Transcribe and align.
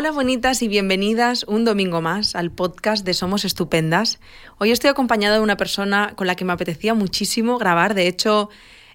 Hola 0.00 0.12
bonitas 0.12 0.62
y 0.62 0.68
bienvenidas 0.68 1.44
un 1.46 1.66
domingo 1.66 2.00
más 2.00 2.34
al 2.34 2.50
podcast 2.50 3.04
de 3.04 3.12
Somos 3.12 3.44
Estupendas. 3.44 4.18
Hoy 4.56 4.70
estoy 4.70 4.88
acompañada 4.88 5.34
de 5.34 5.42
una 5.42 5.58
persona 5.58 6.14
con 6.16 6.26
la 6.26 6.36
que 6.36 6.46
me 6.46 6.54
apetecía 6.54 6.94
muchísimo 6.94 7.58
grabar. 7.58 7.92
De 7.92 8.06
hecho, 8.06 8.48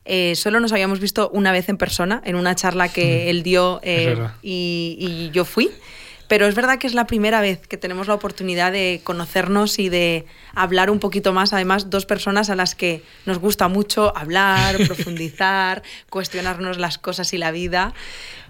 eh, 0.05 0.33
solo 0.35 0.59
nos 0.59 0.71
habíamos 0.71 0.99
visto 0.99 1.29
una 1.31 1.51
vez 1.51 1.69
en 1.69 1.77
persona, 1.77 2.23
en 2.25 2.35
una 2.35 2.55
charla 2.55 2.87
que 2.89 3.29
él 3.29 3.43
dio 3.43 3.79
eh, 3.83 4.17
y, 4.41 4.97
y 4.99 5.29
yo 5.29 5.45
fui. 5.45 5.69
Pero 6.27 6.47
es 6.47 6.55
verdad 6.55 6.79
que 6.79 6.87
es 6.87 6.95
la 6.95 7.05
primera 7.05 7.39
vez 7.39 7.67
que 7.67 7.77
tenemos 7.77 8.07
la 8.07 8.15
oportunidad 8.15 8.71
de 8.71 9.01
conocernos 9.03 9.77
y 9.77 9.89
de 9.89 10.25
hablar 10.55 10.89
un 10.89 10.99
poquito 10.99 11.33
más. 11.33 11.53
Además, 11.53 11.91
dos 11.91 12.07
personas 12.07 12.49
a 12.49 12.55
las 12.55 12.73
que 12.73 13.03
nos 13.27 13.37
gusta 13.37 13.67
mucho 13.67 14.15
hablar, 14.17 14.77
profundizar, 14.87 15.83
cuestionarnos 16.09 16.79
las 16.79 16.97
cosas 16.97 17.31
y 17.33 17.37
la 17.37 17.51
vida. 17.51 17.93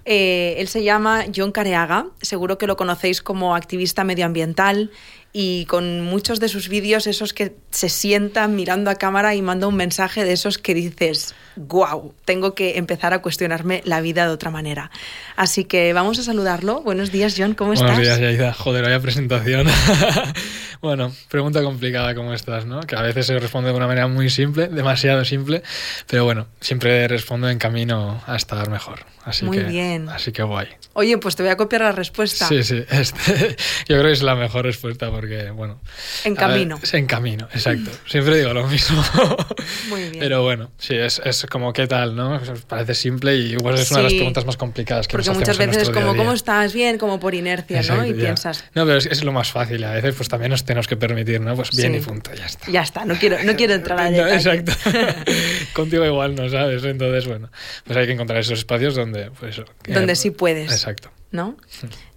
Eh, 0.05 0.55
él 0.59 0.67
se 0.67 0.83
llama 0.83 1.25
John 1.35 1.51
Careaga, 1.51 2.07
seguro 2.21 2.57
que 2.57 2.67
lo 2.67 2.77
conocéis 2.77 3.21
como 3.21 3.55
activista 3.55 4.03
medioambiental 4.03 4.91
y 5.37 5.65
con 5.65 5.99
muchos 5.99 6.39
de 6.39 6.47
sus 6.47 6.69
vídeos, 6.69 7.07
esos 7.07 7.33
que 7.33 7.55
se 7.69 7.89
sientan 7.89 8.55
mirando 8.55 8.89
a 8.89 8.95
cámara 8.95 9.35
y 9.35 9.41
manda 9.41 9.67
un 9.67 9.75
mensaje 9.75 10.23
de 10.23 10.31
esos 10.31 10.57
que 10.57 10.73
dices, 10.73 11.35
wow, 11.57 12.13
tengo 12.23 12.55
que 12.55 12.77
empezar 12.77 13.13
a 13.13 13.21
cuestionarme 13.21 13.81
la 13.83 13.99
vida 13.99 14.27
de 14.27 14.31
otra 14.31 14.49
manera. 14.49 14.91
Así 15.35 15.65
que 15.65 15.91
vamos 15.91 16.19
a 16.19 16.23
saludarlo. 16.23 16.81
Buenos 16.83 17.11
días, 17.11 17.35
John, 17.37 17.53
¿cómo 17.53 17.73
estás? 17.73 17.97
Buenos 17.97 18.05
días, 18.05 18.19
Yaida. 18.21 18.53
Joder, 18.53 18.85
vaya 18.85 19.01
presentación. 19.01 19.67
bueno, 20.81 21.11
pregunta 21.29 21.61
complicada, 21.63 22.15
¿cómo 22.15 22.33
estás? 22.33 22.65
¿no? 22.65 22.79
Que 22.79 22.95
a 22.95 23.01
veces 23.01 23.25
se 23.25 23.37
responde 23.37 23.71
de 23.71 23.75
una 23.75 23.87
manera 23.87 24.07
muy 24.07 24.29
simple, 24.29 24.69
demasiado 24.69 25.25
simple, 25.25 25.63
pero 26.07 26.23
bueno, 26.23 26.47
siempre 26.61 27.09
respondo 27.09 27.49
en 27.49 27.59
camino 27.59 28.23
a 28.25 28.37
estar 28.37 28.69
mejor. 28.69 28.99
Así 29.25 29.43
muy 29.43 29.57
que, 29.57 29.63
bien. 29.63 29.94
Así 30.09 30.31
que 30.31 30.43
guay. 30.43 30.67
Oye, 30.93 31.17
pues 31.17 31.35
te 31.35 31.43
voy 31.43 31.51
a 31.51 31.57
copiar 31.57 31.81
la 31.81 31.91
respuesta. 31.91 32.47
Sí, 32.47 32.63
sí. 32.63 32.83
Este, 32.89 33.55
yo 33.87 33.97
creo 33.97 34.03
que 34.03 34.11
es 34.11 34.21
la 34.23 34.35
mejor 34.35 34.65
respuesta 34.65 35.09
porque, 35.11 35.49
bueno. 35.51 35.79
En 36.23 36.35
camino. 36.35 36.77
Ver, 36.81 36.95
en 36.95 37.05
camino, 37.05 37.47
exacto. 37.53 37.91
Siempre 38.07 38.37
digo 38.37 38.53
lo 38.53 38.67
mismo. 38.67 39.03
Muy 39.89 40.01
bien. 40.09 40.19
Pero 40.19 40.43
bueno, 40.43 40.71
sí, 40.77 40.95
es, 40.95 41.21
es 41.23 41.45
como 41.49 41.73
qué 41.73 41.87
tal, 41.87 42.15
¿no? 42.15 42.39
Parece 42.67 42.93
simple 42.95 43.35
y 43.35 43.53
igual 43.53 43.75
es 43.75 43.87
Sí. 43.87 43.93
una 43.93 44.03
de 44.03 44.09
las 44.09 44.13
preguntas 44.13 44.45
más 44.45 44.57
complicadas 44.57 45.07
que 45.07 45.11
Porque 45.11 45.27
nos 45.29 45.37
muchas 45.37 45.57
veces 45.57 45.77
es 45.83 45.89
como, 45.89 45.99
día 46.01 46.13
día. 46.13 46.17
¿cómo 46.17 46.33
estás? 46.33 46.73
Bien, 46.73 46.97
como 46.97 47.19
por 47.19 47.35
inercia, 47.35 47.77
¿no? 47.77 47.81
Exacto, 47.81 48.05
Y 48.05 48.13
ya. 48.13 48.15
piensas, 48.25 48.63
No, 48.73 48.85
pero 48.85 48.97
es, 48.97 49.05
es 49.05 49.23
lo 49.23 49.31
más 49.31 49.51
fácil. 49.51 49.83
A 49.83 49.91
veces 49.91 50.15
pues 50.15 50.29
también 50.29 50.51
nos 50.51 50.63
tenemos 50.65 50.87
que 50.87 50.95
permitir, 50.97 51.41
¿no? 51.41 51.55
Pues 51.55 51.71
bien 51.75 51.93
Sí. 51.93 51.97
y 51.99 52.01
punto, 52.01 52.33
ya 52.33 52.45
está. 52.45 52.71
ya 52.71 52.81
está, 52.81 53.05
no 53.05 53.15
quiero, 53.15 53.41
no 53.43 53.55
quiero 53.55 53.73
entrar 53.73 53.99
a 53.99 54.09
No. 54.09 54.27
Exacto. 54.27 54.71
Contigo 55.73 56.05
igual 56.05 56.35
no, 56.35 56.49
¿sabes? 56.49 56.83
Entonces, 56.83 57.27
bueno, 57.27 57.49
pues 57.85 57.97
hay 57.97 58.05
que 58.07 58.13
encontrar 58.13 58.39
esos 58.39 58.59
espacios 58.59 58.95
donde, 58.95 59.31
pues 59.39 59.61
Donde 59.93 60.15
sí 60.15 60.31
puedes. 60.31 60.71
Exacto. 60.71 61.09
¿no? 61.31 61.57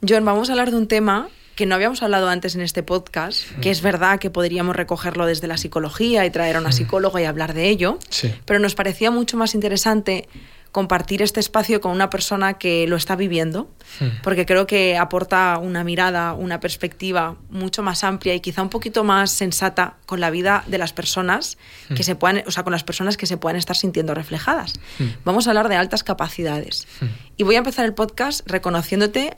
John, 0.07 0.25
vamos 0.25 0.49
a 0.49 0.53
hablar 0.53 0.71
de 0.71 0.77
un 0.77 0.87
tema 0.87 1.29
que 1.57 1.67
no 1.67 1.75
habíamos 1.75 2.05
hablado 2.05 2.29
antes 2.29 2.55
en 2.55 2.61
este 2.61 2.85
podcast, 2.85 3.43
que 3.61 3.71
es 3.73 3.83
verdad 3.83 4.21
que 4.21 4.31
podríamos 4.31 4.77
recogerlo 4.77 5.27
desde 5.27 5.49
la 5.49 5.57
psicología 5.57 6.25
y 6.25 6.31
traer 6.31 6.55
a 6.57 6.61
una 6.61 6.71
psicóloga 6.71 7.21
y 7.21 7.25
hablar 7.25 7.53
de 7.53 7.69
ello, 7.69 7.99
Sí. 8.11 8.33
pero 8.45 8.61
nos 8.61 8.77
parecía 8.77 9.11
mucho 9.11 9.37
más 9.37 9.55
interesante 9.57 10.29
compartir 10.73 11.23
este 11.23 11.41
espacio 11.41 11.81
con 11.81 11.93
una 11.93 12.11
persona 12.11 12.55
que 12.55 12.87
lo 12.87 12.97
está 12.97 13.17
viviendo, 13.17 13.69
Hmm. 14.01 14.21
porque 14.23 14.47
creo 14.47 14.67
que 14.67 14.97
aporta 14.97 15.59
una 15.59 15.83
mirada, 15.83 16.35
una 16.35 16.61
perspectiva 16.61 17.37
mucho 17.51 17.83
más 17.83 18.05
amplia 18.05 18.35
y 18.35 18.41
quizá 18.41 18.63
un 18.63 18.69
poquito 18.69 19.03
más 19.03 19.31
sensata 19.31 19.97
con 20.07 20.21
la 20.21 20.31
vida 20.31 20.65
de 20.67 20.79
las 20.79 20.93
personas 20.93 21.59
que 21.95 22.03
se 22.03 22.15
puedan, 22.15 22.43
o 22.47 22.51
sea, 22.51 22.65
con 22.65 22.73
las 22.73 22.85
personas 22.85 23.17
que 23.17 23.27
se 23.27 23.37
puedan 23.37 23.57
estar 23.57 23.77
sintiendo 23.77 24.15
reflejadas. 24.15 24.75
Hmm. 24.99 25.09
Vamos 25.25 25.47
a 25.47 25.51
hablar 25.51 25.69
de 25.69 25.77
altas 25.77 26.05
capacidades. 26.05 26.87
Hmm. 27.01 27.07
Y 27.37 27.45
voy 27.45 27.55
a 27.55 27.59
empezar 27.59 27.85
el 27.85 27.95
podcast 27.95 28.49
reconociéndote 28.49 29.37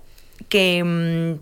que 0.49 0.83
mm, 0.85 1.41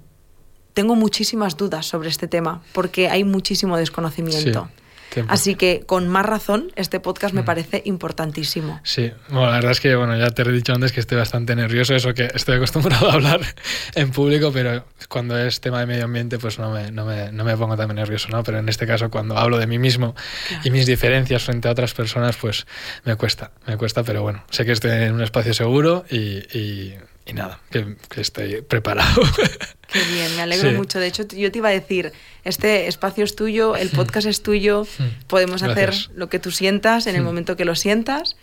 tengo 0.75 0.95
muchísimas 0.95 1.57
dudas 1.57 1.87
sobre 1.87 2.09
este 2.09 2.29
tema, 2.29 2.63
porque 2.73 3.09
hay 3.09 3.25
muchísimo 3.25 3.77
desconocimiento. 3.77 4.69
Sí, 4.75 4.83
tiempo. 5.13 5.33
Así 5.33 5.55
que, 5.55 5.83
con 5.87 6.09
más 6.09 6.25
razón, 6.27 6.73
este 6.77 7.01
podcast 7.01 7.33
Mm. 7.35 7.37
me 7.37 7.43
parece 7.43 7.83
importantísimo. 7.85 8.81
Sí, 8.85 9.13
bueno, 9.29 9.47
la 9.47 9.53
verdad 9.57 9.71
es 9.73 9.81
que 9.81 9.95
bueno, 9.97 10.17
ya 10.19 10.31
te 10.31 10.43
he 10.43 10.53
dicho 10.53 10.73
antes 10.73 10.93
que 10.93 11.01
estoy 11.01 11.19
bastante 11.19 11.55
nervioso, 11.57 11.95
eso 11.95 12.15
que 12.15 12.29
estoy 12.35 12.57
acostumbrado 12.57 13.11
a 13.11 13.15
hablar 13.15 13.41
en 13.95 14.11
público, 14.11 14.51
pero 14.53 14.85
cuando 15.09 15.39
es 15.39 15.61
tema 15.61 15.81
de 15.81 15.87
medio 15.87 16.05
ambiente, 16.05 16.39
pues 16.39 16.59
no 16.59 16.71
me, 16.71 16.91
no 16.91 17.05
me, 17.05 17.33
no 17.33 17.45
me 17.45 17.57
pongo 17.57 17.77
tan 17.77 17.95
nervioso, 17.95 18.29
¿no? 18.31 18.43
Pero 18.43 18.59
en 18.59 18.69
este 18.69 18.87
caso, 18.87 19.11
cuando 19.11 19.37
hablo 19.39 19.59
de 19.59 19.67
mí 19.67 19.79
mismo 19.79 20.15
Claro. 20.49 20.63
y 20.65 20.71
mis 20.71 20.87
diferencias 20.87 21.43
frente 21.45 21.69
a 21.69 21.73
otras 21.73 21.95
personas, 21.95 22.37
pues 22.37 22.67
me 23.05 23.17
cuesta, 23.17 23.51
me 23.67 23.77
cuesta, 23.77 24.03
pero 24.03 24.23
bueno, 24.23 24.45
sé 24.51 24.65
que 24.65 24.73
estoy 24.73 24.91
en 24.91 25.13
un 25.15 25.23
espacio 25.23 25.55
seguro 25.55 26.05
y, 26.11 26.17
y, 26.57 26.95
y 27.29 27.33
nada, 27.35 27.61
que, 27.71 27.97
que 28.11 28.21
estoy 28.21 28.63
preparado. 28.63 29.23
Qué 29.93 30.03
bien, 30.13 30.35
me 30.37 30.43
alegro 30.43 30.71
Sí. 30.71 30.77
mucho. 30.77 30.99
De 30.99 31.07
hecho, 31.07 31.27
yo 31.29 31.51
te 31.53 31.59
iba 31.59 31.69
a 31.69 31.73
decir, 31.73 32.13
este 32.45 32.89
espacio 32.89 33.23
es 33.25 33.37
tuyo, 33.37 33.77
el 33.77 33.89
podcast 33.91 34.27
es 34.27 34.43
tuyo, 34.43 34.87
podemos 35.29 35.63
hacer 35.63 35.95
lo 36.15 36.29
que 36.29 36.39
tú 36.39 36.51
sientas 36.51 37.07
en 37.07 37.15
el 37.17 37.23
Mm. 37.23 37.25
momento 37.25 37.57
que 37.57 37.65
lo 37.65 37.75
sientas 37.75 38.37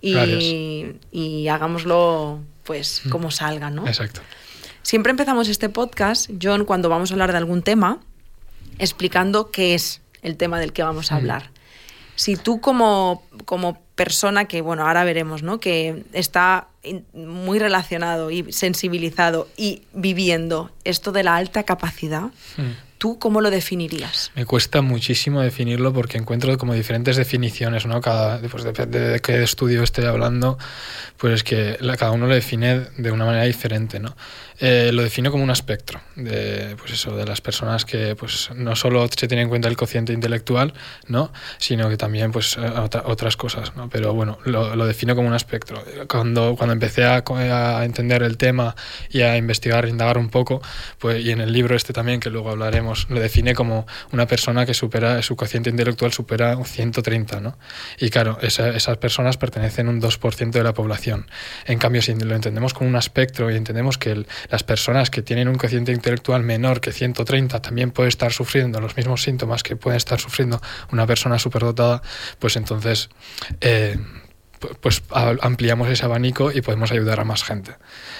y, 0.00 0.86
y 1.10 1.48
hagámoslo 1.48 2.40
pues 2.64 3.02
como 3.10 3.30
salga, 3.32 3.70
¿no? 3.70 3.86
Exacto. 3.88 4.20
Siempre 4.82 5.10
empezamos 5.10 5.48
este 5.48 5.68
podcast, 5.68 6.30
John, 6.40 6.64
cuando 6.64 6.88
vamos 6.88 7.10
a 7.10 7.14
hablar 7.14 7.32
de 7.32 7.38
algún 7.38 7.62
tema, 7.62 7.98
explicando 8.78 9.50
qué 9.50 9.74
es 9.74 10.00
el 10.22 10.36
tema 10.36 10.60
del 10.60 10.72
que 10.72 10.82
vamos 10.82 11.10
a 11.10 11.14
Mm. 11.14 11.18
hablar. 11.18 11.50
Si 12.14 12.36
tú 12.36 12.60
como, 12.60 13.26
como 13.44 13.80
persona 13.96 14.44
que, 14.46 14.60
bueno, 14.60 14.86
ahora 14.86 15.02
veremos, 15.04 15.42
¿no? 15.42 15.58
Que 15.60 16.04
está 16.12 16.68
muy 17.12 17.58
relacionado 17.58 18.30
y 18.30 18.52
sensibilizado 18.52 19.48
y 19.56 19.82
viviendo 19.92 20.70
esto 20.84 21.12
de 21.12 21.22
la 21.22 21.36
alta 21.36 21.62
capacidad, 21.62 22.30
Mm. 22.56 22.70
¿Tú 23.02 23.18
cómo 23.18 23.40
lo 23.40 23.50
definirías? 23.50 24.30
Me 24.36 24.46
cuesta 24.46 24.80
muchísimo 24.80 25.40
definirlo 25.40 25.92
porque 25.92 26.18
encuentro 26.18 26.56
como 26.56 26.72
diferentes 26.72 27.16
definiciones, 27.16 27.84
¿no? 27.84 28.00
Cada, 28.00 28.38
pues 28.42 28.62
depende 28.62 29.00
de 29.00 29.18
qué 29.18 29.42
estudio 29.42 29.82
esté 29.82 30.06
hablando, 30.06 30.56
pues 31.16 31.34
es 31.34 31.42
que 31.42 31.78
la- 31.80 31.96
cada 31.96 32.12
uno 32.12 32.28
lo 32.28 32.34
define 32.34 32.82
de 32.98 33.10
una 33.10 33.24
manera 33.24 33.42
diferente, 33.44 33.98
¿no? 33.98 34.14
Eh, 34.60 34.90
lo 34.92 35.02
defino 35.02 35.32
como 35.32 35.42
un 35.42 35.50
espectro 35.50 36.00
de, 36.14 36.76
pues 36.78 36.92
eso, 36.92 37.16
de 37.16 37.24
las 37.26 37.40
personas 37.40 37.84
que 37.84 38.14
pues 38.14 38.50
no 38.54 38.76
solo 38.76 39.08
se 39.08 39.26
tiene 39.26 39.42
en 39.42 39.48
cuenta 39.48 39.66
el 39.66 39.76
cociente 39.76 40.12
intelectual, 40.12 40.72
¿no? 41.08 41.32
Sino 41.58 41.88
que 41.88 41.96
también 41.96 42.30
pues 42.30 42.56
eh, 42.56 42.60
otra- 42.60 43.02
otras 43.06 43.36
cosas, 43.36 43.74
¿no? 43.74 43.88
Pero 43.90 44.14
bueno, 44.14 44.38
lo, 44.44 44.76
lo 44.76 44.86
defino 44.86 45.16
como 45.16 45.26
un 45.26 45.34
espectro. 45.34 45.82
Cuando, 46.08 46.54
cuando 46.56 46.74
empecé 46.74 47.02
a, 47.04 47.24
a 47.26 47.84
entender 47.84 48.22
el 48.22 48.36
tema 48.36 48.76
y 49.10 49.22
a 49.22 49.36
investigar, 49.36 49.88
indagar 49.88 50.18
un 50.18 50.28
poco, 50.28 50.62
pues, 51.00 51.24
y 51.24 51.32
en 51.32 51.40
el 51.40 51.52
libro 51.52 51.74
este 51.74 51.92
también, 51.92 52.20
que 52.20 52.30
luego 52.30 52.50
hablaremos, 52.50 52.91
lo 53.08 53.20
define 53.20 53.54
como 53.54 53.86
una 54.12 54.26
persona 54.26 54.66
que 54.66 54.74
supera, 54.74 55.20
su 55.22 55.36
cociente 55.36 55.70
intelectual 55.70 56.12
supera 56.12 56.56
un 56.56 56.64
130, 56.64 57.40
¿no? 57.40 57.58
Y 57.98 58.10
claro, 58.10 58.38
esa- 58.42 58.70
esas 58.70 58.96
personas 58.98 59.36
pertenecen 59.36 59.86
a 59.86 59.90
un 59.90 60.00
2% 60.00 60.58
de 60.58 60.64
la 60.64 60.74
población. 60.74 61.26
En 61.66 61.78
cambio, 61.78 62.02
si 62.02 62.14
lo 62.14 62.34
entendemos 62.34 62.74
como 62.74 62.88
un 62.90 62.96
espectro 62.96 63.50
y 63.50 63.56
entendemos 63.56 63.98
que 63.98 64.24
las 64.50 64.62
personas 64.62 65.10
que 65.10 65.22
tienen 65.22 65.48
un 65.48 65.56
cociente 65.56 65.92
intelectual 65.92 66.42
menor 66.42 66.80
que 66.80 66.92
130 66.92 67.60
también 67.62 67.90
pueden 67.90 68.08
estar 68.08 68.32
sufriendo 68.32 68.80
los 68.80 68.96
mismos 68.96 69.22
síntomas 69.22 69.62
que 69.62 69.76
puede 69.76 69.96
estar 69.96 70.20
sufriendo 70.20 70.60
una 70.90 71.06
persona 71.06 71.38
superdotada, 71.38 72.02
pues 72.38 72.56
entonces... 72.56 73.08
eh, 73.60 73.96
pues 74.80 75.02
ampliamos 75.10 75.88
ese 75.88 76.04
abanico 76.04 76.50
y 76.52 76.60
podemos 76.62 76.90
ayudar 76.92 77.20
a 77.20 77.24
más 77.24 77.44
gente. 77.44 77.72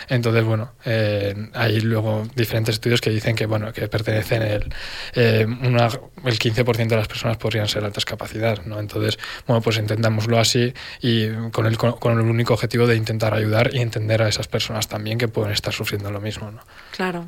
Entonces, 0.08 0.44
bueno, 0.44 0.72
eh, 0.84 1.48
hay 1.54 1.80
luego 1.80 2.26
diferentes 2.34 2.74
estudios 2.74 3.00
que 3.00 3.10
dicen 3.10 3.34
que, 3.36 3.46
bueno, 3.46 3.72
que 3.72 3.88
pertenecen 3.88 4.42
el, 4.42 4.74
eh, 5.14 5.46
una- 5.46 5.88
el 6.24 6.38
15% 6.38 6.88
de 6.94 6.96
las 6.96 7.08
personas 7.08 7.36
podrían 7.36 7.68
ser 7.68 7.84
altas 7.84 8.04
capacidad, 8.04 8.64
¿no? 8.64 8.78
Entonces, 8.80 9.18
bueno, 9.46 9.62
pues 9.62 9.78
intentámoslo 9.78 10.38
así 10.38 10.72
y 11.00 11.28
con 11.50 11.66
el, 11.66 11.78
con 11.78 12.18
el 12.18 12.26
único 12.26 12.54
objetivo 12.54 12.86
de 12.86 12.96
intentar 12.96 13.34
ayudar 13.34 13.70
y 13.74 13.80
entender 13.80 14.22
a 14.22 14.28
esas 14.28 14.48
personas 14.48 14.88
también 14.88 15.18
que 15.18 15.28
pueden 15.28 15.52
estar 15.52 15.72
sufriendo 15.72 16.10
lo 16.10 16.20
mismo, 16.20 16.50
¿no? 16.50 16.60
Claro. 16.96 17.26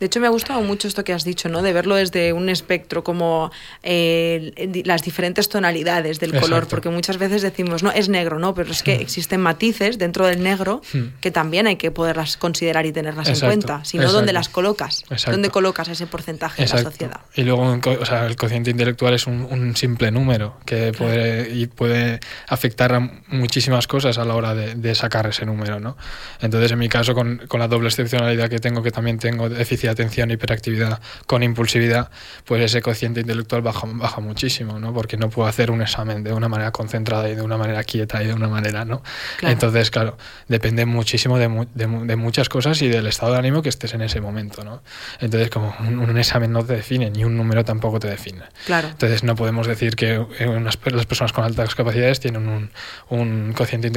De 0.00 0.06
hecho, 0.06 0.20
me 0.20 0.26
ha 0.26 0.30
gustado 0.30 0.60
mucho 0.62 0.88
esto 0.88 1.04
que 1.04 1.12
has 1.12 1.24
dicho, 1.24 1.48
¿no? 1.48 1.62
De 1.62 1.72
verlo 1.72 1.94
desde 1.96 2.32
un 2.32 2.48
espectro, 2.48 3.04
como 3.04 3.50
eh, 3.82 4.82
las 4.84 5.02
diferentes 5.02 5.48
tonalidades 5.48 6.18
del 6.20 6.38
color, 6.38 6.66
porque 6.66 6.88
muchas 6.88 7.18
veces 7.18 7.42
decimos, 7.42 7.82
no, 7.82 7.90
es 7.92 8.08
negro, 8.08 8.38
¿no? 8.38 8.54
Pero 8.54 8.70
es 8.70 8.82
que 8.82 8.94
existen 8.94 9.40
matices 9.40 9.98
dentro 9.98 10.26
del 10.26 10.42
negro 10.42 10.62
Hmm. 10.92 11.14
que 11.20 11.30
también 11.30 11.66
hay 11.66 11.76
que 11.76 11.90
poderlas 11.90 12.36
considerar 12.36 12.86
y 12.86 12.92
tenerlas 12.92 13.28
en 13.28 13.40
cuenta. 13.40 13.84
Si 13.84 13.96
no, 13.96 14.02
exacto. 14.04 14.18
¿dónde 14.18 14.32
las 14.32 14.48
colocas? 14.48 15.04
¿Dónde 15.26 15.50
colocas 15.50 15.88
ese 15.88 16.06
porcentaje 16.06 16.62
de 16.64 16.68
la 16.68 16.82
sociedad? 16.82 17.20
Y 17.34 17.42
luego 17.42 17.78
o 18.00 18.06
sea, 18.06 18.26
el 18.26 18.36
cociente 18.36 18.70
intelectual 18.70 19.14
es 19.14 19.26
un, 19.26 19.46
un 19.50 19.76
simple 19.76 20.10
número 20.10 20.56
que 20.64 20.92
puede, 20.92 21.50
y 21.54 21.66
puede 21.66 22.20
afectar 22.48 22.94
a 22.94 23.00
muchísimas 23.28 23.86
cosas 23.86 24.18
a 24.18 24.24
la 24.24 24.34
hora 24.34 24.54
de, 24.54 24.74
de 24.74 24.94
sacar 24.94 25.26
ese 25.26 25.46
número. 25.46 25.80
¿no? 25.80 25.96
Entonces, 26.40 26.72
en 26.72 26.78
mi 26.78 26.88
caso, 26.88 27.14
con, 27.14 27.42
con 27.48 27.60
la 27.60 27.68
doble 27.68 27.88
excepcionalidad 27.88 28.48
que 28.50 28.58
tengo, 28.58 28.82
que 28.82 28.90
también 28.90 29.18
tengo 29.18 29.48
déficit 29.72 29.88
de 29.88 29.90
atención, 29.90 30.30
hiperactividad 30.30 31.00
con 31.26 31.42
impulsividad, 31.42 32.10
pues 32.44 32.62
ese 32.62 32.82
cociente 32.82 33.20
intelectual 33.20 33.62
baja, 33.62 33.86
baja 33.86 34.20
muchísimo, 34.20 34.78
¿no? 34.78 34.92
Porque 34.92 35.16
no 35.16 35.30
puedo 35.30 35.48
hacer 35.48 35.70
un 35.70 35.82
examen 35.82 36.22
de 36.22 36.32
una 36.32 36.48
manera 36.48 36.70
concentrada 36.70 37.28
y 37.28 37.34
de 37.34 37.42
una 37.42 37.56
manera 37.56 37.82
quieta 37.84 38.22
y 38.22 38.26
de 38.26 38.34
una 38.34 38.48
manera, 38.48 38.84
¿no? 38.84 39.02
Entonces, 39.42 39.90
claro, 39.90 40.16
depende 40.48 40.86
muchísimo 40.86 41.38
de, 41.38 41.66
de, 41.74 42.16
muchas 42.16 42.48
cosas 42.48 42.80
y 42.82 42.88
del 42.88 43.06
estado 43.06 43.32
de 43.32 43.38
ánimo 43.38 43.62
que 43.62 43.68
estés 43.68 43.94
en 43.94 44.02
ese 44.02 44.20
momento, 44.20 44.64
¿no? 44.64 44.82
Entonces, 45.20 45.50
como 45.50 45.74
un, 45.80 46.12
examen 46.18 46.52
no 46.52 46.64
te 46.64 46.74
define, 46.74 47.10
ni 47.10 47.24
un 47.24 47.36
número 47.36 47.64
tampoco 47.64 47.98
te 47.98 48.08
define. 48.08 48.42
Claro. 48.66 48.88
Entonces, 48.88 49.24
no 49.24 49.34
podemos 49.34 49.66
decir 49.66 49.96
que 49.96 50.18
unas, 50.18 50.78
las 50.84 51.06
personas 51.06 51.32
con 51.32 51.44
altas 51.44 51.74
capacidades 51.74 52.20
tienen 52.20 52.48
un, 52.48 52.70
un 53.08 53.52
cociente 53.54 53.88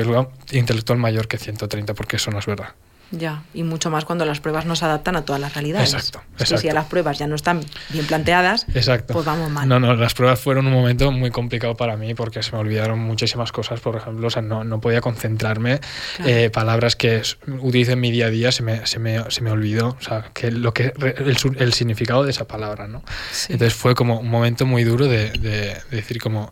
intelectual 0.51 0.97
mayor 0.97 1.27
que 1.27 1.37
130, 1.37 1.93
porque 1.93 2.15
eso 2.15 2.31
no 2.31 2.39
es 2.39 2.45
verdad. 2.45 2.69
Ya, 3.11 3.43
y 3.53 3.63
mucho 3.63 3.91
más 3.91 4.03
cuando 4.03 4.25
las 4.25 4.39
pruebas 4.39 4.65
no 4.65 4.75
se 4.75 4.83
adaptan 4.85 5.15
a 5.15 5.23
todas 5.25 5.39
las 5.39 5.53
realidades. 5.53 5.93
Exacto. 5.93 6.21
si 6.43 6.67
a 6.67 6.73
las 6.73 6.85
pruebas 6.85 7.19
ya 7.19 7.27
no 7.27 7.35
están 7.35 7.61
bien 7.89 8.05
planteadas, 8.05 8.65
exacto. 8.73 9.13
pues 9.13 9.25
vamos 9.25 9.49
mal. 9.51 9.69
No, 9.69 9.79
no, 9.79 9.93
las 9.93 10.13
pruebas 10.13 10.39
fueron 10.39 10.67
un 10.67 10.73
momento 10.73 11.11
muy 11.11 11.29
complicado 11.29 11.75
para 11.75 11.97
mí 11.97 12.15
porque 12.15 12.41
se 12.41 12.51
me 12.51 12.57
olvidaron 12.57 12.99
muchísimas 12.99 13.51
cosas. 13.51 13.79
Por 13.79 13.95
ejemplo, 13.95 14.27
o 14.27 14.29
sea, 14.29 14.41
no, 14.41 14.63
no 14.63 14.81
podía 14.81 15.01
concentrarme. 15.01 15.79
Eh, 16.25 16.49
palabras 16.49 16.95
que 16.95 17.21
utilizo 17.47 17.91
en 17.91 17.99
mi 17.99 18.11
día 18.11 18.27
a 18.27 18.29
día 18.29 18.51
se 18.51 18.63
me, 18.63 18.85
se 18.87 18.99
me, 18.99 19.29
se 19.29 19.41
me 19.41 19.51
olvidó. 19.51 19.95
O 19.99 20.01
sea, 20.01 20.31
que 20.33 20.51
lo 20.51 20.73
que, 20.73 20.93
el, 20.97 21.37
el 21.59 21.73
significado 21.73 22.23
de 22.23 22.31
esa 22.31 22.47
palabra, 22.47 22.87
¿no? 22.87 23.03
Entonces 23.49 23.73
fue 23.73 23.93
como 23.93 24.19
un 24.19 24.29
momento 24.29 24.65
muy 24.65 24.83
duro 24.83 25.07
de, 25.07 25.31
de, 25.31 25.49
de 25.49 25.81
decir 25.91 26.19
como, 26.19 26.51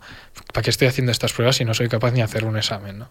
¿para 0.54 0.64
qué 0.64 0.70
estoy 0.70 0.88
haciendo 0.88 1.12
estas 1.12 1.34
pruebas 1.34 1.56
si 1.56 1.66
no 1.66 1.74
soy 1.74 1.90
capaz 1.90 2.12
ni 2.12 2.18
de 2.18 2.24
hacer 2.24 2.46
un 2.46 2.58
examen, 2.58 3.00
¿no? 3.00 3.10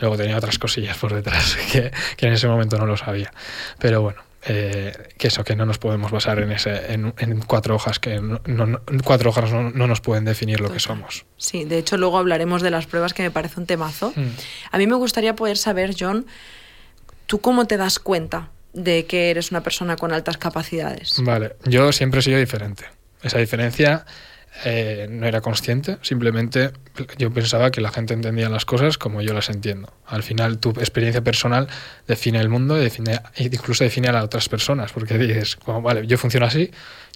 Luego 0.00 0.16
tenía 0.16 0.36
otras 0.36 0.58
cosillas 0.58 0.96
por 0.96 1.14
detrás 1.14 1.56
que, 1.72 1.90
que 2.16 2.26
en 2.26 2.32
ese 2.32 2.46
momento 2.48 2.78
no 2.78 2.86
lo 2.86 2.96
sabía. 2.96 3.32
Pero 3.78 4.02
bueno, 4.02 4.22
eh, 4.42 4.92
que 5.18 5.28
eso, 5.28 5.44
que 5.44 5.54
no 5.54 5.66
nos 5.66 5.76
podemos 5.76 6.10
basar 6.10 6.38
en, 6.38 6.50
ese, 6.50 6.94
en, 6.94 7.42
cuatro 7.46 7.74
hojas, 7.74 7.98
que 7.98 8.20
no, 8.20 8.80
cuatro 9.04 9.30
hojas 9.30 9.52
no, 9.52 9.70
nos 9.70 10.00
pueden 10.00 10.24
definir 10.24 10.60
lo 10.60 10.72
que 10.72 10.80
somos. 10.80 11.26
Sí, 11.36 11.66
de 11.66 11.76
hecho 11.76 11.98
luego 11.98 12.16
hablaremos 12.16 12.62
de 12.62 12.70
las 12.70 12.86
pruebas 12.86 13.12
que 13.12 13.22
me 13.22 13.30
parece 13.30 13.60
un 13.60 13.66
temazo. 13.66 14.14
Mm. 14.16 14.28
A 14.70 14.78
mí 14.78 14.86
me 14.86 14.94
gustaría 14.94 15.36
poder 15.36 15.58
saber, 15.58 15.94
John, 15.98 16.26
¿tú 17.26 17.42
cómo 17.42 17.66
te 17.66 17.76
das 17.76 17.98
cuenta 17.98 18.48
de 18.72 19.04
que 19.04 19.30
eres 19.30 19.50
una 19.50 19.62
persona 19.62 19.96
con 19.96 20.10
altas 20.10 20.38
capacidades? 20.38 21.16
Vale, 21.22 21.56
yo 21.64 21.92
siempre 21.92 22.20
he 22.20 22.22
sido 22.22 22.38
diferente. 22.38 22.86
Esa 23.22 23.38
diferencia 23.38 24.06
eh, 24.64 25.06
no 25.08 25.26
era 25.26 25.40
consciente, 25.40 25.98
simplemente 26.02 26.72
yo 27.18 27.32
pensaba 27.32 27.70
que 27.70 27.80
la 27.80 27.90
gente 27.90 28.14
entendía 28.14 28.48
las 28.48 28.64
cosas 28.64 28.98
como 28.98 29.22
yo 29.22 29.32
las 29.32 29.48
entiendo. 29.48 29.92
Al 30.06 30.22
final 30.22 30.58
tu 30.58 30.70
experiencia 30.70 31.22
personal 31.22 31.68
define 32.06 32.40
el 32.40 32.48
mundo 32.48 32.76
y 32.76 32.80
define, 32.80 33.20
incluso 33.36 33.84
define 33.84 34.08
a 34.08 34.12
las 34.12 34.24
otras 34.24 34.48
personas, 34.48 34.92
porque 34.92 35.16
dices, 35.18 35.56
vale, 35.82 36.06
yo 36.06 36.18
funciono 36.18 36.46
así, 36.46 36.70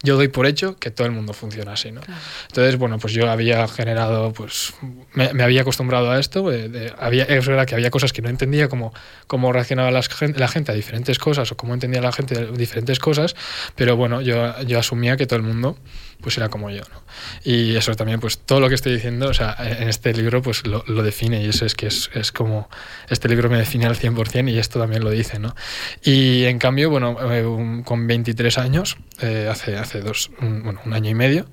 yo 0.05 0.17
doy 0.17 0.29
por 0.29 0.47
hecho 0.47 0.77
que 0.77 0.91
todo 0.91 1.07
el 1.07 1.13
mundo 1.13 1.33
funciona 1.33 1.73
así. 1.73 1.91
¿no? 1.91 2.01
Entonces, 2.49 2.77
bueno, 2.77 2.99
pues 2.99 3.13
yo 3.13 3.29
había 3.31 3.67
generado, 3.67 4.33
pues 4.33 4.75
me, 5.15 5.43
había 5.43 5.63
acostumbrado 5.63 6.11
a 6.13 6.21
esto, 6.21 6.51
había, 6.99 7.25
es 7.25 7.47
verdad 7.47 7.67
que 7.67 7.75
había 7.75 7.91
cosas 7.91 8.13
que 8.13 8.23
no 8.23 8.29
entendía, 8.29 8.69
como 8.69 8.93
cómo 9.27 9.53
reaccionaba 9.53 9.91
la 9.91 10.03
gente, 10.03 10.39
la 10.39 10.49
gente 10.49 10.71
a 10.71 10.75
diferentes 10.75 11.19
cosas 11.19 11.51
o 11.51 11.57
cómo 11.57 11.75
entendía 11.75 12.01
la 12.01 12.13
gente 12.13 12.53
diferentes 12.53 12.99
cosas, 12.99 13.35
pero 13.75 13.97
bueno, 13.97 14.21
yo, 14.21 14.61
yo 14.63 14.79
asumía 14.79 15.17
que 15.17 15.27
todo 15.27 15.39
el 15.39 15.45
mundo 15.45 15.77
pues 16.25 16.39
era 16.39 16.49
como 16.49 16.71
yo. 16.71 16.83
¿no? 16.91 17.03
Y 17.45 17.77
eso 17.77 17.95
también, 17.95 18.19
pues 18.19 18.39
todo 18.39 18.59
lo 18.59 18.69
que 18.69 18.75
estoy 18.75 18.95
diciendo, 18.95 19.29
o 19.29 19.35
sea, 19.35 19.57
en 19.59 19.89
este 19.89 20.13
libro 20.15 20.41
pues 20.43 20.67
lo, 20.67 20.83
lo 20.87 21.03
define 21.03 21.45
y 21.45 21.49
eso 21.49 21.67
es 21.67 21.75
que 21.75 21.87
es, 21.87 22.11
es, 22.15 22.33
como, 22.33 22.69
este 23.09 23.29
libro 23.29 23.51
me 23.51 23.59
define 23.59 23.87
al 23.87 23.97
100% 23.97 24.51
y 24.51 24.59
esto 24.59 24.81
también 24.81 25.05
lo 25.05 25.11
dice, 25.11 25.39
¿no? 25.39 25.55
Y 26.03 26.45
en 26.45 26.59
cambio, 26.59 26.89
bueno, 26.91 27.17
eh, 27.31 27.83
con 27.85 28.07
23 28.07 28.59
años, 28.59 28.97
eh, 29.21 29.49
hace, 29.51 29.77
hace 29.77 29.94
dos, 30.01 30.31
un, 30.41 30.63
bueno, 30.63 30.81
un 30.85 30.93
año 30.93 31.11
y 31.11 31.15
medio, 31.15 31.47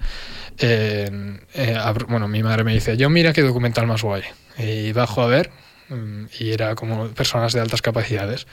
eh, 0.57 1.09
bueno, 2.07 2.27
mi 2.27 2.43
madre 2.43 2.63
me 2.63 2.73
dice, 2.73 2.97
yo 2.97 3.09
mira 3.09 3.33
qué 3.33 3.41
documental 3.41 3.87
más 3.87 4.01
guay. 4.01 4.23
Y 4.57 4.91
bajo 4.91 5.21
a 5.21 5.27
ver 5.27 5.51
mm, 5.89 6.25
y 6.39 6.51
era 6.51 6.75
como 6.75 7.07
personas 7.09 7.53
de 7.53 7.61
altas 7.61 7.81
capacidades. 7.81 8.47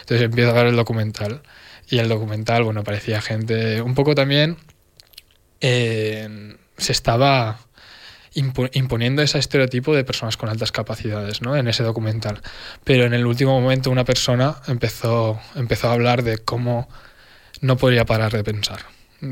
Entonces 0.00 0.24
empiezo 0.24 0.50
a 0.50 0.54
ver 0.54 0.66
el 0.66 0.76
documental 0.76 1.42
y 1.88 1.98
el 1.98 2.08
documental, 2.08 2.64
bueno, 2.64 2.82
parecía 2.84 3.20
gente 3.20 3.82
un 3.82 3.94
poco 3.94 4.14
también 4.14 4.56
se 5.60 6.90
estaba 6.92 7.60
imponiendo 8.34 9.22
ese 9.22 9.38
estereotipo 9.38 9.94
de 9.94 10.04
personas 10.04 10.36
con 10.36 10.48
altas 10.48 10.72
capacidades 10.72 11.42
¿no? 11.42 11.56
en 11.56 11.68
ese 11.68 11.82
documental. 11.82 12.40
Pero 12.84 13.04
en 13.04 13.14
el 13.14 13.26
último 13.26 13.60
momento 13.60 13.90
una 13.90 14.04
persona 14.04 14.56
empezó, 14.66 15.40
empezó 15.54 15.88
a 15.88 15.92
hablar 15.92 16.22
de 16.22 16.38
cómo 16.38 16.88
no 17.60 17.76
podía 17.76 18.04
parar 18.04 18.32
de 18.32 18.42
pensar. 18.42 18.80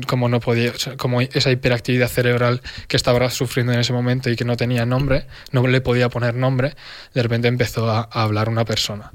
Cómo, 0.07 0.29
no 0.29 0.39
podía, 0.39 0.73
como 0.97 1.21
esa 1.21 1.51
hiperactividad 1.51 2.07
cerebral 2.07 2.61
que 2.87 2.95
estaba 2.95 3.29
sufriendo 3.29 3.73
en 3.73 3.79
ese 3.79 3.91
momento 3.91 4.29
y 4.29 4.35
que 4.35 4.45
no 4.45 4.55
tenía 4.55 4.85
nombre, 4.85 5.27
no 5.51 5.65
le 5.67 5.81
podía 5.81 6.07
poner 6.09 6.35
nombre, 6.35 6.75
de 7.13 7.23
repente 7.23 7.47
empezó 7.47 7.89
a, 7.89 8.01
hablar 8.03 8.49
una 8.49 8.65
persona. 8.65 9.11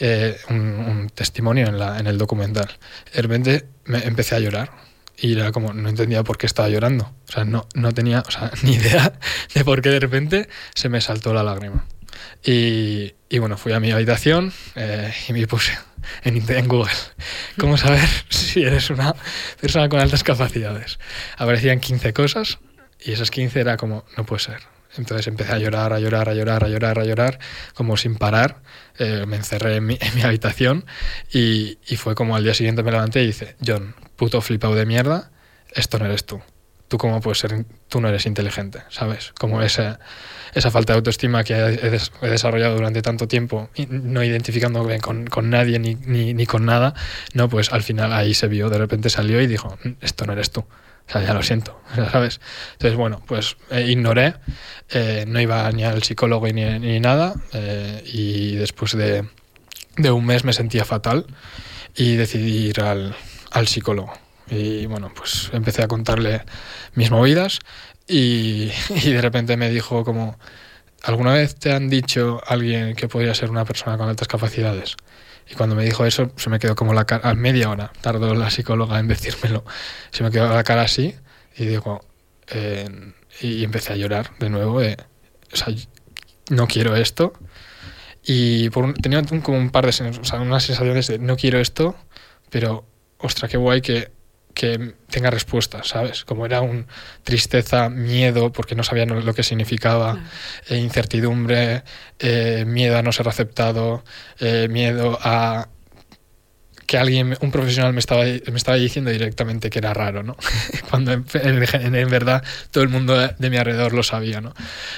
Eh, 0.00 0.36
un, 0.50 1.10
testimonio 1.14 1.66
en, 1.66 1.78
la, 1.78 1.98
en 1.98 2.06
el 2.06 2.18
documental. 2.18 2.68
De 3.12 3.22
repente 3.22 3.66
me 3.84 3.98
empecé 3.98 4.36
a 4.36 4.38
llorar 4.38 4.70
y 5.16 5.32
era 5.32 5.50
como, 5.50 5.72
no 5.72 5.88
entendía 5.88 6.22
por 6.22 6.38
qué 6.38 6.46
estaba 6.46 6.68
llorando. 6.68 7.12
O 7.28 7.32
sea, 7.32 7.44
no, 7.44 7.66
no 7.74 7.92
tenía 7.92 8.22
o 8.26 8.30
sea, 8.30 8.52
ni 8.62 8.74
idea 8.74 9.12
de 9.54 9.64
por 9.64 9.82
qué 9.82 9.90
de 9.90 10.00
repente 10.00 10.48
se 10.74 10.88
me 10.88 11.00
saltó 11.00 11.34
la 11.34 11.42
lágrima. 11.42 11.84
Y, 12.44 13.14
y 13.28 13.38
bueno, 13.38 13.56
fui 13.56 13.72
a 13.72 13.80
mi 13.80 13.90
habitación 13.90 14.52
eh, 14.76 15.12
y 15.28 15.32
me 15.32 15.46
puse 15.46 15.72
en, 16.24 16.42
en 16.48 16.68
Google 16.68 16.92
cómo 17.58 17.76
saber 17.76 18.08
si 18.28 18.62
eres 18.62 18.90
una 18.90 19.14
persona 19.60 19.88
con 19.88 20.00
altas 20.00 20.22
capacidades. 20.22 20.98
Aparecían 21.36 21.80
15 21.80 22.12
cosas 22.12 22.58
y 23.00 23.12
esas 23.12 23.30
15 23.30 23.60
era 23.60 23.76
como, 23.76 24.04
no 24.16 24.24
puede 24.24 24.40
ser. 24.40 24.60
Entonces 24.96 25.26
empecé 25.26 25.52
a 25.52 25.58
llorar, 25.58 25.92
a 25.92 26.00
llorar, 26.00 26.28
a 26.28 26.34
llorar, 26.34 26.64
a 26.64 26.68
llorar, 26.68 26.98
a 26.98 27.04
llorar, 27.04 27.38
como 27.74 27.96
sin 27.96 28.16
parar. 28.16 28.62
Eh, 28.98 29.26
me 29.26 29.36
encerré 29.36 29.76
en 29.76 29.86
mi, 29.86 29.98
en 30.00 30.14
mi 30.14 30.22
habitación 30.22 30.86
y, 31.32 31.78
y, 31.86 31.96
fue 31.96 32.14
como 32.14 32.34
al 32.34 32.42
día 32.42 32.54
siguiente 32.54 32.82
me 32.82 32.90
levanté 32.90 33.22
y 33.22 33.26
dice, 33.26 33.56
John, 33.64 33.94
puto 34.16 34.40
flipado 34.40 34.74
de 34.74 34.86
mierda, 34.86 35.30
esto 35.72 35.98
no 35.98 36.06
eres 36.06 36.24
tú. 36.24 36.40
Tú 36.88 36.98
cómo 36.98 37.20
puedes 37.20 37.38
ser, 37.38 37.66
tú 37.88 38.00
no 38.00 38.08
eres 38.08 38.26
inteligente, 38.26 38.82
¿sabes? 38.88 39.32
Como 39.38 39.60
esa, 39.62 40.00
esa 40.54 40.70
falta 40.70 40.94
de 40.94 40.98
autoestima 40.98 41.44
que 41.44 41.54
he, 41.54 42.28
desarrollado 42.28 42.76
durante 42.76 43.02
tanto 43.02 43.28
tiempo, 43.28 43.68
no 43.88 44.24
identificándome 44.24 44.98
con, 44.98 45.26
con 45.26 45.50
nadie 45.50 45.78
ni, 45.78 45.94
ni, 45.94 46.34
ni, 46.34 46.46
con 46.46 46.64
nada, 46.64 46.94
no, 47.34 47.48
pues 47.48 47.72
al 47.72 47.82
final 47.82 48.12
ahí 48.12 48.34
se 48.34 48.48
vio, 48.48 48.70
de 48.70 48.78
repente 48.78 49.10
salió 49.10 49.40
y 49.40 49.46
dijo, 49.46 49.78
esto 50.00 50.24
no 50.26 50.32
eres 50.32 50.50
tú. 50.50 50.60
O 50.60 51.10
sea, 51.10 51.22
ya 51.22 51.32
lo 51.32 51.42
siento, 51.42 51.80
¿sabes? 52.12 52.40
Entonces, 52.72 52.96
bueno, 52.96 53.22
pues 53.26 53.56
eh, 53.70 53.86
ignoré, 53.88 54.34
eh, 54.90 55.24
no 55.26 55.40
iba 55.40 55.70
ni 55.72 55.84
al 55.84 56.02
psicólogo 56.02 56.46
ni, 56.48 56.64
ni 56.78 57.00
nada, 57.00 57.34
eh, 57.54 58.02
y 58.04 58.56
después 58.56 58.92
de, 58.92 59.26
de, 59.96 60.10
un 60.10 60.26
mes 60.26 60.44
me 60.44 60.52
sentía 60.52 60.84
fatal 60.84 61.26
y 61.96 62.16
decidí 62.16 62.68
ir 62.68 62.82
al, 62.82 63.16
al 63.50 63.68
psicólogo. 63.68 64.12
Y 64.50 64.86
bueno, 64.86 65.12
pues 65.14 65.50
empecé 65.52 65.82
a 65.82 65.88
contarle 65.88 66.42
mis 66.94 67.10
movidas 67.10 67.58
y, 68.08 68.66
de 68.66 69.20
repente 69.20 69.56
me 69.56 69.70
dijo 69.70 70.04
como, 70.04 70.38
¿alguna 71.02 71.34
vez 71.34 71.54
te 71.56 71.72
han 71.72 71.88
dicho 71.88 72.40
alguien 72.46 72.94
que 72.94 73.08
podría 73.08 73.34
ser 73.34 73.50
una 73.50 73.64
persona 73.64 73.98
con 73.98 74.08
altas 74.08 74.28
capacidades? 74.28 74.96
Y 75.50 75.54
cuando 75.54 75.74
me 75.76 75.84
dijo 75.84 76.04
eso, 76.04 76.30
se 76.36 76.50
me 76.50 76.58
quedó 76.58 76.74
como 76.74 76.92
la 76.92 77.04
cara, 77.04 77.28
a 77.28 77.34
media 77.34 77.70
hora 77.70 77.92
tardó 78.00 78.34
la 78.34 78.50
psicóloga 78.50 78.98
en 78.98 79.08
decírmelo, 79.08 79.64
se 80.10 80.22
me 80.22 80.30
quedó 80.30 80.48
la 80.52 80.64
cara 80.64 80.82
así 80.82 81.14
y 81.56 81.66
digo, 81.66 82.00
y 83.40 83.64
empecé 83.64 83.92
a 83.92 83.96
llorar 83.96 84.30
de 84.38 84.50
nuevo, 84.50 84.80
no 86.50 86.66
quiero 86.66 86.96
esto. 86.96 87.32
Y 88.24 88.68
tenía 89.00 89.22
como 89.42 89.58
un 89.58 89.70
par 89.70 89.84
de 89.84 89.90
o 89.90 90.24
sea, 90.24 90.40
unas 90.40 90.64
sensaciones 90.64 91.06
de 91.06 91.18
no 91.18 91.36
quiero 91.36 91.58
esto, 91.60 91.96
pero 92.50 92.84
ostra, 93.18 93.48
qué 93.48 93.56
guay 93.56 93.80
que 93.80 94.10
que 94.58 94.94
tenga 95.08 95.30
respuestas, 95.30 95.86
¿sabes? 95.86 96.24
Como 96.24 96.44
era 96.44 96.62
un 96.62 96.88
tristeza, 97.22 97.88
miedo, 97.88 98.50
porque 98.50 98.74
no 98.74 98.82
sabía 98.82 99.06
lo 99.06 99.32
que 99.32 99.44
significaba, 99.44 100.18
eh, 100.68 100.78
incertidumbre, 100.78 101.84
eh, 102.18 102.64
miedo 102.66 102.98
a 102.98 103.02
no 103.02 103.12
ser 103.12 103.28
aceptado, 103.28 104.02
eh, 104.40 104.66
miedo 104.68 105.16
a 105.22 105.68
que 106.88 106.96
alguien, 106.96 107.36
un 107.42 107.50
profesional 107.50 107.92
me 107.92 108.00
estaba, 108.00 108.24
me 108.24 108.56
estaba 108.56 108.78
diciendo 108.78 109.10
directamente 109.10 109.68
que 109.68 109.78
era 109.78 109.92
raro, 109.92 110.22
¿no? 110.22 110.38
Cuando 110.90 111.12
en, 111.12 111.24
en, 111.34 112.08
verdad 112.08 112.42
todo 112.70 112.82
el 112.82 112.88
mundo 112.88 113.14
de 113.14 113.50
mi 113.50 113.58
alrededor 113.58 113.92
lo 113.92 114.02
sabía, 114.02 114.40
¿no? 114.40 114.54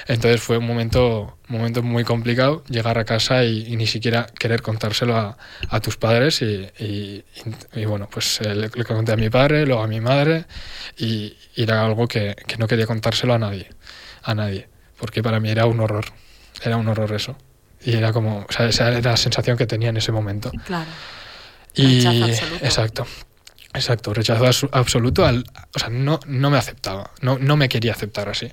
Entonces 0.07 0.41
fue 0.41 0.57
un 0.57 0.65
momento, 0.65 1.37
momento 1.49 1.83
muy 1.83 2.05
complicado 2.05 2.63
llegar 2.69 2.97
a 2.97 3.03
casa 3.03 3.43
y, 3.43 3.75
ni 3.75 3.87
siquiera 3.87 4.25
querer 4.39 4.61
contárselo 4.61 5.17
a, 5.17 5.37
a 5.67 5.79
tus 5.81 5.97
padres 5.97 6.41
y, 6.41 6.65
y, 6.79 7.25
y 7.73 7.83
bueno, 7.83 8.07
pues 8.09 8.39
eh, 8.39 8.55
le, 8.55 8.69
le, 8.73 8.85
conté 8.85 9.11
a 9.11 9.17
mi 9.17 9.29
padre, 9.29 9.65
luego 9.65 9.83
a 9.83 9.87
mi 9.87 9.99
madre 9.99 10.45
y, 10.97 11.35
era 11.57 11.85
algo 11.85 12.07
que, 12.07 12.37
que 12.47 12.55
no 12.55 12.67
quería 12.67 12.87
contárselo 12.87 13.33
a 13.33 13.37
nadie, 13.37 13.67
a 14.23 14.33
nadie, 14.33 14.69
porque 14.97 15.21
para 15.21 15.41
mí 15.41 15.49
era 15.49 15.65
un 15.65 15.81
horror, 15.81 16.05
era 16.63 16.77
un 16.77 16.87
horror 16.87 17.11
eso. 17.13 17.35
Y 17.83 17.95
era 17.95 18.13
como, 18.13 18.45
o 18.47 18.51
sea, 18.51 18.67
esa 18.67 18.87
era 18.89 19.11
la 19.11 19.17
sensación 19.17 19.57
que 19.57 19.65
tenía 19.65 19.89
en 19.89 19.97
ese 19.97 20.13
momento. 20.13 20.51
Claro. 20.65 20.89
Y, 21.75 22.05
exacto. 22.61 23.05
Exacto, 23.73 24.13
rechazo 24.13 24.69
absoluto 24.73 25.25
al. 25.25 25.45
O 25.73 25.79
sea, 25.79 25.89
no, 25.89 26.19
no 26.27 26.49
me 26.49 26.57
aceptaba, 26.57 27.11
no, 27.21 27.39
no 27.39 27.55
me 27.55 27.69
quería 27.69 27.93
aceptar 27.93 28.27
así. 28.27 28.51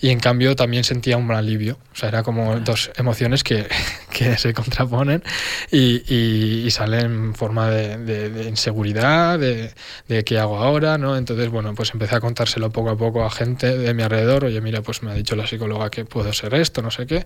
Y 0.00 0.10
en 0.10 0.20
cambio 0.20 0.54
también 0.54 0.84
sentía 0.84 1.16
un 1.16 1.30
alivio. 1.32 1.78
O 1.92 1.96
sea, 1.96 2.10
era 2.10 2.22
como 2.22 2.60
dos 2.60 2.90
emociones 2.96 3.42
que, 3.42 3.66
que 4.12 4.38
se 4.38 4.54
contraponen 4.54 5.24
y, 5.72 6.14
y, 6.14 6.70
salen 6.70 7.06
en 7.06 7.34
forma 7.34 7.70
de, 7.70 7.96
de, 7.96 8.48
inseguridad, 8.48 9.38
de, 9.38 9.72
de, 10.06 10.24
qué 10.24 10.38
hago 10.38 10.58
ahora, 10.58 10.96
¿no? 10.98 11.16
Entonces, 11.16 11.48
bueno, 11.48 11.74
pues 11.74 11.92
empecé 11.92 12.16
a 12.16 12.20
contárselo 12.20 12.70
poco 12.70 12.90
a 12.90 12.96
poco 12.96 13.24
a 13.24 13.30
gente 13.30 13.76
de 13.76 13.94
mi 13.94 14.02
alrededor. 14.02 14.44
Oye, 14.44 14.60
mira, 14.60 14.82
pues 14.82 15.02
me 15.02 15.10
ha 15.10 15.14
dicho 15.14 15.34
la 15.34 15.46
psicóloga 15.46 15.90
que 15.90 16.04
puedo 16.04 16.32
ser 16.32 16.54
esto, 16.54 16.82
no 16.82 16.92
sé 16.92 17.06
qué. 17.06 17.24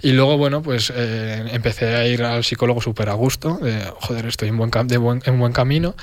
Y 0.00 0.12
luego, 0.12 0.38
bueno, 0.38 0.62
pues 0.62 0.90
eh, 0.94 1.44
empecé 1.52 1.94
a 1.94 2.06
ir 2.06 2.22
al 2.22 2.42
psicólogo 2.42 2.80
súper 2.80 3.10
a 3.10 3.14
gusto, 3.14 3.58
de, 3.58 3.84
joder, 4.00 4.26
estoy 4.26 4.48
en 4.48 4.56
buen, 4.56 4.70
de 4.86 4.96
buen, 4.96 5.20
en 5.26 5.38
buen 5.38 5.52
camino 5.52 5.94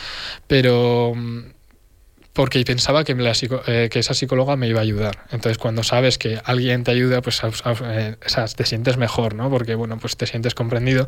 pero 0.51 1.13
mm, 1.15 1.43
porque 2.33 2.61
pensaba 2.65 3.05
eh, 3.07 3.89
que 3.89 3.99
esa 3.99 4.13
psicóloga 4.13 4.57
me 4.57 4.67
iba 4.67 4.79
a 4.79 4.83
ayudar. 4.83 5.19
Entonces, 5.31 5.57
cuando 5.57 5.81
sabes 5.81 6.17
que 6.17 6.41
alguien 6.43 6.83
te 6.83 6.91
ayuda, 6.91 7.21
pues 7.21 7.41
eh, 7.41 8.17
te 8.57 8.65
sientes 8.65 8.97
mejor, 8.97 9.33
¿no? 9.33 9.49
Porque, 9.49 9.75
bueno, 9.75 9.97
pues 9.97 10.17
te 10.17 10.27
sientes 10.27 10.53
comprendido. 10.53 11.07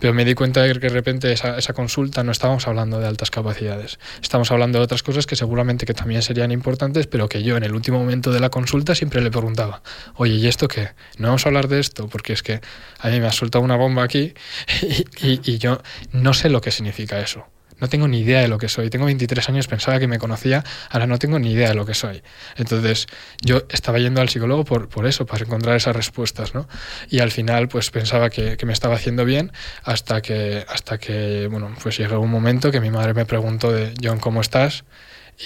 Pero 0.00 0.12
me 0.12 0.24
di 0.24 0.34
cuenta 0.34 0.62
de 0.62 0.72
que 0.72 0.80
de 0.80 0.88
repente 0.88 1.30
esa, 1.30 1.72
consulta 1.72 2.24
no 2.24 2.32
estábamos 2.32 2.66
hablando 2.66 2.98
de 2.98 3.06
altas 3.06 3.30
capacidades. 3.30 4.00
Estamos 4.22 4.50
hablando 4.50 4.78
de 4.78 4.86
otras 4.86 5.04
cosas 5.04 5.24
que 5.24 5.36
seguramente 5.36 5.86
que 5.86 5.94
también 5.94 6.22
serían 6.22 6.50
importantes, 6.50 7.06
pero 7.06 7.28
que 7.28 7.44
yo 7.44 7.56
en 7.56 7.62
el 7.62 7.74
último 7.74 8.00
momento 8.00 8.32
de 8.32 8.40
la 8.40 8.50
consulta 8.50 8.96
siempre 8.96 9.20
le 9.20 9.30
preguntaba, 9.30 9.82
oye, 10.16 10.34
¿y 10.34 10.48
esto 10.48 10.66
qué? 10.66 10.88
No 11.16 11.28
vamos 11.28 11.46
a 11.46 11.48
hablar 11.48 11.68
de 11.68 11.78
esto, 11.78 12.08
porque 12.08 12.32
es 12.32 12.42
que 12.42 12.60
a 12.98 13.08
mí 13.08 13.20
me 13.20 13.28
ha 13.28 13.32
soltado 13.32 13.64
una 13.64 13.76
bomba 13.76 14.02
aquí 14.02 14.34
y 15.22 15.58
yo 15.58 15.80
no 16.10 16.34
sé 16.34 16.50
lo 16.50 16.60
que 16.60 16.72
significa 16.72 17.20
eso 17.20 17.46
no 17.80 17.88
tengo 17.88 18.08
ni 18.08 18.20
idea 18.20 18.40
de 18.40 18.48
lo 18.48 18.58
que 18.58 18.68
soy. 18.68 18.90
Tengo 18.90 19.06
23 19.06 19.48
años, 19.48 19.66
pensaba 19.66 19.98
que 19.98 20.06
me 20.06 20.18
conocía, 20.18 20.62
ahora 20.90 21.06
no 21.06 21.18
tengo 21.18 21.38
ni 21.38 21.52
idea 21.52 21.68
de 21.68 21.74
lo 21.74 21.86
que 21.86 21.94
soy. 21.94 22.22
Entonces, 22.56 23.06
yo 23.40 23.62
estaba 23.70 23.98
yendo 23.98 24.20
al 24.20 24.28
psicólogo 24.28 24.64
por, 24.64 24.88
por 24.88 25.06
eso, 25.06 25.26
para 25.26 25.44
encontrar 25.44 25.76
esas 25.76 25.96
respuestas, 25.96 26.54
¿no? 26.54 26.68
Y 27.08 27.20
al 27.20 27.30
final, 27.30 27.68
pues 27.68 27.90
pensaba 27.90 28.30
que, 28.30 28.56
que, 28.56 28.66
me 28.66 28.72
estaba 28.72 28.94
haciendo 28.94 29.24
bien 29.24 29.52
hasta 29.82 30.20
que, 30.20 30.64
hasta 30.68 30.98
que, 30.98 31.48
bueno, 31.50 31.74
pues 31.82 31.96
llegó 31.98 32.20
un 32.20 32.30
momento 32.30 32.70
que 32.70 32.80
mi 32.80 32.90
madre 32.90 33.14
me 33.14 33.24
preguntó 33.24 33.72
de, 33.72 33.94
John, 34.02 34.18
¿cómo 34.18 34.40
estás? 34.40 34.84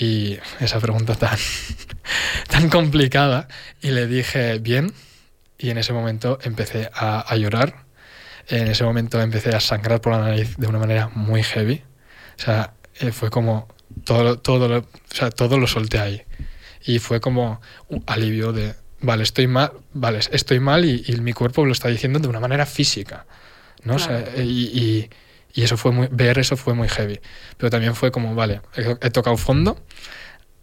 Y 0.01 0.39
esa 0.59 0.81
pregunta 0.81 1.15
tan, 1.15 1.39
tan 2.49 2.69
complicada. 2.69 3.47
Y 3.81 3.91
le 3.91 4.07
dije, 4.07 4.59
bien. 4.59 4.93
Y 5.57 5.71
en 5.71 5.79
ese 5.79 5.93
momento 5.93 6.39
empecé 6.43 6.91
a, 6.93 7.21
a 7.21 7.37
llorar. 7.37 7.85
En 8.49 8.67
ese 8.67 8.85
momento 8.85 9.21
empecé 9.21 9.55
a 9.55 9.61
sangrar 9.61 10.01
por 10.01 10.13
la 10.13 10.19
nariz 10.19 10.57
de 10.59 10.67
una 10.67 10.79
manera 10.79 11.09
muy 11.15 11.43
heavy 11.43 11.83
o 12.39 12.43
sea, 12.43 12.75
eh, 13.01 13.13
fue 13.13 13.31
como 13.31 13.69
todo, 14.05 14.39
todo, 14.39 14.69
lo, 14.69 14.79
o 14.79 14.87
sea, 15.15 15.31
todo 15.31 15.59
lo 15.59 15.67
solté 15.67 15.99
ahí. 15.99 16.23
Y 16.85 16.99
fue 16.99 17.21
como 17.21 17.61
un 17.89 18.05
alivio 18.07 18.53
de, 18.53 18.75
vale, 19.01 19.23
estoy 19.23 19.47
mal, 19.47 19.73
vale, 19.93 20.21
estoy 20.33 20.61
mal 20.61 20.85
y, 20.85 21.03
mi 21.21 21.33
cuerpo 21.33 21.65
lo 21.65 21.73
está 21.73 21.89
diciendo 21.89 22.19
de 22.19 22.29
una 22.29 22.41
manera 22.41 22.67
física. 22.67 23.27
¿no? 23.83 23.97
Claro. 23.97 24.25
O 24.25 24.33
sea, 24.33 24.45
y, 24.45 25.09
y, 25.55 25.63
eso 25.63 25.77
fue 25.77 25.93
muy, 25.93 26.09
ver 26.11 26.39
eso 26.39 26.57
fue 26.57 26.75
muy 26.75 26.89
heavy. 26.89 27.21
Pero 27.57 27.71
también 27.71 27.95
fue 27.95 28.11
como, 28.11 28.35
vale, 28.35 28.61
he, 28.77 28.97
he, 29.01 29.11
tocado 29.11 29.37
fondo 29.37 29.81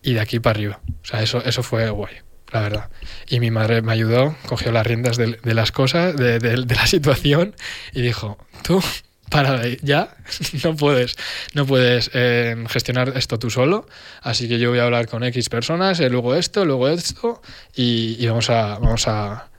y 0.04 0.14
de 0.14 0.20
aquí 0.20 0.40
para 0.40 0.58
arriba. 0.58 0.82
O 1.02 1.06
sea, 1.06 1.22
eso, 1.22 1.44
eso 1.44 1.64
fue 1.64 1.90
guay, 1.90 2.16
la 2.52 2.62
verdad. 2.62 2.90
Y 3.28 3.40
mi 3.40 3.52
madre 3.52 3.82
me 3.82 3.94
ayudó, 3.94 4.36
cogió 4.48 4.72
las 4.72 4.86
riendas 4.86 5.18
de, 5.18 5.40
de 5.42 5.54
las 5.54 5.72
cosas, 5.72 6.16
de, 6.16 6.40
de, 6.40 6.66
de 6.66 6.76
la 6.76 6.88
situación 6.88 7.56
y 7.94 8.02
dijo, 8.02 8.38
tú 8.64 8.84
para 9.32 9.62
ya 9.82 10.16
no 10.64 10.76
puedes 10.76 11.16
no 11.56 11.66
puedes 11.66 12.12
eh, 12.14 12.64
gestionar 12.70 13.14
esto 13.16 13.40
tú 13.40 13.50
solo 13.50 13.88
así 14.22 14.48
que 14.48 14.60
yo 14.60 14.70
voy 14.70 14.80
a 14.80 14.84
hablar 14.84 15.08
con 15.08 15.24
x 15.24 15.50
personas 15.50 16.00
eh, 16.00 16.10
luego 16.10 16.36
esto 16.36 16.66
luego 16.66 16.90
esto 16.90 17.42
y, 17.74 18.18
y, 18.20 18.28
vamos 18.28 18.50
a 18.50 18.78
vamos 18.78 19.08
a 19.08 19.50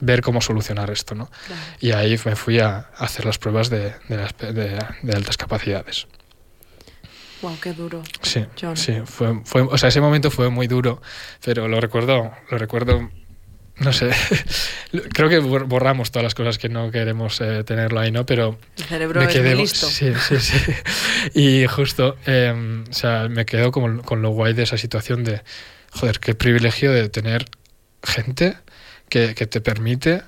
ver 0.00 0.22
cómo 0.22 0.40
solucionar 0.40 0.90
esto 0.90 1.14
no 1.14 1.28
claro. 1.46 1.62
y 1.80 1.90
ahí 1.90 2.18
me 2.24 2.36
fui 2.36 2.60
a 2.60 2.90
hacer 2.96 3.26
las 3.26 3.38
pruebas 3.38 3.68
de, 3.68 3.92
de, 4.08 4.16
las, 4.16 4.36
de, 4.38 4.78
de 5.02 5.12
altas 5.12 5.36
capacidades 5.36 6.06
Wow, 7.42 7.58
qué 7.60 7.72
duro. 7.72 8.04
Sí, 8.22 8.46
John. 8.60 8.76
sí, 8.76 9.00
fue, 9.04 9.40
fue, 9.44 9.62
o 9.62 9.76
sea, 9.76 9.88
ese 9.88 10.00
momento 10.00 10.30
fue 10.30 10.48
muy 10.48 10.68
duro, 10.68 11.02
pero 11.44 11.66
lo 11.66 11.80
recuerdo, 11.80 12.30
lo 12.48 12.56
recuerdo 12.56 13.10
no 13.78 13.92
sé, 13.92 14.10
creo 15.12 15.28
que 15.28 15.38
borramos 15.38 16.10
todas 16.10 16.24
las 16.24 16.34
cosas 16.34 16.58
que 16.58 16.68
no 16.68 16.90
queremos 16.90 17.40
eh, 17.40 17.64
tenerlo 17.64 18.00
ahí, 18.00 18.12
¿no? 18.12 18.26
Pero 18.26 18.58
el 18.76 18.84
cerebro 18.84 19.20
me 19.20 19.28
quedé, 19.28 19.50
es 19.50 19.54
muy 19.56 19.62
listo. 19.64 19.86
Sí, 19.86 20.12
sí, 20.28 20.38
sí. 20.38 20.58
Y 21.34 21.66
justo, 21.66 22.16
eh, 22.26 22.82
o 22.88 22.92
sea, 22.92 23.28
me 23.28 23.44
quedo 23.46 23.70
como, 23.70 24.02
con 24.02 24.22
lo 24.22 24.30
guay 24.30 24.54
de 24.54 24.64
esa 24.64 24.76
situación 24.76 25.24
de, 25.24 25.42
joder, 25.92 26.20
qué 26.20 26.34
privilegio 26.34 26.92
de 26.92 27.08
tener 27.08 27.46
gente 28.02 28.56
que, 29.08 29.34
que 29.34 29.46
te 29.46 29.60
permite 29.60 30.22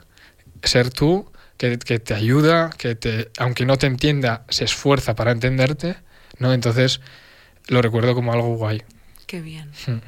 ser 0.63 0.91
tú, 0.91 1.31
que, 1.57 1.79
que, 1.79 1.99
te 1.99 2.15
ayuda, 2.15 2.71
que 2.77 2.95
te, 2.95 3.31
aunque 3.39 3.67
no 3.67 3.77
te 3.77 3.87
entienda, 3.87 4.45
se 4.49 4.65
esfuerza 4.65 5.15
para 5.15 5.33
entenderte, 5.33 5.97
¿no? 6.39 6.53
Entonces, 6.53 7.01
lo 7.69 7.83
recuerdo 7.83 8.15
como 8.15 8.33
algo 8.33 8.57
guay. 8.57 8.83
Qué 9.27 9.41
bien. 9.41 9.71
Hmm. 9.87 9.99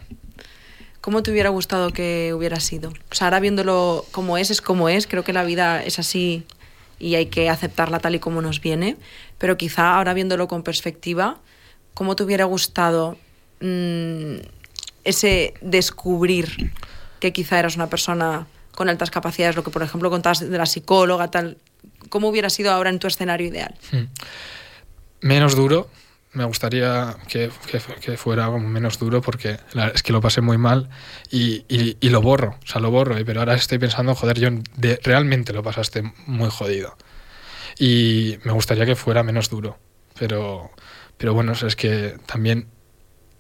¿Cómo 1.06 1.22
te 1.22 1.30
hubiera 1.30 1.50
gustado 1.50 1.92
que 1.92 2.34
hubiera 2.34 2.58
sido? 2.58 2.88
O 2.88 3.14
sea, 3.14 3.28
ahora 3.28 3.38
viéndolo 3.38 4.04
como 4.10 4.38
es, 4.38 4.50
es 4.50 4.60
como 4.60 4.88
es. 4.88 5.06
Creo 5.06 5.22
que 5.22 5.32
la 5.32 5.44
vida 5.44 5.80
es 5.84 6.00
así 6.00 6.44
y 6.98 7.14
hay 7.14 7.26
que 7.26 7.48
aceptarla 7.48 8.00
tal 8.00 8.16
y 8.16 8.18
como 8.18 8.42
nos 8.42 8.60
viene. 8.60 8.96
Pero 9.38 9.56
quizá 9.56 9.94
ahora 9.94 10.14
viéndolo 10.14 10.48
con 10.48 10.64
perspectiva, 10.64 11.38
¿cómo 11.94 12.16
te 12.16 12.24
hubiera 12.24 12.44
gustado 12.46 13.16
mmm, 13.60 14.38
ese 15.04 15.54
descubrir 15.60 16.72
que 17.20 17.32
quizá 17.32 17.60
eras 17.60 17.76
una 17.76 17.88
persona 17.88 18.48
con 18.74 18.88
altas 18.88 19.12
capacidades, 19.12 19.54
lo 19.54 19.62
que 19.62 19.70
por 19.70 19.84
ejemplo 19.84 20.10
contabas 20.10 20.40
de 20.40 20.58
la 20.58 20.66
psicóloga, 20.66 21.30
tal? 21.30 21.56
¿Cómo 22.08 22.30
hubiera 22.30 22.50
sido 22.50 22.72
ahora 22.72 22.90
en 22.90 22.98
tu 22.98 23.06
escenario 23.06 23.46
ideal? 23.46 23.76
Hmm. 23.92 24.06
Menos 25.20 25.54
duro, 25.54 25.88
me 26.36 26.44
gustaría 26.44 27.16
que, 27.28 27.50
que, 27.66 27.80
que, 28.00 28.16
fuera 28.18 28.46
como 28.46 28.68
menos 28.68 28.98
duro 28.98 29.22
porque 29.22 29.58
la, 29.72 29.88
es 29.88 30.02
que 30.02 30.12
lo 30.12 30.20
pasé 30.20 30.42
muy 30.42 30.58
mal 30.58 30.90
y, 31.30 31.64
y, 31.66 31.96
y, 31.98 32.10
lo 32.10 32.20
borro, 32.20 32.58
o 32.62 32.66
sea, 32.66 32.80
lo 32.82 32.90
borro, 32.90 33.16
pero 33.24 33.40
ahora 33.40 33.54
estoy 33.54 33.78
pensando, 33.78 34.14
joder, 34.14 34.38
de, 34.76 35.00
realmente 35.02 35.54
lo 35.54 35.62
pasaste 35.62 36.02
muy 36.26 36.50
jodido. 36.50 36.94
Y 37.78 38.38
me 38.44 38.52
gustaría 38.52 38.84
que 38.84 38.96
fuera 38.96 39.22
menos 39.22 39.48
duro, 39.48 39.78
pero, 40.18 40.70
pero 41.16 41.32
bueno, 41.32 41.52
es 41.52 41.74
que 41.74 42.16
también, 42.26 42.68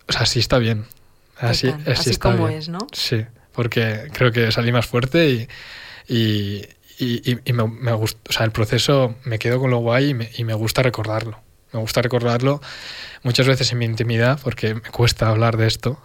o 0.08 0.12
sea, 0.12 0.24
sí 0.24 0.40
está 0.40 0.58
bien. 0.58 0.86
Así, 1.36 1.68
así, 1.68 1.90
así 1.90 2.10
está 2.10 2.32
como 2.32 2.46
bien. 2.46 2.60
es, 2.60 2.70
¿no? 2.70 2.78
Sí, 2.92 3.26
porque 3.52 4.08
creo 4.14 4.32
que 4.32 4.50
salí 4.52 4.72
más 4.72 4.86
fuerte 4.86 5.28
y, 5.28 5.48
y, 6.08 6.64
y, 6.98 7.38
y 7.44 7.52
me, 7.52 7.68
me 7.68 7.92
gusta, 7.92 8.20
o 8.30 8.32
sea, 8.32 8.46
el 8.46 8.52
proceso 8.52 9.16
me 9.24 9.38
quedo 9.38 9.60
con 9.60 9.70
lo 9.70 9.78
guay 9.78 10.10
y 10.10 10.14
me, 10.14 10.30
y 10.38 10.44
me 10.44 10.54
gusta 10.54 10.82
recordarlo 10.82 11.45
me 11.72 11.80
gusta 11.80 12.02
recordarlo 12.02 12.60
muchas 13.22 13.46
veces 13.46 13.72
en 13.72 13.78
mi 13.78 13.84
intimidad 13.84 14.38
porque 14.42 14.74
me 14.74 14.80
cuesta 14.82 15.28
hablar 15.28 15.56
de 15.56 15.66
esto, 15.66 16.00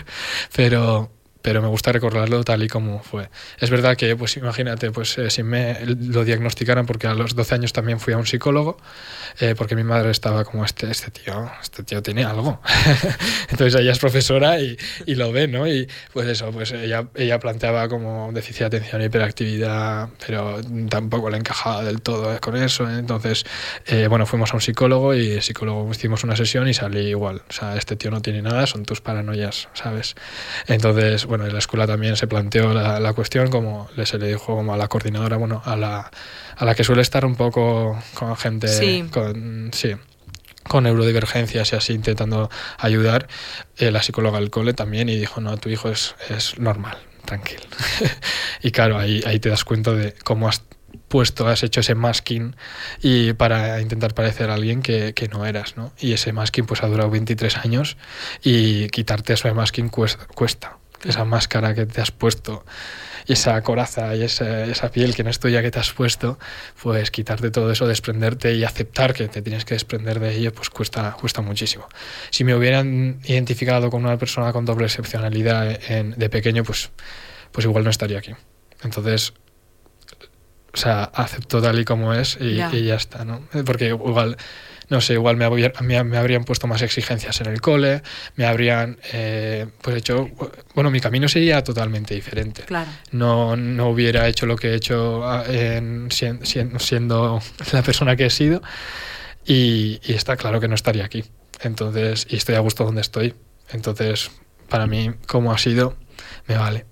pero, 0.56 1.10
pero 1.44 1.60
me 1.60 1.68
gusta 1.68 1.92
recordarlo 1.92 2.42
tal 2.42 2.62
y 2.62 2.68
como 2.68 3.02
fue. 3.02 3.28
Es 3.58 3.68
verdad 3.68 3.98
que, 3.98 4.16
pues 4.16 4.34
imagínate, 4.38 4.90
pues 4.90 5.18
eh, 5.18 5.28
si 5.28 5.42
me 5.42 5.76
lo 5.84 6.24
diagnosticaran, 6.24 6.86
porque 6.86 7.06
a 7.06 7.12
los 7.12 7.34
12 7.34 7.56
años 7.56 7.74
también 7.74 8.00
fui 8.00 8.14
a 8.14 8.16
un 8.16 8.24
psicólogo, 8.24 8.78
eh, 9.40 9.54
porque 9.54 9.76
mi 9.76 9.84
madre 9.84 10.10
estaba 10.10 10.42
como, 10.46 10.64
este, 10.64 10.90
este 10.90 11.10
tío, 11.10 11.50
este 11.60 11.82
tío 11.82 12.02
tiene 12.02 12.24
algo. 12.24 12.62
Entonces 13.50 13.78
ella 13.78 13.92
es 13.92 13.98
profesora 13.98 14.58
y, 14.58 14.74
y, 15.04 15.16
lo 15.16 15.32
ve, 15.32 15.46
¿no? 15.46 15.68
Y 15.68 15.86
pues 16.14 16.28
eso, 16.28 16.50
pues 16.50 16.72
ella, 16.72 17.08
ella 17.14 17.38
planteaba 17.40 17.90
como 17.90 18.30
déficit 18.32 18.60
de 18.60 18.64
atención 18.64 19.02
y 19.02 19.04
hiperactividad, 19.04 20.08
pero 20.26 20.62
tampoco 20.88 21.28
le 21.28 21.36
encajaba 21.36 21.84
del 21.84 22.00
todo 22.00 22.40
con 22.40 22.56
eso. 22.56 22.88
Entonces, 22.88 23.44
eh, 23.84 24.06
bueno, 24.08 24.24
fuimos 24.24 24.50
a 24.52 24.54
un 24.54 24.62
psicólogo 24.62 25.14
y 25.14 25.32
el 25.32 25.42
psicólogo 25.42 25.90
hicimos 25.90 26.24
una 26.24 26.36
sesión 26.36 26.68
y 26.68 26.72
salí 26.72 27.00
igual. 27.00 27.42
O 27.50 27.52
sea, 27.52 27.76
este 27.76 27.96
tío 27.96 28.10
no 28.10 28.22
tiene 28.22 28.40
nada, 28.40 28.66
son 28.66 28.86
tus 28.86 29.02
paranoias, 29.02 29.68
¿sabes? 29.74 30.14
Entonces, 30.68 31.26
bueno, 31.34 31.46
en 31.46 31.52
la 31.52 31.58
escuela 31.58 31.84
también 31.84 32.16
se 32.16 32.28
planteó 32.28 32.72
la, 32.72 33.00
la 33.00 33.12
cuestión, 33.12 33.50
como 33.50 33.88
se 34.04 34.18
le 34.18 34.28
dijo 34.28 34.54
como 34.54 34.72
a 34.72 34.76
la 34.76 34.86
coordinadora, 34.86 35.36
bueno, 35.36 35.62
a 35.64 35.74
la, 35.74 36.08
a 36.56 36.64
la 36.64 36.76
que 36.76 36.84
suele 36.84 37.02
estar 37.02 37.26
un 37.26 37.34
poco 37.34 38.00
con 38.14 38.36
gente, 38.36 38.68
sí. 38.68 39.04
con, 39.10 39.70
sí, 39.72 39.96
con 40.62 40.84
neurodivergencias 40.84 41.72
y 41.72 41.76
así 41.76 41.92
intentando 41.92 42.50
ayudar, 42.78 43.26
eh, 43.78 43.90
la 43.90 44.00
psicóloga 44.00 44.38
del 44.38 44.50
cole 44.50 44.74
también 44.74 45.08
y 45.08 45.16
dijo, 45.16 45.40
no, 45.40 45.56
tu 45.56 45.70
hijo 45.70 45.88
es, 45.88 46.14
es 46.30 46.56
normal, 46.60 46.98
tranquilo. 47.24 47.64
y 48.62 48.70
claro, 48.70 48.96
ahí, 48.96 49.20
ahí 49.26 49.40
te 49.40 49.48
das 49.48 49.64
cuenta 49.64 49.90
de 49.90 50.14
cómo 50.22 50.48
has 50.48 50.62
puesto, 51.08 51.48
has 51.48 51.64
hecho 51.64 51.80
ese 51.80 51.96
masking 51.96 52.54
y 53.02 53.32
para 53.32 53.80
intentar 53.80 54.14
parecer 54.14 54.50
a 54.50 54.54
alguien 54.54 54.82
que, 54.82 55.14
que, 55.14 55.26
no 55.26 55.46
eras, 55.46 55.76
¿no? 55.76 55.92
Y 55.98 56.12
ese 56.12 56.32
masking 56.32 56.64
pues 56.66 56.84
ha 56.84 56.86
durado 56.86 57.10
23 57.10 57.56
años 57.56 57.96
y 58.44 58.86
quitarte 58.90 59.32
ese 59.32 59.52
masking 59.52 59.88
cuesta. 59.88 60.28
cuesta 60.28 60.78
esa 61.04 61.24
máscara 61.24 61.74
que 61.74 61.86
te 61.86 62.00
has 62.00 62.10
puesto 62.10 62.64
y 63.26 63.32
esa 63.32 63.60
coraza 63.62 64.14
y 64.14 64.22
esa, 64.22 64.64
esa, 64.64 64.90
piel 64.90 65.14
que 65.14 65.24
no 65.24 65.30
es 65.30 65.40
tuya 65.40 65.62
que 65.62 65.70
te 65.70 65.78
has 65.78 65.92
puesto, 65.92 66.38
pues 66.82 67.10
quitarte 67.10 67.50
todo 67.50 67.70
eso, 67.70 67.86
desprenderte 67.86 68.54
y 68.54 68.64
aceptar 68.64 69.14
que 69.14 69.28
te 69.28 69.42
tienes 69.42 69.64
que 69.64 69.74
desprender 69.74 70.20
de 70.20 70.34
ello, 70.34 70.52
pues 70.52 70.68
cuesta, 70.70 71.12
cuesta 71.18 71.40
muchísimo. 71.40 71.88
Si 72.30 72.44
me 72.44 72.54
hubieran 72.54 73.20
identificado 73.24 73.90
con 73.90 74.04
una 74.04 74.18
persona 74.18 74.52
con 74.52 74.64
doble 74.64 74.86
excepcionalidad 74.86 75.90
en, 75.90 76.12
de 76.12 76.28
pequeño, 76.28 76.64
pues, 76.64 76.90
pues 77.50 77.64
igual 77.64 77.84
no 77.84 77.90
estaría 77.90 78.18
aquí. 78.18 78.34
Entonces, 78.82 79.32
o 80.74 80.76
sea, 80.76 81.04
acepto 81.04 81.62
tal 81.62 81.78
y 81.78 81.84
como 81.84 82.12
es 82.12 82.36
y 82.40 82.56
ya, 82.56 82.70
y 82.74 82.84
ya 82.84 82.96
está, 82.96 83.24
¿no? 83.24 83.42
Porque 83.64 83.88
igual 83.88 84.36
no 84.88 85.00
sé, 85.00 85.14
igual 85.14 85.36
me, 85.36 85.48
me, 85.48 86.04
me, 86.04 86.18
habrían 86.18 86.44
puesto 86.44 86.66
más 86.66 86.82
exigencias 86.82 87.40
en 87.40 87.48
el 87.48 87.60
cole, 87.60 88.02
me 88.36 88.46
habrían, 88.46 88.98
eh, 89.12 89.66
pues 89.82 89.96
hecho, 89.96 90.28
bueno, 90.74 90.90
mi 90.90 91.00
camino 91.00 91.28
sería 91.28 91.62
totalmente 91.64 92.14
diferente. 92.14 92.62
Claro. 92.62 92.90
No, 93.12 93.56
no 93.56 93.88
hubiera 93.88 94.28
hecho 94.28 94.46
lo 94.46 94.56
que 94.56 94.68
he 94.68 94.74
hecho 94.74 95.24
ah, 95.24 95.44
en, 95.48 96.10
siendo, 96.10 96.78
siendo 96.78 97.40
la 97.72 97.82
persona 97.82 98.16
que 98.16 98.26
he 98.26 98.30
sido 98.30 98.62
y, 99.46 100.00
y, 100.04 100.12
está 100.12 100.36
claro 100.36 100.60
que 100.60 100.68
no 100.68 100.74
estaría 100.74 101.04
aquí. 101.04 101.24
Entonces, 101.62 102.26
y 102.28 102.36
estoy 102.36 102.56
a 102.56 102.60
gusto 102.60 102.84
donde 102.84 103.00
estoy. 103.00 103.34
Entonces, 103.70 104.30
para 104.68 104.86
mí, 104.86 105.12
como 105.26 105.52
ha 105.52 105.58
sido, 105.58 105.96
me 106.46 106.56
vale. 106.56 106.84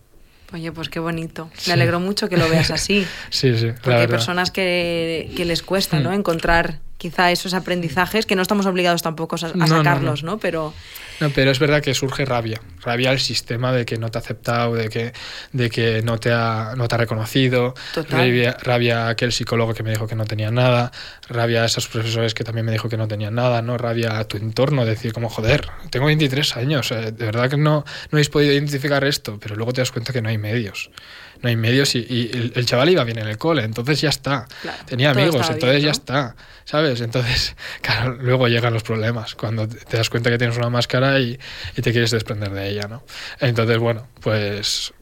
Oye, 0.52 0.70
pues 0.70 0.88
qué 0.88 1.00
bonito. 1.00 1.50
Sí. 1.54 1.70
Me 1.70 1.74
alegro 1.74 1.98
mucho 1.98 2.28
que 2.28 2.36
lo 2.36 2.48
veas 2.48 2.70
así. 2.70 3.06
sí, 3.30 3.56
sí. 3.58 3.72
Porque 3.82 4.00
hay 4.00 4.06
personas 4.06 4.50
que, 4.50 5.30
que 5.34 5.44
les 5.44 5.62
cuesta, 5.62 6.00
¿no? 6.00 6.12
Encontrar 6.12 6.80
quizá 7.02 7.32
esos 7.32 7.52
aprendizajes 7.52 8.26
que 8.26 8.36
no 8.36 8.42
estamos 8.42 8.64
obligados 8.64 9.02
tampoco 9.02 9.34
a, 9.34 9.48
a 9.48 9.52
no, 9.54 9.66
sacarlos, 9.66 10.22
no, 10.22 10.32
no, 10.32 10.38
Pero 10.38 10.72
no, 11.18 11.30
pero 11.30 11.50
es 11.50 11.58
verdad 11.58 11.82
que 11.82 11.94
surge 11.94 12.24
rabia, 12.24 12.60
rabia 12.80 13.10
al 13.10 13.18
sistema 13.18 13.72
de 13.72 13.84
que 13.84 13.98
no 13.98 14.08
te 14.08 14.18
ha 14.18 14.20
aceptado, 14.20 14.74
de 14.74 14.88
que 14.88 15.12
de 15.52 15.68
que 15.68 16.00
no 16.02 16.18
te 16.18 16.30
ha 16.30 16.74
no 16.76 16.86
te 16.86 16.94
ha 16.94 16.98
reconocido, 16.98 17.74
rabia, 18.08 18.56
rabia 18.62 19.06
a 19.06 19.08
aquel 19.10 19.32
psicólogo 19.32 19.74
que 19.74 19.82
me 19.82 19.90
dijo 19.90 20.06
que 20.06 20.14
no 20.14 20.26
tenía 20.26 20.52
nada, 20.52 20.92
rabia 21.28 21.62
a 21.62 21.64
esos 21.64 21.88
profesores 21.88 22.34
que 22.34 22.44
también 22.44 22.66
me 22.66 22.72
dijo 22.72 22.88
que 22.88 22.96
no 22.96 23.08
tenían 23.08 23.34
nada, 23.34 23.62
no 23.62 23.78
rabia 23.78 24.20
a 24.20 24.24
tu 24.24 24.36
entorno, 24.36 24.84
decir 24.84 25.12
como 25.12 25.28
joder, 25.28 25.68
tengo 25.90 26.06
23 26.06 26.56
años, 26.56 26.92
eh, 26.92 27.10
de 27.10 27.26
verdad 27.26 27.50
que 27.50 27.56
no 27.56 27.84
no 27.84 27.84
habéis 28.12 28.28
podido 28.28 28.52
identificar 28.52 29.02
esto, 29.02 29.40
pero 29.40 29.56
luego 29.56 29.72
te 29.72 29.80
das 29.80 29.90
cuenta 29.90 30.12
que 30.12 30.22
no 30.22 30.28
hay 30.28 30.38
medios 30.38 30.90
no 31.42 31.48
hay 31.48 31.56
medios 31.56 31.94
y, 31.94 32.06
y 32.08 32.30
el, 32.32 32.52
el, 32.54 32.66
chaval 32.66 32.88
iba 32.90 33.04
bien 33.04 33.18
en 33.18 33.28
el 33.28 33.38
cole, 33.38 33.64
entonces 33.64 34.00
ya 34.00 34.08
está. 34.08 34.46
Claro, 34.62 34.78
Tenía 34.86 35.10
amigos, 35.10 35.48
entonces 35.50 35.60
bien, 35.60 35.82
¿no? 35.82 35.86
ya 35.86 35.90
está, 35.90 36.36
¿sabes? 36.64 37.00
Entonces, 37.00 37.56
claro, 37.82 38.16
luego 38.20 38.48
llegan 38.48 38.72
los 38.72 38.82
problemas, 38.82 39.34
cuando 39.34 39.68
te 39.68 39.96
das 39.96 40.08
cuenta 40.08 40.30
que 40.30 40.38
tienes 40.38 40.56
una 40.56 40.70
máscara 40.70 41.18
y, 41.20 41.38
y 41.76 41.82
te 41.82 41.92
quieres 41.92 42.10
desprender 42.10 42.50
de 42.50 42.70
ella, 42.70 42.88
¿no? 42.88 43.04
Entonces, 43.40 43.78
bueno, 43.78 44.06
pues 44.20 44.94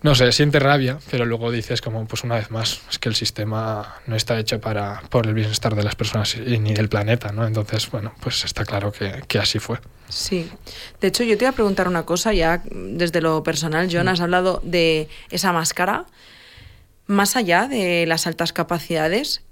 no 0.00 0.14
sé, 0.14 0.30
siente 0.30 0.60
rabia, 0.60 0.98
pero 1.10 1.24
luego 1.24 1.50
dices 1.50 1.80
como, 1.80 2.06
pues 2.06 2.22
una 2.22 2.36
vez 2.36 2.50
más, 2.50 2.80
es 2.88 2.98
que 2.98 3.08
el 3.08 3.16
sistema 3.16 3.96
no 4.06 4.14
está 4.14 4.38
hecho 4.38 4.60
para 4.60 5.02
por 5.10 5.26
el 5.26 5.34
bienestar 5.34 5.74
de 5.74 5.82
las 5.82 5.96
personas 5.96 6.36
y 6.36 6.58
ni 6.58 6.72
del 6.72 6.88
planeta, 6.88 7.32
¿no? 7.32 7.44
Entonces, 7.44 7.90
bueno, 7.90 8.14
pues 8.20 8.44
está 8.44 8.64
claro 8.64 8.92
que, 8.92 9.24
que 9.26 9.38
así 9.38 9.58
fue. 9.58 9.78
Sí. 10.08 10.50
De 11.00 11.08
hecho, 11.08 11.24
yo 11.24 11.36
te 11.36 11.44
iba 11.44 11.50
a 11.50 11.54
preguntar 11.54 11.88
una 11.88 12.04
cosa 12.04 12.32
ya 12.32 12.62
desde 12.70 13.20
lo 13.20 13.42
personal. 13.42 13.88
John, 13.90 14.06
mm. 14.06 14.08
has 14.08 14.20
hablado 14.20 14.60
de 14.62 15.08
esa 15.30 15.52
máscara. 15.52 16.06
Más 17.06 17.36
allá 17.36 17.66
de 17.66 18.06
las 18.06 18.26
altas 18.26 18.52
capacidades, 18.52 19.42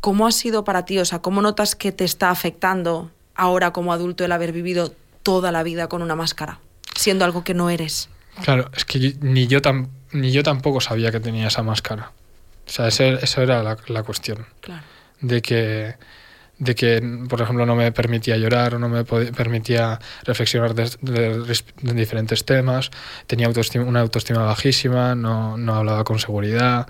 ¿cómo 0.00 0.26
ha 0.26 0.32
sido 0.32 0.64
para 0.64 0.84
ti? 0.84 0.98
O 0.98 1.04
sea, 1.04 1.20
¿cómo 1.20 1.40
notas 1.40 1.76
que 1.76 1.92
te 1.92 2.04
está 2.04 2.30
afectando 2.30 3.10
ahora 3.34 3.72
como 3.72 3.92
adulto 3.92 4.24
el 4.24 4.32
haber 4.32 4.52
vivido 4.52 4.94
toda 5.22 5.52
la 5.52 5.62
vida 5.62 5.88
con 5.88 6.02
una 6.02 6.16
máscara, 6.16 6.58
siendo 6.96 7.24
algo 7.24 7.44
que 7.44 7.54
no 7.54 7.70
eres? 7.70 8.08
Claro, 8.42 8.70
es 8.74 8.84
que 8.84 9.16
ni 9.20 9.46
yo, 9.46 9.62
tam, 9.62 9.88
ni 10.12 10.30
yo 10.30 10.42
tampoco 10.42 10.80
sabía 10.80 11.10
que 11.10 11.20
tenía 11.20 11.48
esa 11.48 11.62
máscara. 11.62 12.12
O 12.66 12.70
sea, 12.70 12.88
ese, 12.88 13.14
eso 13.22 13.42
era 13.42 13.62
la, 13.62 13.76
la 13.86 14.02
cuestión. 14.02 14.46
Claro. 14.60 14.82
De 15.20 15.40
que, 15.40 15.94
de 16.58 16.74
que, 16.74 17.02
por 17.28 17.40
ejemplo, 17.40 17.64
no 17.64 17.76
me 17.76 17.92
permitía 17.92 18.36
llorar 18.36 18.74
o 18.74 18.78
no 18.78 18.88
me 18.88 19.04
permitía 19.04 19.98
reflexionar 20.24 20.74
de, 20.74 20.90
de, 21.00 21.62
de 21.82 21.92
diferentes 21.94 22.44
temas. 22.44 22.90
Tenía 23.26 23.46
autoestima, 23.46 23.84
una 23.84 24.00
autoestima 24.00 24.42
bajísima, 24.42 25.14
no, 25.14 25.56
no 25.56 25.74
hablaba 25.74 26.04
con 26.04 26.18
seguridad, 26.18 26.86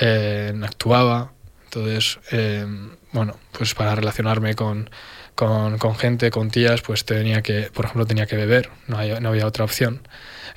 eh, 0.00 0.52
no 0.54 0.66
actuaba. 0.66 1.32
Entonces, 1.64 2.18
eh, 2.32 2.66
bueno, 3.12 3.36
pues 3.52 3.74
para 3.74 3.94
relacionarme 3.94 4.54
con, 4.54 4.90
con, 5.38 5.78
con, 5.78 5.94
gente, 5.94 6.32
con 6.32 6.50
tías, 6.50 6.82
pues 6.82 7.04
tenía 7.04 7.42
que, 7.42 7.70
por 7.72 7.84
ejemplo, 7.84 8.04
tenía 8.04 8.26
que 8.26 8.34
beber, 8.34 8.70
no, 8.88 8.98
hay, 8.98 9.20
no 9.20 9.28
había 9.28 9.46
otra 9.46 9.64
opción. 9.64 10.02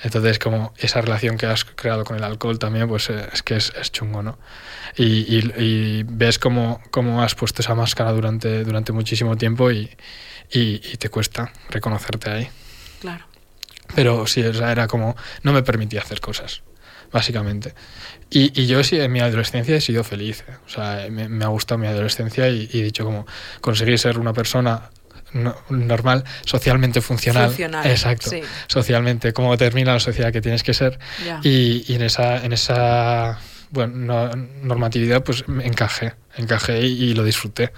Entonces, 0.01 0.39
como 0.39 0.73
esa 0.79 1.01
relación 1.01 1.37
que 1.37 1.45
has 1.45 1.65
creado 1.65 2.03
con 2.03 2.17
el 2.17 2.23
alcohol 2.23 2.57
también, 2.57 2.87
pues 2.87 3.11
eh, 3.11 3.29
es 3.31 3.43
que 3.43 3.57
es, 3.57 3.71
es 3.79 3.91
chungo, 3.91 4.23
¿no? 4.23 4.39
Y, 4.97 5.37
y, 5.37 5.53
y, 5.55 6.03
ves 6.07 6.39
cómo, 6.39 6.81
cómo 6.89 7.21
has 7.21 7.35
puesto 7.35 7.61
esa 7.61 7.75
máscara 7.75 8.11
durante, 8.11 8.63
durante 8.63 8.91
muchísimo 8.91 9.37
tiempo 9.37 9.69
y, 9.69 9.95
y, 10.51 10.81
y 10.83 10.97
te 10.97 11.09
cuesta 11.09 11.53
reconocerte 11.69 12.31
ahí. 12.31 12.49
Claro. 13.01 13.23
Pero 13.93 14.25
sí, 14.25 14.41
o 14.41 14.53
sea, 14.55 14.71
era 14.71 14.87
como, 14.87 15.15
no 15.43 15.53
me 15.53 15.61
permitía 15.61 16.01
hacer 16.01 16.21
cosas, 16.21 16.63
básicamente. 17.11 17.73
Y, 18.29 18.59
y, 18.59 18.67
yo 18.67 18.83
sí, 18.83 18.99
en 18.99 19.11
mi 19.11 19.19
adolescencia 19.19 19.75
he 19.75 19.81
sido 19.81 20.03
feliz. 20.03 20.43
¿eh? 20.47 20.53
O 20.65 20.69
sea, 20.69 21.07
me, 21.09 21.27
me, 21.27 21.45
ha 21.45 21.49
gustado 21.49 21.77
mi 21.77 21.87
adolescencia 21.87 22.47
y, 22.49 22.69
y, 22.71 22.79
he 22.79 22.83
dicho 22.83 23.03
como 23.03 23.25
conseguir 23.59 23.99
ser 23.99 24.17
una 24.17 24.33
persona 24.33 24.89
no, 25.33 25.55
normal, 25.69 26.23
socialmente 26.45 27.01
funcional. 27.01 27.47
funcional 27.47 27.85
Exacto. 27.85 28.29
Sí. 28.29 28.41
Socialmente, 28.67 29.33
cómo 29.33 29.57
termina 29.57 29.93
la 29.93 29.99
sociedad 29.99 30.31
que 30.31 30.41
tienes 30.41 30.63
que 30.63 30.73
ser. 30.73 30.99
Y, 31.43 31.83
y, 31.91 31.95
en 31.95 32.03
esa, 32.03 32.43
en 32.43 32.53
esa 32.53 33.39
bueno, 33.71 33.95
no, 33.95 34.35
normatividad, 34.63 35.23
pues 35.23 35.45
encajé, 35.63 36.13
encajé 36.35 36.81
y, 36.85 37.03
y, 37.03 37.13
lo 37.13 37.23
disfruté. 37.23 37.71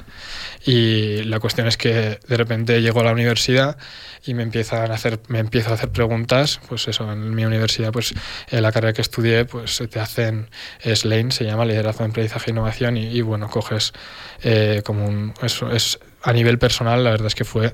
Y 0.65 1.23
la 1.23 1.39
cuestión 1.39 1.67
es 1.67 1.77
que 1.77 2.19
de 2.27 2.37
repente 2.37 2.81
llego 2.81 3.01
a 3.01 3.03
la 3.03 3.11
universidad 3.11 3.77
y 4.25 4.33
me 4.33 4.43
empiezan 4.43 4.91
a 4.91 4.95
hacer, 4.95 5.19
me 5.27 5.39
empiezo 5.39 5.71
a 5.71 5.73
hacer 5.73 5.91
preguntas, 5.91 6.59
pues 6.67 6.87
eso, 6.87 7.11
en 7.11 7.35
mi 7.35 7.45
universidad, 7.45 7.91
pues 7.91 8.13
en 8.49 8.61
la 8.61 8.71
carrera 8.71 8.93
que 8.93 9.01
estudié, 9.01 9.45
pues 9.45 9.83
te 9.89 9.99
hacen, 9.99 10.49
es 10.81 11.05
LANE, 11.05 11.31
se 11.31 11.45
llama 11.45 11.65
Liderazgo 11.65 12.03
de 12.03 12.09
Aprendizaje 12.09 12.49
e 12.49 12.53
Innovación, 12.53 12.97
y, 12.97 13.07
y 13.07 13.21
bueno, 13.21 13.49
coges 13.49 13.93
eh, 14.41 14.81
como 14.83 15.05
un, 15.05 15.33
eso 15.41 15.71
es 15.71 15.99
a 16.21 16.33
nivel 16.33 16.57
personal, 16.57 17.03
la 17.03 17.11
verdad 17.11 17.27
es 17.27 17.35
que 17.35 17.45
fue 17.45 17.73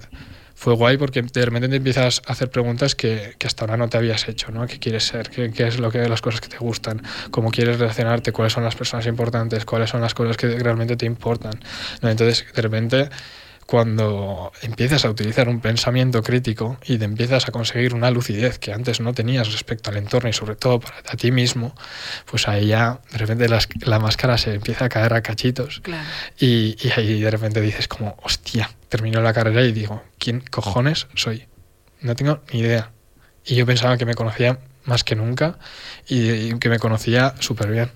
fue 0.60 0.74
guay 0.74 0.98
porque 0.98 1.22
de 1.22 1.46
repente 1.46 1.70
te 1.70 1.78
empiezas 1.78 2.22
a 2.28 2.34
hacer 2.34 2.50
preguntas 2.50 2.94
que, 2.94 3.34
que 3.38 3.48
hasta 3.48 3.64
ahora 3.64 3.78
no 3.78 3.88
te 3.88 3.96
habías 3.96 4.28
hecho, 4.28 4.52
¿no? 4.52 4.68
¿Qué 4.68 4.78
quieres 4.78 5.06
ser? 5.06 5.30
¿Qué, 5.30 5.52
¿Qué, 5.52 5.66
es 5.66 5.80
lo 5.80 5.90
que 5.90 6.00
las 6.10 6.22
cosas 6.22 6.42
que 6.42 6.50
te 6.50 6.58
gustan? 6.58 7.02
¿Cómo 7.32 7.50
quieres 7.50 7.80
relacionarte? 7.80 8.34
¿Cuáles 8.34 8.52
son 8.52 8.66
las 8.66 8.76
personas 8.76 9.06
importantes? 9.06 9.64
¿Cuáles 9.64 9.90
son 9.90 10.02
las 10.02 10.14
cosas 10.14 10.36
que 10.36 10.48
realmente 10.60 10.98
te 10.98 11.06
importan? 11.06 11.58
¿No? 12.02 12.10
Entonces, 12.10 12.46
de 12.54 12.62
repente, 12.62 13.10
cuando 13.66 14.52
empiezas 14.62 15.06
a 15.06 15.10
utilizar 15.10 15.48
un 15.48 15.62
pensamiento 15.62 16.22
crítico 16.24 16.78
y 16.86 16.98
te 16.98 17.06
empiezas 17.06 17.48
a 17.48 17.54
conseguir 17.54 17.94
una 17.94 18.12
lucidez 18.12 18.60
que 18.60 18.74
antes 18.74 19.00
no 19.00 19.14
tenías 19.14 19.54
respecto 19.54 19.92
al 19.92 19.96
entorno 19.96 20.28
y 20.28 20.34
sobre 20.34 20.58
todo 20.58 20.82
para 20.82 20.98
a 21.08 21.16
ti 21.16 21.32
mismo, 21.32 21.74
pues 22.30 22.50
ahí 22.50 22.68
ya 22.68 23.00
de 23.14 23.18
repente 23.18 23.48
las, 23.48 23.70
la 23.86 24.00
máscara 24.00 24.38
se 24.38 24.56
empieza 24.56 24.84
a 24.86 24.90
caer 24.90 25.14
a 25.14 25.22
cachitos 25.22 25.80
claro. 25.80 26.04
y, 26.38 26.76
y, 26.86 26.92
ahí 26.98 27.22
de 27.22 27.32
repente 27.32 27.62
dices 27.62 27.88
como, 27.88 28.18
hostia, 28.24 28.70
termino 28.90 29.22
la 29.22 29.32
carrera 29.32 29.62
y 29.62 29.72
digo, 29.72 30.04
¿quién 30.20 30.42
cojones 30.42 31.08
soy? 31.16 31.48
No 32.02 32.16
tengo 32.16 32.42
ni 32.54 32.60
idea. 32.60 32.92
Y 33.46 33.56
yo 33.56 33.66
pensaba 33.66 33.98
que 33.98 34.06
me 34.06 34.14
conocía 34.14 34.60
más 34.84 35.04
que 35.04 35.16
nunca 35.16 35.58
y, 36.08 36.30
y 36.30 36.60
que 36.60 36.70
me 36.70 36.80
conocía 36.80 37.34
súper 37.40 37.72
bien 37.72 37.92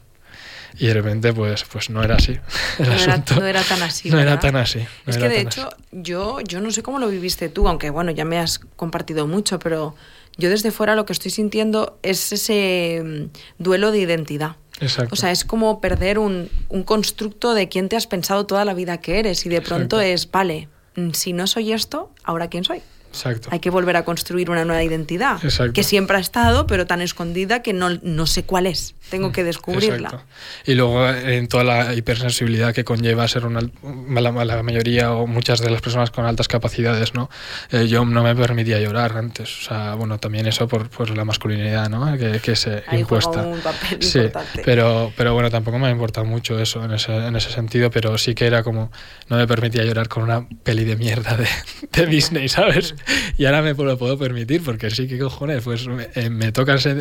y 0.77 0.87
de 0.87 0.93
repente 0.93 1.33
pues 1.33 1.63
pues 1.71 1.89
no 1.89 2.03
era 2.03 2.15
así 2.15 2.39
el 2.79 2.89
no, 2.89 2.95
asunto. 2.95 3.33
Era, 3.33 3.41
no 3.41 3.47
era 3.47 3.63
tan 3.63 3.81
así 3.81 4.09
no 4.09 4.19
era 4.19 4.39
tan 4.39 4.55
así 4.55 4.79
no 5.05 5.11
es 5.11 5.17
que 5.17 5.29
de 5.29 5.41
hecho 5.41 5.67
así. 5.67 5.83
yo 5.91 6.39
yo 6.41 6.61
no 6.61 6.71
sé 6.71 6.83
cómo 6.83 6.99
lo 6.99 7.07
viviste 7.07 7.49
tú 7.49 7.67
aunque 7.67 7.89
bueno 7.89 8.11
ya 8.11 8.25
me 8.25 8.39
has 8.39 8.59
compartido 8.75 9.27
mucho 9.27 9.59
pero 9.59 9.95
yo 10.37 10.49
desde 10.49 10.71
fuera 10.71 10.95
lo 10.95 11.05
que 11.05 11.13
estoy 11.13 11.31
sintiendo 11.31 11.99
es 12.01 12.31
ese 12.31 13.01
mm, 13.03 13.63
duelo 13.63 13.91
de 13.91 13.99
identidad 13.99 14.55
Exacto. 14.81 15.13
O 15.13 15.15
sea, 15.15 15.31
es 15.31 15.45
como 15.45 15.79
perder 15.79 16.17
un, 16.17 16.49
un, 16.67 16.83
constructo 16.83 17.53
de 17.53 17.69
quién 17.69 17.89
te 17.89 17.95
has 17.95 18.07
pensado 18.07 18.47
toda 18.47 18.65
la 18.65 18.73
vida 18.73 18.99
que 18.99 19.19
eres 19.19 19.45
y 19.45 19.49
de 19.49 19.61
pronto 19.61 20.01
es, 20.01 20.29
vale, 20.29 20.67
si 21.13 21.33
no 21.33 21.47
soy 21.47 21.73
esto, 21.73 22.09
¿ahora 22.23 22.49
quién 22.49 22.63
soy? 22.63 22.81
Exacto. 23.13 23.49
Hay 23.51 23.59
que 23.59 23.69
volver 23.69 23.95
a 23.95 24.03
construir 24.03 24.49
una 24.49 24.65
nueva 24.65 24.83
identidad 24.83 25.37
Exacto. 25.43 25.73
que 25.73 25.83
siempre 25.83 26.17
ha 26.17 26.19
estado, 26.19 26.65
pero 26.65 26.87
tan 26.87 26.99
escondida 26.99 27.61
que 27.61 27.71
no, 27.71 27.91
no 28.01 28.25
sé 28.25 28.43
cuál 28.43 28.65
es. 28.65 28.95
Tengo 29.11 29.31
que 29.31 29.43
descubrirla. 29.43 30.07
Exacto. 30.09 30.25
Y 30.65 30.73
luego 30.73 31.07
en 31.07 31.47
toda 31.47 31.63
la 31.63 31.93
hipersensibilidad 31.93 32.73
que 32.73 32.83
conlleva 32.83 33.27
ser 33.27 33.45
una, 33.45 33.61
la, 33.61 34.31
la, 34.45 34.63
mayoría 34.63 35.11
o 35.11 35.27
muchas 35.27 35.61
de 35.61 35.69
las 35.69 35.81
personas 35.81 36.09
con 36.09 36.25
altas 36.25 36.47
capacidades, 36.47 37.13
¿no? 37.13 37.29
Eh, 37.71 37.87
yo 37.87 38.03
no 38.03 38.23
me 38.23 38.35
permitía 38.35 38.79
llorar 38.79 39.15
antes. 39.15 39.59
O 39.59 39.61
sea, 39.69 39.93
bueno, 39.93 40.17
también 40.19 40.47
eso 40.47 40.67
por, 40.67 40.89
por 40.89 41.15
la 41.15 41.23
masculinidad, 41.23 41.89
¿no? 41.89 42.17
Que, 42.17 42.39
que 42.39 42.55
se 42.55 42.83
Ahí 42.87 43.01
impuesta. 43.01 43.43
un 43.43 43.59
papel 43.59 44.01
sí, 44.01 44.19
importante. 44.19 44.63
pero, 44.65 45.13
pero 45.15 45.33
bueno, 45.35 45.51
tampoco 45.51 45.77
me 45.77 45.87
ha 45.87 45.91
importado 45.91 46.25
mucho 46.25 46.59
eso 46.59 46.83
en 46.83 46.93
ese, 46.93 47.15
en 47.15 47.35
ese 47.35 47.51
sentido, 47.51 47.91
pero 47.91 48.17
sí 48.17 48.33
que 48.33 48.47
era 48.47 48.63
como, 48.63 48.91
no 49.29 49.37
me 49.37 49.45
permitía 49.45 49.83
llorar 49.83 50.07
con 50.07 50.23
una 50.23 50.47
peli 50.63 50.83
de 50.83 50.95
mierda 50.95 51.37
de, 51.37 51.47
de 51.91 52.05
Disney, 52.07 52.49
¿sabes? 52.49 52.95
Y 53.37 53.45
ahora 53.45 53.61
me 53.61 53.73
lo 53.73 53.97
puedo 53.97 54.17
permitir 54.17 54.63
porque 54.63 54.89
sí, 54.91 55.07
que 55.07 55.17
cojones, 55.17 55.63
pues 55.63 55.87
me, 55.87 56.07
eh, 56.15 56.29
me 56.29 56.47
eh, 56.47 56.51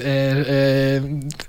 eh, 0.05 1.01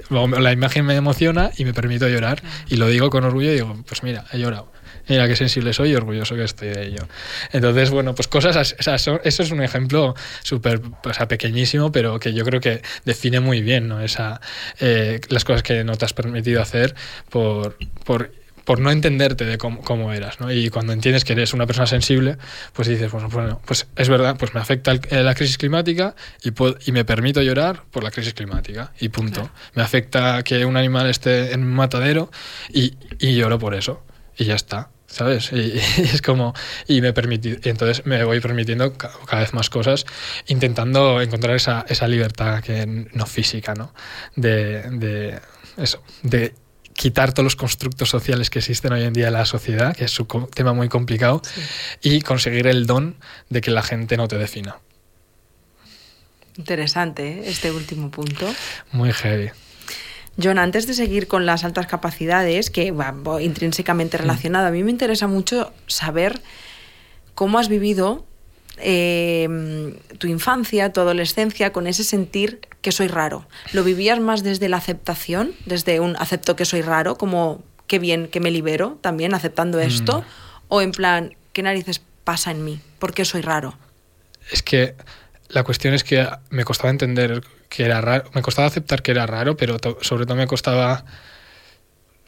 la 0.09 0.51
imagen 0.51 0.85
me 0.85 0.95
emociona 0.95 1.51
y 1.57 1.65
me 1.65 1.73
permito 1.73 2.07
llorar. 2.07 2.41
Y 2.69 2.75
lo 2.75 2.87
digo 2.87 3.09
con 3.09 3.23
orgullo 3.23 3.51
y 3.51 3.55
digo, 3.55 3.83
pues 3.87 4.03
mira, 4.03 4.25
he 4.31 4.39
llorado. 4.39 4.71
Mira 5.07 5.27
qué 5.27 5.35
sensible 5.35 5.73
soy 5.73 5.91
y 5.91 5.95
orgulloso 5.95 6.35
que 6.35 6.43
estoy 6.43 6.69
de 6.69 6.85
ello. 6.85 7.07
Entonces, 7.51 7.89
bueno, 7.89 8.15
pues 8.15 8.27
cosas. 8.29 8.75
O 8.79 8.83
sea, 8.83 8.97
son- 8.97 9.19
eso 9.25 9.43
es 9.43 9.51
un 9.51 9.61
ejemplo 9.61 10.15
súper, 10.43 10.81
o 11.03 11.13
sea, 11.13 11.27
pequeñísimo, 11.27 11.91
pero 11.91 12.19
que 12.19 12.33
yo 12.33 12.45
creo 12.45 12.61
que 12.61 12.81
define 13.03 13.39
muy 13.41 13.61
bien, 13.61 13.87
¿no? 13.89 13.99
Esa, 14.01 14.39
eh, 14.79 15.19
las 15.29 15.43
cosas 15.43 15.63
que 15.63 15.83
no 15.83 15.97
te 15.97 16.05
has 16.05 16.13
permitido 16.13 16.61
hacer 16.61 16.95
por, 17.29 17.77
por, 18.05 18.31
por 18.65 18.79
no 18.79 18.91
entenderte 18.91 19.45
de 19.45 19.57
cómo, 19.57 19.81
cómo 19.81 20.13
eras, 20.13 20.39
¿no? 20.39 20.51
Y 20.51 20.69
cuando 20.69 20.93
entiendes 20.93 21.25
que 21.25 21.33
eres 21.33 21.53
una 21.53 21.65
persona 21.65 21.87
sensible, 21.87 22.37
pues 22.73 22.87
dices, 22.87 23.11
bueno, 23.11 23.29
bueno, 23.29 23.61
pues 23.65 23.87
es 23.95 24.09
verdad, 24.09 24.37
pues 24.37 24.53
me 24.53 24.61
afecta 24.61 24.91
el- 24.91 25.01
eh, 25.09 25.23
la 25.23 25.35
crisis 25.35 25.57
climática 25.57 26.15
y, 26.43 26.51
puedo- 26.51 26.77
y 26.85 26.91
me 26.91 27.05
permito 27.05 27.41
llorar 27.41 27.83
por 27.91 28.03
la 28.03 28.11
crisis 28.11 28.33
climática 28.33 28.93
y 28.99 29.09
punto. 29.09 29.41
Claro. 29.41 29.53
Me 29.75 29.83
afecta 29.83 30.43
que 30.43 30.65
un 30.65 30.77
animal 30.77 31.09
esté 31.09 31.51
en 31.53 31.61
un 31.63 31.73
matadero 31.73 32.31
y, 32.71 32.93
y 33.19 33.35
lloro 33.35 33.59
por 33.59 33.75
eso 33.75 34.03
y 34.37 34.45
ya 34.45 34.55
está. 34.55 34.89
¿Sabes? 35.05 35.51
Y, 35.51 35.57
y 35.97 36.01
es 36.11 36.23
como. 36.23 36.55
Y 36.87 37.01
me 37.01 37.13
permití, 37.13 37.55
y 37.63 37.69
entonces 37.69 38.03
me 38.07 38.23
voy 38.23 38.39
permitiendo 38.39 38.93
ca- 38.97 39.11
cada 39.27 39.43
vez 39.43 39.53
más 39.53 39.69
cosas, 39.69 40.05
intentando 40.47 41.21
encontrar 41.21 41.55
esa, 41.55 41.85
esa 41.87 42.07
libertad 42.07 42.63
que 42.63 43.07
no 43.13 43.25
física, 43.27 43.75
¿no? 43.75 43.93
De, 44.35 44.81
de 44.89 45.39
eso, 45.77 46.01
de 46.23 46.55
quitar 46.93 47.33
todos 47.33 47.43
los 47.43 47.55
constructos 47.55 48.09
sociales 48.09 48.49
que 48.49 48.59
existen 48.59 48.93
hoy 48.93 49.03
en 49.03 49.13
día 49.13 49.27
en 49.27 49.33
la 49.33 49.45
sociedad, 49.45 49.95
que 49.95 50.05
es 50.05 50.19
un 50.19 50.47
tema 50.53 50.73
muy 50.73 50.89
complicado, 50.89 51.41
y 52.01 52.21
conseguir 52.21 52.67
el 52.67 52.85
don 52.85 53.15
de 53.49 53.61
que 53.61 53.71
la 53.71 53.81
gente 53.83 54.17
no 54.17 54.27
te 54.27 54.37
defina. 54.37 54.77
Interesante 56.57 57.27
¿eh? 57.27 57.43
este 57.47 57.71
último 57.71 58.11
punto. 58.11 58.47
Muy 58.91 59.11
heavy. 59.11 59.51
John, 60.41 60.57
antes 60.57 60.87
de 60.87 60.93
seguir 60.93 61.27
con 61.27 61.45
las 61.45 61.63
altas 61.63 61.85
capacidades, 61.85 62.69
que 62.69 62.91
va 62.91 63.13
intrínsecamente 63.41 64.17
relacionado, 64.17 64.67
a 64.67 64.71
mí 64.71 64.83
me 64.83 64.91
interesa 64.91 65.27
mucho 65.27 65.71
saber 65.87 66.41
cómo 67.35 67.59
has 67.59 67.69
vivido 67.69 68.25
eh, 68.77 69.97
tu 70.17 70.27
infancia, 70.27 70.91
tu 70.91 71.01
adolescencia, 71.01 71.71
con 71.71 71.87
ese 71.87 72.03
sentir 72.03 72.61
que 72.81 72.91
soy 72.91 73.07
raro. 73.07 73.45
¿Lo 73.71 73.83
vivías 73.83 74.19
más 74.19 74.43
desde 74.43 74.69
la 74.69 74.77
aceptación, 74.77 75.53
desde 75.65 75.99
un 75.99 76.15
acepto 76.17 76.55
que 76.55 76.65
soy 76.65 76.81
raro, 76.81 77.15
como 77.17 77.63
qué 77.87 77.99
bien 77.99 78.27
que 78.27 78.39
me 78.39 78.51
libero 78.51 78.97
también 79.01 79.33
aceptando 79.33 79.79
esto? 79.79 80.23
¿O 80.67 80.81
en 80.81 80.91
plan, 80.91 81.35
qué 81.53 81.61
narices 81.61 82.01
pasa 82.23 82.51
en 82.51 82.63
mí? 82.63 82.79
¿Por 82.99 83.13
qué 83.13 83.25
soy 83.25 83.41
raro? 83.41 83.77
Es 84.51 84.63
que 84.63 84.95
la 85.49 85.63
cuestión 85.63 85.93
es 85.93 86.03
que 86.03 86.27
me 86.49 86.65
costaba 86.65 86.89
entender 86.89 87.43
que 87.69 87.83
era 87.83 88.01
raro, 88.01 88.29
me 88.33 88.41
costaba 88.41 88.67
aceptar 88.67 89.01
que 89.01 89.11
era 89.11 89.25
raro, 89.25 89.55
pero 89.55 89.77
sobre 90.01 90.25
todo 90.25 90.35
me 90.35 90.47
costaba, 90.47 91.05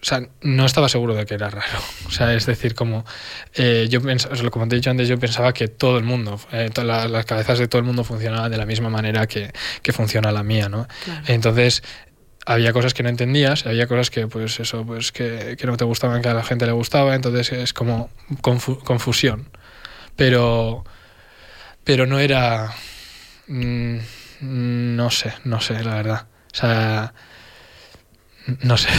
o 0.05 0.07
sea, 0.07 0.21
no 0.41 0.67
estaba 0.67 0.87
seguro 0.87 1.15
de 1.15 1.25
que 1.25 1.33
era 1.33 1.49
raro. 1.49 1.79
O 2.07 2.11
sea, 2.11 2.31
es 2.35 2.45
decir, 2.45 2.75
como 2.75 3.03
eh, 3.55 3.87
yo 3.89 4.01
pensaba, 4.03 4.35
como 4.51 4.67
te 4.67 4.75
he 4.75 4.77
dicho 4.77 4.91
antes, 4.91 5.07
yo 5.07 5.17
pensaba 5.19 5.51
que 5.51 5.67
todo 5.67 5.97
el 5.97 6.03
mundo, 6.03 6.39
eh, 6.51 6.69
to- 6.71 6.83
la- 6.83 7.07
las 7.07 7.25
cabezas 7.25 7.57
de 7.57 7.67
todo 7.67 7.79
el 7.79 7.85
mundo 7.85 8.03
funcionaban 8.03 8.51
de 8.51 8.57
la 8.57 8.67
misma 8.67 8.91
manera 8.91 9.25
que, 9.25 9.51
que 9.81 9.93
funciona 9.93 10.31
la 10.31 10.43
mía, 10.43 10.69
¿no? 10.69 10.87
Claro. 11.03 11.21
Entonces 11.25 11.81
había 12.45 12.71
cosas 12.71 12.93
que 12.93 13.01
no 13.01 13.09
entendías, 13.09 13.65
había 13.65 13.87
cosas 13.87 14.11
que 14.11 14.27
pues 14.27 14.59
eso, 14.59 14.85
pues 14.85 15.11
que, 15.11 15.55
que 15.57 15.65
no 15.65 15.75
te 15.75 15.85
gustaban, 15.85 16.21
que 16.21 16.29
a 16.29 16.35
la 16.35 16.43
gente 16.43 16.67
le 16.67 16.71
gustaba, 16.73 17.15
entonces 17.15 17.51
es 17.51 17.73
como 17.73 18.11
confu- 18.43 18.83
confusión. 18.83 19.49
Pero 20.15 20.83
pero 21.83 22.05
no 22.05 22.19
era 22.19 22.71
mm, 23.47 23.97
no 24.41 25.09
sé, 25.09 25.33
no 25.45 25.59
sé, 25.61 25.83
la 25.83 25.95
verdad. 25.95 26.27
O 26.53 26.55
sea, 26.55 27.13
no 28.61 28.77
sé. 28.77 28.89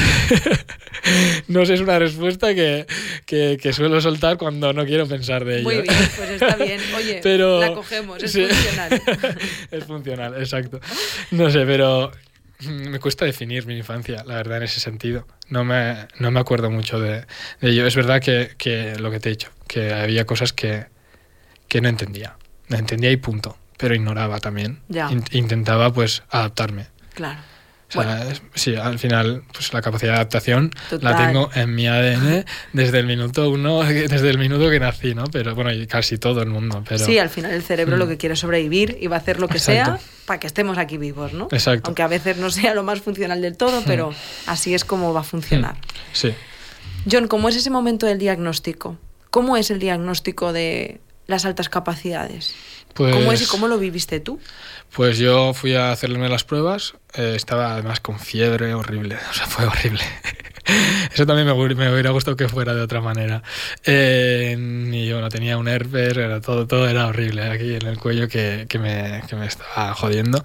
no 1.49 1.65
sé, 1.67 1.75
es 1.75 1.81
una 1.81 1.99
respuesta 1.99 2.55
que, 2.55 2.87
que, 3.25 3.59
que 3.61 3.73
suelo 3.73 4.01
soltar 4.01 4.37
cuando 4.39 4.73
no 4.73 4.85
quiero 4.85 5.07
pensar 5.07 5.45
de 5.45 5.57
ello. 5.57 5.65
Muy 5.65 5.83
bien, 5.83 5.95
pues 6.17 6.31
está 6.31 6.57
bien. 6.57 6.81
Oye, 6.97 7.21
Pero- 7.23 7.61
la 7.61 7.73
cogemos, 7.75 8.23
es 8.23 8.33
sí. 8.33 8.47
funcional. 8.47 9.03
es 9.71 9.85
funcional, 9.85 10.35
exacto. 10.39 10.81
No 11.31 11.51
sé, 11.51 11.65
pero 11.65 12.11
mm, 12.61 12.89
me 12.89 12.99
cuesta 12.99 13.25
definir 13.25 13.67
mi 13.67 13.77
infancia, 13.77 14.25
la 14.27 14.35
verdad, 14.37 14.59
en 14.59 14.65
ese 14.65 14.81
sentido. 14.81 15.27
No 15.49 15.65
me, 15.65 16.09
no 16.19 16.31
me 16.31 16.41
acuerdo 16.41 16.71
mucho 16.71 16.99
de, 16.99 17.25
de 17.61 17.71
ello. 17.71 17.87
Es 17.87 17.95
verdad 17.95 18.21
que, 18.21 18.51
que 18.59 18.97
lo 18.99 19.11
que 19.11 19.21
te 19.21 19.29
he 19.29 19.33
dicho, 19.33 19.51
que 19.69 19.93
había 19.93 20.25
cosas 20.27 20.53
que, 20.53 20.87
que 21.69 21.81
no 21.81 21.89
entendía. 21.89 22.37
No 22.69 22.77
entendía 22.77 23.11
y 23.13 23.17
punto. 23.17 23.57
Pero 23.79 23.95
ignoraba 23.95 24.41
también. 24.41 24.81
Ya. 24.89 25.09
In- 25.13 25.23
intentaba 25.33 25.93
pues 25.93 26.23
adaptarme. 26.31 26.87
Claro. 27.15 27.39
O 27.89 27.93
sea, 28.03 28.29
es- 28.29 28.43
sí, 28.55 28.75
al 28.75 28.99
final, 28.99 29.45
pues 29.53 29.73
la 29.73 29.81
capacidad 29.81 30.11
de 30.13 30.17
adaptación 30.17 30.71
Total. 30.91 31.13
la 31.13 31.25
tengo 31.27 31.51
en 31.55 31.73
mi 31.75 31.87
ADN 31.87 32.45
desde 32.73 32.99
el 32.99 33.07
minuto 33.07 33.49
uno, 33.49 33.81
desde 33.85 34.29
el 34.29 34.39
minuto 34.39 34.69
que 34.71 34.81
nací, 34.81 35.15
¿no? 35.15 35.25
Pero 35.25 35.55
bueno, 35.55 35.73
y 35.73 35.87
casi 35.87 36.19
todo 36.19 36.43
el 36.43 36.49
mundo. 36.51 36.83
Pero, 36.89 37.05
Sí, 37.05 37.19
al 37.19 37.31
final 37.31 37.53
el 37.53 37.63
cerebro 37.63 37.95
Mm. 37.97 37.99
lo 38.01 38.09
que 38.09 38.17
quiere 38.17 38.33
es 38.33 38.41
sobrevivir 38.41 38.99
y 39.01 39.07
va 39.07 39.17
a 39.17 39.19
hacer 39.21 39.39
lo 39.39 39.47
que 39.47 39.59
Exacto. 39.59 39.99
sea 39.99 40.11
para 40.27 40.41
que 40.41 40.49
estemos 40.49 40.79
aquí 40.79 40.97
vivos, 40.99 41.33
¿no? 41.33 41.47
Exacto. 41.53 41.83
Mm. 41.83 41.87
Aunque 41.91 42.03
a 42.03 42.09
veces 42.09 42.37
no 42.39 42.51
sea 42.51 42.75
lo 42.75 42.83
más 42.83 43.01
funcional 43.01 43.41
del 43.41 43.57
todo, 43.57 43.83
pero 43.87 44.13
así 44.47 44.75
es 44.75 44.85
como 44.85 45.13
va 45.15 45.21
a 45.21 45.25
funcionar. 45.25 45.77
Sí. 46.13 46.35
John, 47.11 47.29
¿cómo 47.29 47.49
es 47.49 47.55
ese 47.57 47.71
momento 47.71 48.07
del 48.07 48.19
diagnóstico? 48.19 48.99
¿Cómo 49.31 49.57
es 49.57 49.71
el 49.71 49.79
diagnóstico 49.79 50.53
de 50.53 51.01
las 51.29 51.45
altas 51.45 51.69
capacidades? 51.69 52.53
Pues, 52.95 53.15
¿Cómo 53.15 53.31
es 53.31 53.43
y 53.43 53.47
cómo 53.47 53.69
lo 53.69 53.79
viviste 53.79 54.21
tú? 54.21 54.41
Pues 54.97 55.19
yo 55.19 55.53
fui 55.53 55.75
a 55.75 55.93
hacerme 55.93 56.29
las 56.31 56.45
pruebas, 56.45 56.95
eh, 57.15 57.35
estaba 57.37 57.73
además 57.75 58.01
con 58.01 58.19
fiebre 58.19 58.73
horrible, 58.75 59.17
o 59.31 59.35
sea, 59.35 59.47
fue 59.47 59.67
horrible. 59.67 60.01
Eso 61.13 61.27
también 61.27 61.47
me, 61.47 61.53
hu- 61.53 61.77
me 61.77 61.93
hubiera 61.93 62.11
gustado 62.11 62.37
que 62.37 62.49
fuera 62.49 62.75
de 62.75 62.81
otra 62.81 63.01
manera. 63.01 63.43
Eh, 63.85 64.57
y 64.93 65.07
yo 65.07 65.21
no 65.21 65.29
tenía 65.29 65.59
un 65.59 65.69
herpes, 65.69 66.17
era 66.17 66.41
todo, 66.41 66.67
todo 66.67 66.89
era 66.89 67.07
horrible 67.07 67.45
aquí 67.45 67.75
en 67.75 67.87
el 67.87 67.99
cuello 67.99 68.27
que, 68.29 68.67
que 68.69 68.79
me, 68.79 69.23
que 69.29 69.37
me 69.37 69.47
estaba 69.47 69.95
jodiendo. 69.95 70.43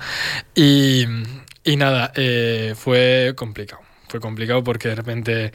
Y, 0.54 1.06
y 1.64 1.78
nada, 1.78 2.12
eh, 2.16 2.76
fue 2.78 3.34
complicado. 3.36 3.82
Fue 4.10 4.20
complicado 4.20 4.64
porque 4.64 4.90
de 4.90 4.96
repente 4.96 5.54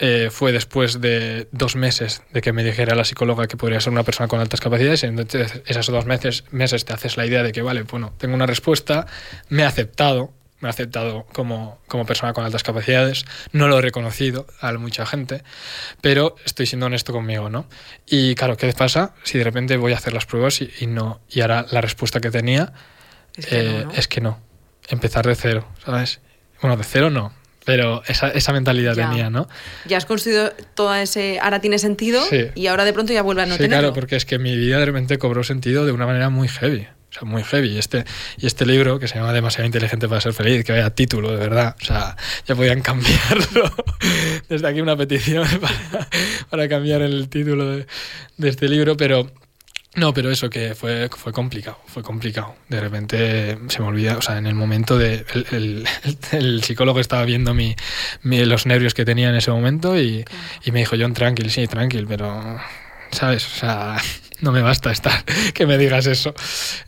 eh, 0.00 0.28
fue 0.30 0.52
después 0.52 1.00
de 1.00 1.48
dos 1.50 1.74
meses 1.74 2.22
de 2.32 2.40
que 2.40 2.52
me 2.52 2.62
dijera 2.62 2.94
la 2.94 3.04
psicóloga 3.04 3.48
que 3.48 3.56
podría 3.56 3.80
ser 3.80 3.92
una 3.92 4.04
persona 4.04 4.28
con 4.28 4.38
altas 4.38 4.60
capacidades. 4.60 5.02
Entonces, 5.02 5.62
esos 5.66 5.88
dos 5.88 6.06
meses, 6.06 6.44
meses 6.52 6.84
te 6.84 6.92
haces 6.92 7.16
la 7.16 7.26
idea 7.26 7.42
de 7.42 7.50
que, 7.50 7.62
vale, 7.62 7.82
bueno, 7.82 8.12
tengo 8.16 8.34
una 8.36 8.46
respuesta, 8.46 9.06
me 9.48 9.64
ha 9.64 9.68
aceptado, 9.68 10.32
me 10.60 10.68
ha 10.68 10.70
aceptado 10.70 11.26
como, 11.32 11.80
como 11.88 12.06
persona 12.06 12.32
con 12.32 12.44
altas 12.44 12.62
capacidades, 12.62 13.24
no 13.50 13.66
lo 13.66 13.78
he 13.78 13.82
reconocido 13.82 14.46
a 14.60 14.72
mucha 14.74 15.04
gente, 15.04 15.42
pero 16.00 16.36
estoy 16.44 16.66
siendo 16.66 16.86
honesto 16.86 17.12
conmigo, 17.12 17.50
¿no? 17.50 17.66
Y 18.06 18.36
claro, 18.36 18.56
¿qué 18.56 18.72
pasa 18.72 19.14
si 19.24 19.38
de 19.38 19.44
repente 19.44 19.76
voy 19.76 19.94
a 19.94 19.96
hacer 19.96 20.12
las 20.12 20.26
pruebas 20.26 20.60
y, 20.60 20.70
y 20.78 20.86
no, 20.86 21.20
y 21.28 21.40
ahora 21.40 21.66
la 21.72 21.80
respuesta 21.80 22.20
que 22.20 22.30
tenía 22.30 22.72
Es 23.36 23.46
que 23.46 23.62
no, 23.62 23.70
eh, 23.70 23.84
¿no? 23.84 23.92
es 23.92 24.06
que 24.06 24.20
no. 24.20 24.40
Empezar 24.88 25.26
de 25.26 25.34
cero, 25.34 25.68
¿sabes? 25.84 26.20
Bueno, 26.60 26.76
de 26.76 26.84
cero 26.84 27.10
no, 27.10 27.32
pero 27.68 28.02
esa, 28.08 28.28
esa 28.30 28.50
mentalidad 28.54 28.94
Ya. 28.96 29.10
tenía, 29.10 29.28
¿no? 29.28 29.46
Ya 29.84 29.98
has 29.98 30.06
construido 30.06 30.54
todo 30.74 30.94
ese... 30.94 31.38
Ahora 31.38 31.60
tiene 31.60 31.78
sentido 31.78 32.24
Sí. 32.30 32.46
y 32.54 32.66
ahora 32.66 32.86
de 32.86 32.94
pronto 32.94 33.12
ya 33.12 33.20
vuelve 33.20 33.42
a 33.42 33.46
no 33.46 33.52
sí, 33.56 33.58
tenerlo. 33.58 33.78
claro, 33.88 33.92
porque 33.94 34.16
es 34.16 34.24
que 34.24 34.38
mi 34.38 34.56
vida 34.56 34.78
de 34.78 34.86
repente 34.86 35.18
cobró 35.18 35.44
sentido 35.44 35.84
de 35.84 35.92
una 35.92 36.06
manera 36.06 36.30
muy 36.30 36.48
heavy. 36.48 36.86
O 37.10 37.12
sea, 37.12 37.22
muy 37.28 37.42
heavy. 37.44 37.68
Y 37.74 37.78
este, 37.78 38.06
y 38.38 38.46
este 38.46 38.64
libro, 38.64 38.98
que 38.98 39.06
se 39.06 39.16
llama 39.16 39.34
Demasiado 39.34 39.66
inteligente 39.66 40.08
para 40.08 40.22
ser 40.22 40.32
feliz, 40.32 40.64
que 40.64 40.72
vaya 40.72 40.88
título, 40.90 41.30
de 41.30 41.36
verdad. 41.36 41.76
O 41.82 41.84
sea, 41.84 42.16
ya 42.46 42.54
podían 42.54 42.80
cambiarlo. 42.82 43.70
Desde 44.48 44.66
aquí 44.66 44.80
una 44.80 44.96
petición 44.96 45.46
para, 45.60 46.08
para 46.48 46.68
cambiar 46.70 47.02
el 47.02 47.28
título 47.28 47.70
de, 47.70 47.86
de 48.38 48.48
este 48.48 48.66
libro, 48.68 48.96
pero... 48.96 49.30
No, 49.96 50.14
pero 50.14 50.30
eso 50.30 50.48
que 50.50 50.74
fue, 50.74 51.08
fue 51.08 51.32
complicado, 51.32 51.78
fue 51.86 52.02
complicado. 52.02 52.54
De 52.68 52.78
repente 52.80 53.58
se 53.68 53.80
me 53.80 53.88
olvida, 53.88 54.16
o 54.16 54.22
sea, 54.22 54.38
en 54.38 54.46
el 54.46 54.54
momento 54.54 54.96
de... 54.98 55.24
El, 55.34 55.46
el- 55.50 55.88
el 56.32 56.62
psicólogo 56.62 57.00
estaba 57.00 57.24
viendo 57.24 57.54
mi, 57.54 57.74
mi- 58.22 58.44
los 58.44 58.66
nervios 58.66 58.94
que 58.94 59.04
tenía 59.04 59.28
en 59.30 59.34
ese 59.36 59.50
momento 59.50 59.98
y, 59.98 60.24
y 60.64 60.72
me 60.72 60.80
dijo, 60.80 60.94
John, 60.98 61.14
tranquil, 61.14 61.50
sí, 61.50 61.66
tranquil, 61.66 62.06
pero... 62.06 62.58
¿Sabes? 63.10 63.46
O 63.46 63.56
sea, 63.58 63.96
no 64.40 64.52
me 64.52 64.62
basta 64.62 64.90
estar 64.90 65.24
que 65.54 65.66
me 65.66 65.78
digas 65.78 66.06
eso. 66.06 66.34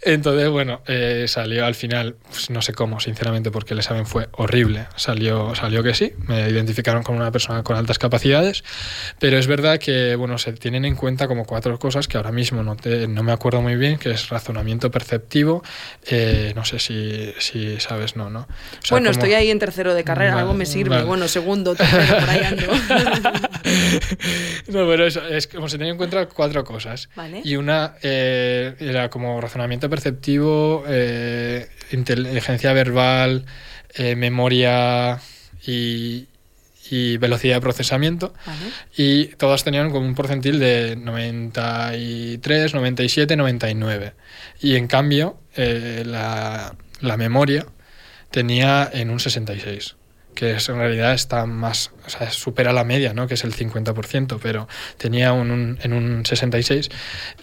Entonces, 0.02 0.48
bueno, 0.48 0.82
eh, 0.86 1.26
salió 1.28 1.64
al 1.66 1.74
final, 1.74 2.16
pues 2.30 2.50
no 2.50 2.62
sé 2.62 2.72
cómo, 2.72 3.00
sinceramente, 3.00 3.50
porque 3.50 3.74
el 3.74 3.80
examen 3.80 4.06
fue 4.06 4.28
horrible. 4.32 4.86
Salió, 4.96 5.54
salió 5.54 5.82
que 5.82 5.94
sí, 5.94 6.12
me 6.26 6.48
identificaron 6.48 7.02
como 7.02 7.18
una 7.18 7.30
persona 7.32 7.62
con 7.62 7.76
altas 7.76 7.98
capacidades, 7.98 8.62
pero 9.18 9.38
es 9.38 9.46
verdad 9.46 9.78
que, 9.78 10.14
bueno, 10.16 10.38
se 10.38 10.52
tienen 10.52 10.84
en 10.84 10.94
cuenta 10.96 11.28
como 11.28 11.44
cuatro 11.44 11.78
cosas 11.78 12.08
que 12.08 12.16
ahora 12.16 12.32
mismo 12.32 12.62
no, 12.62 12.76
te, 12.76 13.08
no 13.08 13.22
me 13.22 13.32
acuerdo 13.32 13.60
muy 13.62 13.76
bien, 13.76 13.98
que 13.98 14.10
es 14.10 14.28
razonamiento 14.28 14.90
perceptivo, 14.90 15.62
eh, 16.06 16.52
no 16.56 16.64
sé 16.64 16.78
si, 16.78 17.32
si 17.38 17.78
sabes, 17.80 18.16
no, 18.16 18.30
¿no? 18.30 18.40
O 18.40 18.46
sea, 18.82 18.96
bueno, 18.96 19.10
como- 19.10 19.12
estoy 19.22 19.34
ahí 19.34 19.50
en 19.50 19.58
tercero 19.58 19.94
de 19.94 20.04
carrera, 20.04 20.30
Vale, 20.32 20.40
algo 20.42 20.54
me 20.54 20.66
sirve. 20.66 20.90
vale. 20.96 21.04
Bueno, 21.04 21.28
segundo, 21.28 21.74
tercero, 21.76 22.18
por 22.20 22.30
ahí 22.30 22.40
ando. 22.44 22.66
no, 24.68 24.86
pero 24.88 25.06
es 25.06 25.46
como 25.48 25.68
se 25.68 25.76
tienen 25.78 25.92
en 25.92 25.96
cuenta 25.98 26.26
cuatro 26.26 26.64
cosas. 26.64 27.08
Vale. 27.16 27.39
Y 27.44 27.57
una 27.57 27.94
eh, 28.03 28.74
era 28.79 29.11
como 29.11 29.40
razonamiento 29.40 29.88
perceptivo, 29.90 30.85
eh, 30.87 31.68
inteligencia 31.92 32.72
verbal, 32.72 33.46
eh, 33.94 34.16
memoria 34.16 35.20
y, 35.66 36.29
y 36.90 37.16
velocidad 37.18 37.57
de 37.57 37.61
procesamiento. 37.61 38.35
Y 38.96 39.26
todas 39.37 39.64
tenían 39.64 39.90
como 39.90 40.07
un 40.07 40.14
porcentil 40.14 40.59
de 40.59 40.96
93, 40.96 42.74
97, 42.74 43.37
99. 43.37 44.12
Y 44.61 44.76
en 44.76 44.87
cambio, 44.87 45.38
eh, 45.57 46.03
la, 46.07 46.76
la, 47.00 47.16
memoria 47.16 47.66
tenía 48.31 48.88
en 48.92 49.11
un 49.11 49.20
66 49.20 49.96
que 50.34 50.52
es, 50.52 50.68
en 50.68 50.76
realidad 50.76 51.12
está 51.12 51.46
más, 51.46 51.92
o 52.06 52.10
sea, 52.10 52.30
supera 52.30 52.72
la 52.72 52.84
media, 52.84 53.12
¿no? 53.12 53.26
que 53.26 53.34
es 53.34 53.44
el 53.44 53.54
50%, 53.54 54.38
pero 54.42 54.68
tenía 54.96 55.32
un, 55.32 55.78
en 55.82 55.92
un 55.92 56.24
66 56.24 56.88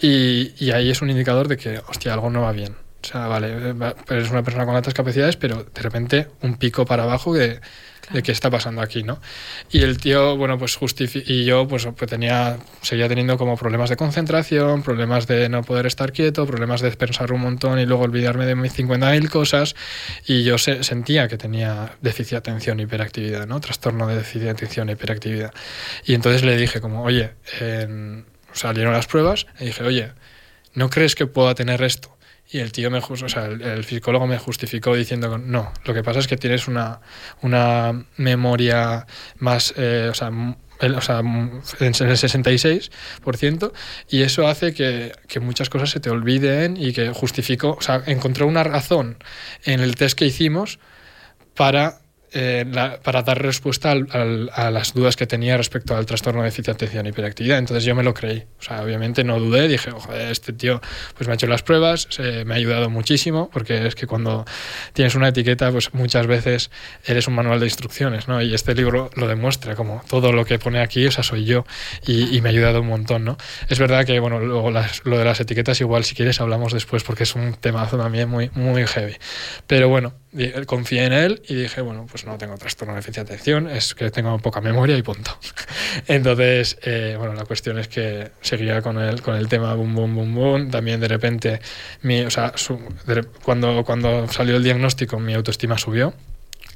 y, 0.00 0.52
y 0.58 0.70
ahí 0.72 0.90
es 0.90 1.02
un 1.02 1.10
indicador 1.10 1.48
de 1.48 1.56
que, 1.56 1.80
hostia, 1.88 2.14
algo 2.14 2.30
no 2.30 2.42
va 2.42 2.52
bien. 2.52 2.76
O 3.02 3.06
sea, 3.06 3.28
vale, 3.28 3.74
eres 4.08 4.30
una 4.30 4.42
persona 4.42 4.66
con 4.66 4.74
altas 4.74 4.92
capacidades, 4.92 5.36
pero 5.36 5.62
de 5.62 5.82
repente 5.82 6.28
un 6.42 6.56
pico 6.56 6.84
para 6.84 7.04
abajo 7.04 7.32
que 7.32 7.60
de 8.10 8.22
qué 8.22 8.32
está 8.32 8.50
pasando 8.50 8.80
aquí, 8.80 9.02
¿no? 9.02 9.20
Y 9.70 9.82
el 9.82 9.98
tío, 9.98 10.36
bueno, 10.36 10.58
pues 10.58 10.78
y 11.26 11.44
yo 11.44 11.68
pues, 11.68 11.86
pues, 11.96 12.10
tenía, 12.10 12.58
seguía 12.82 13.08
teniendo 13.08 13.36
como 13.36 13.56
problemas 13.56 13.90
de 13.90 13.96
concentración, 13.96 14.82
problemas 14.82 15.26
de 15.26 15.48
no 15.48 15.62
poder 15.62 15.86
estar 15.86 16.12
quieto, 16.12 16.46
problemas 16.46 16.80
de 16.80 16.90
pensar 16.92 17.32
un 17.32 17.40
montón 17.40 17.78
y 17.78 17.86
luego 17.86 18.04
olvidarme 18.04 18.46
de 18.46 18.54
mis 18.54 18.76
50.000 18.76 19.28
cosas, 19.28 19.74
y 20.26 20.44
yo 20.44 20.58
se, 20.58 20.82
sentía 20.82 21.28
que 21.28 21.36
tenía 21.36 21.96
déficit 22.00 22.32
de 22.32 22.36
atención, 22.38 22.80
hiperactividad, 22.80 23.46
¿no? 23.46 23.60
Trastorno 23.60 24.06
de 24.06 24.16
déficit 24.16 24.42
de 24.42 24.50
atención, 24.50 24.88
hiperactividad. 24.88 25.52
Y 26.04 26.14
entonces 26.14 26.42
le 26.44 26.56
dije 26.56 26.80
como, 26.80 27.02
oye, 27.02 27.32
salieron 28.52 28.92
las 28.92 29.06
pruebas, 29.06 29.46
y 29.60 29.66
dije, 29.66 29.84
oye, 29.84 30.12
¿no 30.74 30.90
crees 30.90 31.14
que 31.14 31.26
pueda 31.26 31.54
tener 31.54 31.82
esto? 31.82 32.17
Y 32.50 32.60
el 32.60 32.72
tío 32.72 32.90
me 32.90 32.98
o 32.98 33.28
sea, 33.28 33.46
el, 33.46 33.84
psicólogo 33.84 34.26
me 34.26 34.38
justificó 34.38 34.94
diciendo 34.94 35.36
no, 35.36 35.70
lo 35.84 35.92
que 35.92 36.02
pasa 36.02 36.18
es 36.20 36.26
que 36.26 36.38
tienes 36.38 36.66
una, 36.66 37.00
una 37.42 38.06
memoria 38.16 39.06
más, 39.36 39.74
eh, 39.76 40.08
o 40.10 40.14
sea, 40.14 40.30
o 40.30 41.00
sea, 41.00 41.18
en 41.18 41.62
el 41.80 41.94
66%, 41.94 43.72
y 44.08 44.22
eso 44.22 44.48
hace 44.48 44.72
que, 44.72 45.12
que, 45.26 45.40
muchas 45.40 45.68
cosas 45.68 45.90
se 45.90 46.00
te 46.00 46.08
olviden 46.08 46.78
y 46.78 46.94
que 46.94 47.10
justificó, 47.10 47.72
o 47.72 47.82
sea, 47.82 48.02
encontró 48.06 48.46
una 48.46 48.64
razón 48.64 49.18
en 49.64 49.80
el 49.80 49.96
test 49.96 50.16
que 50.16 50.24
hicimos 50.24 50.78
para 51.54 52.00
eh, 52.32 52.64
para 53.02 53.22
dar 53.22 53.42
respuesta 53.42 53.92
a 53.92 54.70
las 54.70 54.94
dudas 54.94 55.16
que 55.16 55.26
tenía 55.26 55.56
respecto 55.56 55.96
al 55.96 56.06
trastorno 56.06 56.42
de 56.42 56.46
déficit 56.46 56.70
atención 56.70 57.06
y 57.06 57.10
hiperactividad. 57.10 57.58
Entonces 57.58 57.84
yo 57.84 57.94
me 57.94 58.02
lo 58.02 58.14
creí. 58.14 58.44
O 58.58 58.62
sea, 58.62 58.82
obviamente 58.82 59.24
no 59.24 59.38
dudé, 59.38 59.68
dije, 59.68 59.90
joder, 59.90 60.30
este 60.30 60.52
tío 60.52 60.80
pues 61.16 61.26
me 61.26 61.32
ha 61.32 61.34
hecho 61.34 61.46
las 61.46 61.62
pruebas, 61.62 62.08
me 62.18 62.54
ha 62.54 62.56
ayudado 62.56 62.90
muchísimo, 62.90 63.50
porque 63.52 63.86
es 63.86 63.94
que 63.94 64.06
cuando 64.06 64.44
tienes 64.92 65.14
una 65.14 65.28
etiqueta, 65.28 65.70
pues 65.70 65.94
muchas 65.94 66.26
veces 66.26 66.70
eres 67.04 67.28
un 67.28 67.34
manual 67.34 67.60
de 67.60 67.66
instrucciones, 67.66 68.28
¿no? 68.28 68.42
Y 68.42 68.54
este 68.54 68.74
libro 68.74 69.10
lo 69.14 69.26
demuestra, 69.26 69.74
como 69.74 70.02
todo 70.08 70.32
lo 70.32 70.44
que 70.44 70.58
pone 70.58 70.80
aquí, 70.80 71.06
o 71.06 71.10
sea, 71.10 71.22
soy 71.24 71.44
yo, 71.44 71.64
y, 72.06 72.40
me 72.40 72.48
ha 72.48 72.52
ayudado 72.52 72.80
un 72.80 72.88
montón, 72.88 73.24
¿no? 73.24 73.36
Es 73.68 73.78
verdad 73.78 74.04
que, 74.04 74.18
bueno, 74.20 74.40
luego 74.40 74.70
lo 74.70 75.18
de 75.18 75.24
las 75.24 75.40
etiquetas, 75.40 75.80
igual 75.80 76.04
si 76.04 76.14
quieres 76.14 76.40
hablamos 76.40 76.72
después, 76.72 77.02
porque 77.02 77.24
es 77.24 77.34
un 77.34 77.54
temazo 77.54 77.98
también 77.98 78.28
muy, 78.28 78.50
muy 78.54 78.86
heavy. 78.86 79.16
Pero 79.66 79.88
bueno, 79.88 80.14
confié 80.66 81.04
en 81.04 81.12
él 81.12 81.42
y 81.48 81.54
dije, 81.54 81.80
bueno, 81.80 82.06
pues 82.10 82.17
no 82.24 82.38
tengo 82.38 82.56
trastorno 82.56 82.94
de 82.94 83.00
déficit 83.00 83.16
de 83.16 83.34
atención, 83.34 83.68
es 83.68 83.94
que 83.94 84.10
tengo 84.10 84.38
poca 84.38 84.60
memoria 84.60 84.96
y 84.96 85.02
punto. 85.02 85.38
Entonces, 86.06 86.78
eh, 86.82 87.16
bueno, 87.18 87.34
la 87.34 87.44
cuestión 87.44 87.78
es 87.78 87.88
que 87.88 88.30
seguía 88.40 88.82
con 88.82 88.98
el, 88.98 89.22
con 89.22 89.36
el 89.36 89.48
tema 89.48 89.74
boom, 89.74 89.94
boom, 89.94 90.14
boom, 90.14 90.34
boom. 90.34 90.70
También 90.70 91.00
de 91.00 91.08
repente, 91.08 91.60
mi, 92.02 92.22
o 92.22 92.30
sea, 92.30 92.52
cuando, 93.42 93.84
cuando 93.84 94.28
salió 94.28 94.56
el 94.56 94.64
diagnóstico, 94.64 95.18
mi 95.18 95.34
autoestima 95.34 95.78
subió. 95.78 96.14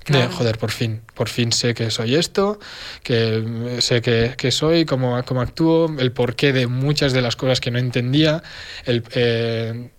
De, 0.08 0.26
joder, 0.26 0.58
por 0.58 0.72
fin, 0.72 1.00
por 1.14 1.28
fin 1.28 1.52
sé 1.52 1.74
que 1.74 1.88
soy 1.92 2.16
esto, 2.16 2.58
que 3.04 3.78
sé 3.78 4.02
que, 4.02 4.34
que 4.36 4.50
soy, 4.50 4.84
cómo, 4.84 5.22
cómo, 5.24 5.40
actúo, 5.40 5.94
el 5.96 6.10
porqué 6.10 6.52
de 6.52 6.66
muchas 6.66 7.12
de 7.12 7.22
las 7.22 7.36
cosas 7.36 7.60
que 7.60 7.70
no 7.70 7.78
entendía, 7.78 8.42
el, 8.84 9.04
eh, 9.14 9.90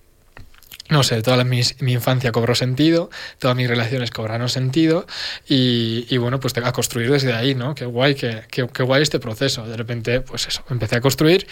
no 0.93 1.03
sé, 1.03 1.21
toda 1.21 1.43
mi, 1.43 1.61
infancia 1.81 2.31
cobró 2.31 2.55
sentido, 2.55 3.09
todas 3.39 3.57
mis 3.57 3.67
relaciones 3.67 4.11
cobraron 4.11 4.47
sentido 4.47 5.05
y, 5.47 6.15
bueno, 6.17 6.39
pues 6.39 6.55
a 6.57 6.71
construir 6.71 7.11
desde 7.11 7.33
ahí, 7.33 7.55
¿no? 7.55 7.73
Qué 7.75 7.85
guay, 7.85 8.15
qué, 8.15 8.43
qué, 8.49 8.83
guay 8.83 9.01
este 9.01 9.19
proceso. 9.19 9.65
De 9.67 9.75
repente, 9.75 10.21
pues 10.21 10.47
eso, 10.47 10.63
empecé 10.69 10.95
a 10.95 11.01
construir 11.01 11.47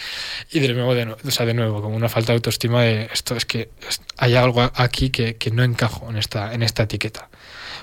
y 0.50 0.60
de 0.60 0.72
nuevo, 0.72 0.94
de, 0.94 1.04
o 1.04 1.30
sea, 1.30 1.44
de 1.44 1.54
nuevo, 1.54 1.82
como 1.82 1.96
una 1.96 2.08
falta 2.08 2.32
de 2.32 2.36
autoestima 2.36 2.82
de 2.82 3.10
esto, 3.12 3.36
es 3.36 3.44
que 3.44 3.68
hay 4.16 4.36
algo 4.36 4.70
aquí 4.74 5.10
que, 5.10 5.34
que 5.34 5.50
no 5.50 5.64
encajo 5.64 6.08
en 6.08 6.16
esta, 6.16 6.54
en 6.54 6.62
esta 6.62 6.84
etiqueta. 6.84 7.28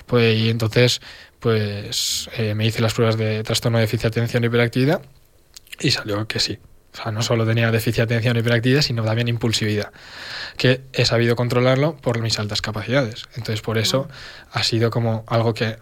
Pues, 0.06 0.38
y 0.38 0.48
entonces, 0.48 1.02
pues 1.40 2.30
eh, 2.38 2.54
me 2.54 2.66
hice 2.66 2.80
las 2.80 2.94
pruebas 2.94 3.18
de 3.18 3.42
trastorno 3.42 3.78
de 3.78 3.82
déficit 3.82 4.02
de 4.02 4.08
atención 4.08 4.44
y 4.44 4.46
hiperactividad 4.46 5.02
y 5.78 5.90
salió 5.90 6.26
que 6.26 6.40
sí, 6.40 6.58
o 6.92 6.96
sea, 6.96 7.12
no 7.12 7.22
solo 7.22 7.46
tenía 7.46 7.70
déficit 7.70 7.96
de 7.96 8.02
atención 8.02 8.36
y 8.36 8.40
hiperactividad, 8.40 8.82
sino 8.82 9.04
también 9.04 9.28
impulsividad, 9.28 9.92
que 10.56 10.82
he 10.92 11.04
sabido 11.04 11.36
controlarlo 11.36 11.96
por 11.96 12.20
mis 12.20 12.38
altas 12.38 12.62
capacidades. 12.62 13.26
Entonces, 13.36 13.60
por 13.60 13.78
eso 13.78 14.08
ha 14.50 14.62
sido 14.64 14.90
como 14.90 15.24
algo 15.28 15.54
que 15.54 15.78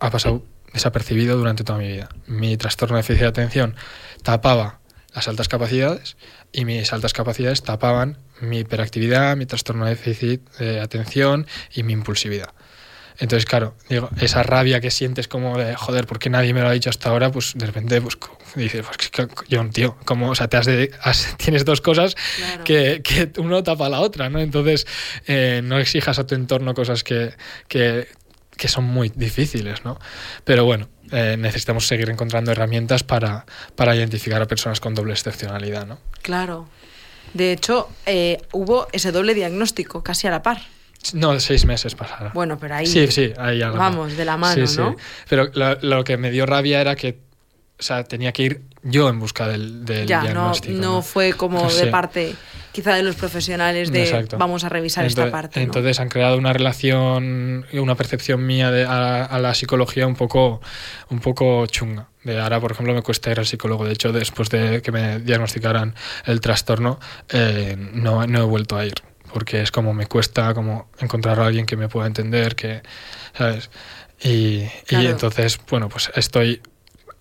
ha 0.00 0.10
pasado 0.10 0.42
desapercibido 0.72 1.36
durante 1.36 1.64
toda 1.64 1.78
mi 1.78 1.88
vida. 1.88 2.08
Mi 2.26 2.56
trastorno 2.56 2.96
de 2.96 3.02
déficit 3.02 3.22
de 3.22 3.28
atención 3.28 3.76
tapaba 4.22 4.80
las 5.14 5.28
altas 5.28 5.48
capacidades 5.48 6.16
y 6.52 6.64
mis 6.64 6.92
altas 6.92 7.12
capacidades 7.12 7.62
tapaban 7.62 8.18
mi 8.40 8.60
hiperactividad, 8.60 9.36
mi 9.36 9.46
trastorno 9.46 9.84
de 9.84 9.92
déficit 9.92 10.48
de 10.58 10.80
atención 10.80 11.46
y 11.72 11.82
mi 11.82 11.92
impulsividad. 11.92 12.50
Entonces, 13.18 13.46
claro, 13.46 13.74
digo, 13.88 14.08
esa 14.20 14.44
rabia 14.44 14.80
que 14.80 14.90
sientes 14.90 15.26
como 15.26 15.58
de, 15.58 15.74
joder, 15.74 16.06
¿por 16.06 16.20
qué 16.20 16.30
nadie 16.30 16.54
me 16.54 16.60
lo 16.60 16.68
ha 16.68 16.72
dicho 16.72 16.88
hasta 16.88 17.10
ahora? 17.10 17.32
Pues 17.32 17.52
de 17.56 17.66
repente, 17.66 18.00
pues 18.00 18.16
dices, 18.54 18.86
pues 18.86 19.28
yo, 19.48 19.68
tío, 19.70 19.96
como, 20.04 20.30
o 20.30 20.34
sea, 20.34 20.48
te 20.48 20.56
has 20.56 20.66
tienes 21.36 21.64
dos 21.64 21.80
cosas 21.80 22.16
que, 22.64 23.02
que, 23.02 23.30
uno 23.38 23.62
tapa 23.64 23.88
la 23.88 24.00
otra, 24.00 24.30
¿no? 24.30 24.38
Entonces, 24.38 24.86
eh, 25.26 25.62
no 25.64 25.78
exijas 25.78 26.18
a 26.18 26.26
tu 26.26 26.36
entorno 26.36 26.74
cosas 26.74 27.02
que, 27.02 27.34
que, 27.66 28.06
que 28.56 28.68
son 28.68 28.84
muy 28.84 29.10
difíciles, 29.14 29.84
¿no? 29.84 29.98
Pero 30.44 30.64
bueno, 30.64 30.88
eh, 31.10 31.36
necesitamos 31.38 31.86
seguir 31.86 32.10
encontrando 32.10 32.52
herramientas 32.52 33.02
para, 33.02 33.46
para 33.74 33.96
identificar 33.96 34.40
a 34.40 34.46
personas 34.46 34.78
con 34.78 34.94
doble 34.94 35.12
excepcionalidad, 35.12 35.86
¿no? 35.86 35.98
Claro. 36.22 36.68
De 37.34 37.52
hecho, 37.52 37.88
eh, 38.06 38.40
hubo 38.52 38.86
ese 38.92 39.12
doble 39.12 39.34
diagnóstico 39.34 40.02
casi 40.02 40.26
a 40.26 40.30
la 40.30 40.42
par. 40.42 40.62
No, 41.14 41.38
seis 41.40 41.64
meses 41.64 41.94
pasaron. 41.94 42.32
Bueno, 42.34 42.58
pero 42.58 42.74
ahí. 42.74 42.86
Sí, 42.86 43.06
sí, 43.08 43.32
ahí 43.38 43.58
ya 43.58 43.70
Vamos, 43.70 44.16
de 44.16 44.24
la 44.24 44.36
mano, 44.36 44.64
¿no? 44.76 44.96
Pero 45.28 45.50
lo, 45.54 46.04
que 46.04 46.16
me 46.16 46.30
dio 46.30 46.46
rabia 46.46 46.80
era 46.80 46.96
que. 46.96 47.18
O 47.78 47.82
sea, 47.82 48.02
tenía 48.02 48.32
que 48.32 48.42
ir 48.42 48.62
yo 48.82 49.08
en 49.08 49.20
busca 49.20 49.46
del, 49.46 49.84
del 49.84 50.06
ya, 50.06 50.22
diagnóstico. 50.22 50.74
No, 50.74 50.94
no, 50.94 51.02
fue 51.02 51.34
como 51.34 51.70
de 51.72 51.86
parte, 51.86 52.34
quizá 52.72 52.94
de 52.94 53.04
los 53.04 53.14
profesionales, 53.14 53.92
de 53.92 54.26
vamos 54.36 54.64
a 54.64 54.68
revisar 54.68 55.04
esta 55.04 55.30
parte. 55.30 55.62
Entonces 55.62 56.00
han 56.00 56.08
creado 56.08 56.36
una 56.36 56.52
relación, 56.52 57.66
una 57.72 57.94
percepción 57.94 58.44
mía 58.44 58.72
de, 58.72 58.84
a, 58.84 59.38
la 59.38 59.54
psicología 59.54 60.08
un 60.08 60.16
poco, 60.16 60.60
un 61.10 61.20
poco 61.20 61.66
chunga. 61.66 62.08
De 62.24 62.40
ahora, 62.40 62.60
por 62.60 62.72
ejemplo, 62.72 62.92
me 62.92 63.02
cuesta 63.02 63.30
ir 63.30 63.38
al 63.38 63.46
psicólogo. 63.46 63.84
De 63.84 63.92
hecho, 63.92 64.12
después 64.12 64.50
de 64.50 64.82
que 64.82 64.90
me 64.90 65.20
diagnosticaran 65.20 65.94
el 66.26 66.40
trastorno, 66.40 66.98
eh, 67.28 67.76
no, 67.92 68.26
no 68.26 68.42
he 68.42 68.44
vuelto 68.44 68.76
a 68.76 68.84
ir 68.84 69.07
porque 69.32 69.62
es 69.62 69.70
como 69.70 69.94
me 69.94 70.06
cuesta 70.06 70.54
como 70.54 70.90
encontrar 70.98 71.40
a 71.40 71.46
alguien 71.46 71.66
que 71.66 71.76
me 71.76 71.88
pueda 71.88 72.06
entender, 72.06 72.54
que, 72.54 72.82
¿sabes? 73.36 73.70
Y, 74.20 74.64
y 74.88 75.06
entonces, 75.06 75.58
bueno, 75.70 75.88
pues 75.88 76.10
estoy 76.14 76.60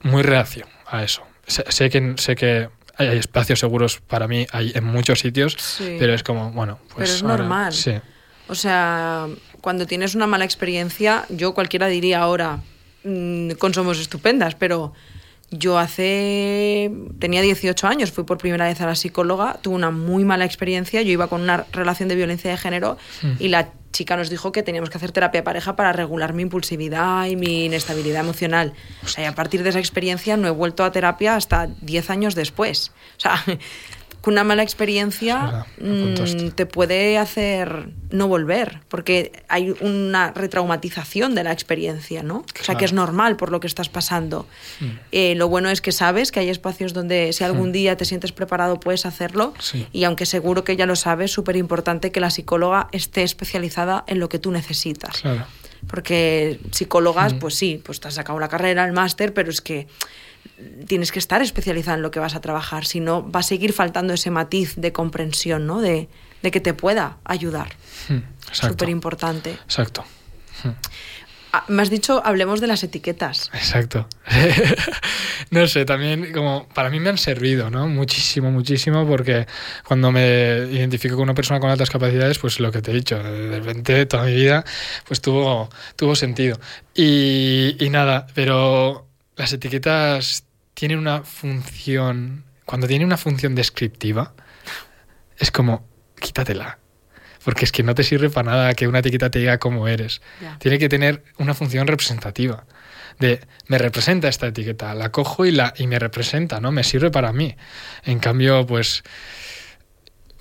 muy 0.01 0.23
reacio 0.23 0.65
a 0.87 1.03
eso. 1.03 1.23
Sé, 1.45 1.89
que, 1.89 2.13
sé 2.17 2.35
que 2.35 2.69
hay 2.97 3.17
espacios 3.17 3.59
seguros 3.59 4.01
para 4.01 4.27
mí 4.27 4.47
hay 4.51 4.71
en 4.75 4.83
muchos 4.83 5.19
sitios, 5.19 5.57
pero 5.99 6.13
es 6.13 6.23
como, 6.23 6.51
bueno, 6.51 6.79
pues... 6.95 6.95
Pero 6.95 7.11
es 7.11 7.23
normal. 7.23 7.73
Sí. 7.73 7.93
O 8.47 8.55
sea, 8.55 9.27
cuando 9.61 9.85
tienes 9.85 10.15
una 10.15 10.27
mala 10.27 10.45
experiencia, 10.45 11.25
yo 11.29 11.53
cualquiera 11.53 11.87
diría 11.87 12.19
ahora, 12.19 12.61
mmm, 13.03 13.51
con 13.51 13.73
Somos 13.73 13.99
Estupendas, 13.99 14.55
pero 14.55 14.93
yo 15.49 15.77
hace. 15.77 16.91
tenía 17.19 17.41
18 17.41 17.87
años, 17.87 18.11
fui 18.11 18.23
por 18.25 18.37
primera 18.37 18.65
vez 18.65 18.81
a 18.81 18.85
la 18.85 18.95
psicóloga, 18.95 19.59
tuve 19.61 19.75
una 19.75 19.91
muy 19.91 20.25
mala 20.25 20.45
experiencia. 20.45 21.01
Yo 21.01 21.11
iba 21.11 21.27
con 21.27 21.41
una 21.41 21.65
relación 21.71 22.09
de 22.09 22.15
violencia 22.15 22.51
de 22.51 22.57
género 22.57 22.97
hmm. 23.21 23.31
y 23.39 23.47
la 23.47 23.71
chica 23.91 24.17
nos 24.17 24.29
dijo 24.29 24.51
que 24.51 24.61
teníamos 24.61 24.89
que 24.89 24.97
hacer 24.97 25.11
terapia 25.11 25.39
de 25.41 25.43
pareja 25.43 25.75
para 25.75 25.93
regular 25.93 26.33
mi 26.33 26.43
impulsividad 26.43 27.25
y 27.25 27.35
mi 27.35 27.65
inestabilidad 27.65 28.21
emocional. 28.21 28.73
O 29.03 29.07
sea, 29.07 29.23
y 29.23 29.27
a 29.27 29.35
partir 29.35 29.63
de 29.63 29.69
esa 29.69 29.79
experiencia 29.79 30.37
no 30.37 30.47
he 30.47 30.51
vuelto 30.51 30.83
a 30.83 30.91
terapia 30.91 31.35
hasta 31.35 31.67
10 31.81 32.09
años 32.09 32.35
después. 32.35 32.91
O 33.17 33.19
sea, 33.19 33.43
que 34.27 34.31
una 34.31 34.43
mala 34.43 34.61
experiencia 34.61 35.65
mm, 35.79 36.49
te 36.53 36.65
puede 36.65 37.17
hacer 37.17 37.91
no 38.09 38.27
volver, 38.27 38.81
porque 38.89 39.31
hay 39.47 39.73
una 39.79 40.33
retraumatización 40.33 41.33
de 41.33 41.45
la 41.45 41.53
experiencia, 41.53 42.23
¿no? 42.23 42.39
O 42.39 42.63
sea, 42.63 42.75
que 42.75 42.83
es 42.83 42.91
normal 42.91 43.37
por 43.37 43.51
lo 43.53 43.61
que 43.61 43.67
estás 43.67 43.87
pasando. 43.87 44.45
Mm. 44.81 44.85
Eh, 45.13 45.35
lo 45.35 45.47
bueno 45.47 45.69
es 45.69 45.79
que 45.79 45.93
sabes 45.93 46.33
que 46.33 46.41
hay 46.41 46.49
espacios 46.49 46.91
donde 46.91 47.31
si 47.31 47.45
algún 47.45 47.69
mm. 47.69 47.71
día 47.71 47.95
te 47.95 48.03
sientes 48.03 48.33
preparado 48.33 48.81
puedes 48.81 49.05
hacerlo 49.05 49.53
y 49.93 50.03
aunque 50.03 50.25
seguro 50.25 50.65
que 50.65 50.75
ya 50.75 50.85
lo 50.85 50.97
sabes, 50.97 51.31
súper 51.31 51.55
importante 51.55 52.11
que 52.11 52.19
la 52.19 52.29
psicóloga 52.29 52.89
esté 52.91 53.23
especializada 53.23 54.03
en 54.07 54.19
lo 54.19 54.27
que 54.27 54.39
tú 54.39 54.51
necesitas. 54.51 55.21
Claro. 55.21 55.45
Porque 55.87 56.59
psicólogas, 56.71 57.33
pues 57.35 57.55
sí, 57.55 57.81
pues 57.81 58.01
te 58.01 58.09
has 58.09 58.15
sacado 58.15 58.39
la 58.39 58.49
carrera, 58.49 58.83
el 58.83 58.91
máster, 58.91 59.33
pero 59.33 59.49
es 59.49 59.61
que 59.61 59.87
tienes 60.87 61.11
que 61.11 61.19
estar 61.19 61.41
especializado 61.41 61.97
en 61.97 62.03
lo 62.03 62.11
que 62.11 62.19
vas 62.19 62.35
a 62.35 62.41
trabajar, 62.41 62.85
si 62.85 62.99
no 62.99 63.29
va 63.29 63.41
a 63.41 63.43
seguir 63.43 63.73
faltando 63.73 64.13
ese 64.13 64.31
matiz 64.31 64.75
de 64.75 64.91
comprensión, 64.91 65.67
¿no? 65.67 65.81
De, 65.81 66.09
que 66.51 66.61
te 66.61 66.73
pueda 66.73 67.17
ayudar. 67.25 67.75
Hmm, 68.07 68.19
Súper 68.53 68.87
importante. 68.87 69.51
Exacto. 69.51 70.05
Hmm. 70.63 70.69
Ah, 71.51 71.65
me 71.67 71.81
has 71.81 71.89
dicho, 71.89 72.21
hablemos 72.23 72.61
de 72.61 72.67
las 72.67 72.83
etiquetas. 72.83 73.49
Exacto. 73.53 74.07
no 75.51 75.67
sé, 75.67 75.83
también 75.83 76.31
como 76.31 76.69
para 76.69 76.89
mí 76.89 77.01
me 77.01 77.09
han 77.09 77.17
servido, 77.17 77.69
¿no? 77.69 77.87
Muchísimo, 77.89 78.49
muchísimo, 78.49 79.05
porque 79.05 79.45
cuando 79.85 80.11
me 80.13 80.67
identifico 80.71 81.15
con 81.15 81.23
una 81.23 81.33
persona 81.33 81.59
con 81.59 81.69
altas 81.69 81.89
capacidades, 81.89 82.39
pues 82.39 82.61
lo 82.61 82.71
que 82.71 82.81
te 82.81 82.91
he 82.91 82.93
dicho, 82.93 83.21
de 83.21 83.59
repente 83.59 84.05
toda 84.05 84.23
mi 84.23 84.35
vida, 84.35 84.63
pues 85.05 85.19
tuvo, 85.19 85.69
tuvo 85.97 86.15
sentido. 86.15 86.57
Y, 86.93 87.75
y 87.77 87.89
nada, 87.89 88.27
pero 88.33 89.07
las 89.35 89.51
etiquetas 89.51 90.46
tienen 90.77 90.99
una 90.99 91.23
función, 91.23 92.43
cuando 92.65 92.85
tienen 92.85 93.07
una 93.07 93.17
función 93.17 93.55
descriptiva, 93.55 94.35
es 95.39 95.49
como, 95.49 95.87
quítatela. 96.19 96.77
Porque 97.43 97.65
es 97.65 97.71
que 97.71 97.81
no 97.81 97.95
te 97.95 98.03
sirve 98.03 98.29
para 98.29 98.51
nada 98.51 98.73
que 98.75 98.87
una 98.87 98.99
etiqueta 98.99 99.31
te 99.31 99.39
diga 99.39 99.57
cómo 99.57 99.87
eres. 99.87 100.21
Tiene 100.59 100.77
que 100.77 100.87
tener 100.87 101.23
una 101.39 101.55
función 101.55 101.87
representativa. 101.87 102.65
De, 103.17 103.39
me 103.65 103.79
representa 103.79 104.27
esta 104.27 104.45
etiqueta, 104.45 104.93
la 104.93 105.11
cojo 105.11 105.47
y, 105.47 105.51
la, 105.51 105.73
y 105.77 105.87
me 105.87 105.97
representa, 105.97 106.59
¿no? 106.59 106.71
Me 106.71 106.83
sirve 106.83 107.09
para 107.09 107.33
mí. 107.33 107.55
En 108.03 108.19
cambio, 108.19 108.67
pues... 108.67 109.03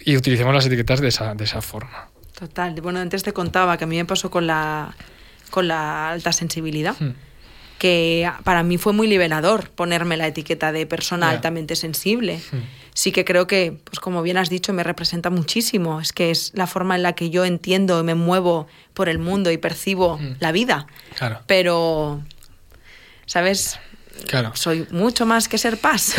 Y 0.00 0.18
utilicemos 0.18 0.54
las 0.54 0.66
etiquetas 0.66 1.00
de 1.00 1.08
esa, 1.08 1.34
de 1.34 1.44
esa 1.44 1.62
forma. 1.62 2.10
Total. 2.38 2.78
Bueno, 2.82 2.98
antes 2.98 3.22
te 3.22 3.32
contaba 3.32 3.78
que 3.78 3.84
a 3.84 3.86
mí 3.86 3.96
me 3.96 4.04
pasó 4.04 4.30
con 4.30 4.46
la, 4.46 4.94
con 5.48 5.66
la 5.66 6.10
alta 6.10 6.30
sensibilidad. 6.32 6.94
Hmm 7.00 7.25
que 7.78 8.30
para 8.44 8.62
mí 8.62 8.78
fue 8.78 8.92
muy 8.92 9.06
liberador 9.06 9.70
ponerme 9.70 10.16
la 10.16 10.26
etiqueta 10.26 10.72
de 10.72 10.86
persona 10.86 11.30
altamente 11.30 11.76
sensible. 11.76 12.40
Sí 12.94 13.12
que 13.12 13.24
creo 13.26 13.46
que, 13.46 13.76
pues 13.84 14.00
como 14.00 14.22
bien 14.22 14.38
has 14.38 14.48
dicho, 14.48 14.72
me 14.72 14.82
representa 14.82 15.28
muchísimo. 15.28 16.00
Es 16.00 16.12
que 16.12 16.30
es 16.30 16.52
la 16.54 16.66
forma 16.66 16.96
en 16.96 17.02
la 17.02 17.14
que 17.14 17.28
yo 17.28 17.44
entiendo 17.44 18.00
y 18.00 18.02
me 18.02 18.14
muevo 18.14 18.66
por 18.94 19.10
el 19.10 19.18
mundo 19.18 19.50
y 19.50 19.58
percibo 19.58 20.16
hmm. 20.16 20.36
la 20.40 20.52
vida. 20.52 20.86
Claro. 21.18 21.40
Pero, 21.46 22.22
¿sabes? 23.26 23.78
Claro. 24.26 24.52
Soy 24.54 24.86
mucho 24.90 25.26
más 25.26 25.46
que 25.48 25.58
ser 25.58 25.76
paz. 25.76 26.14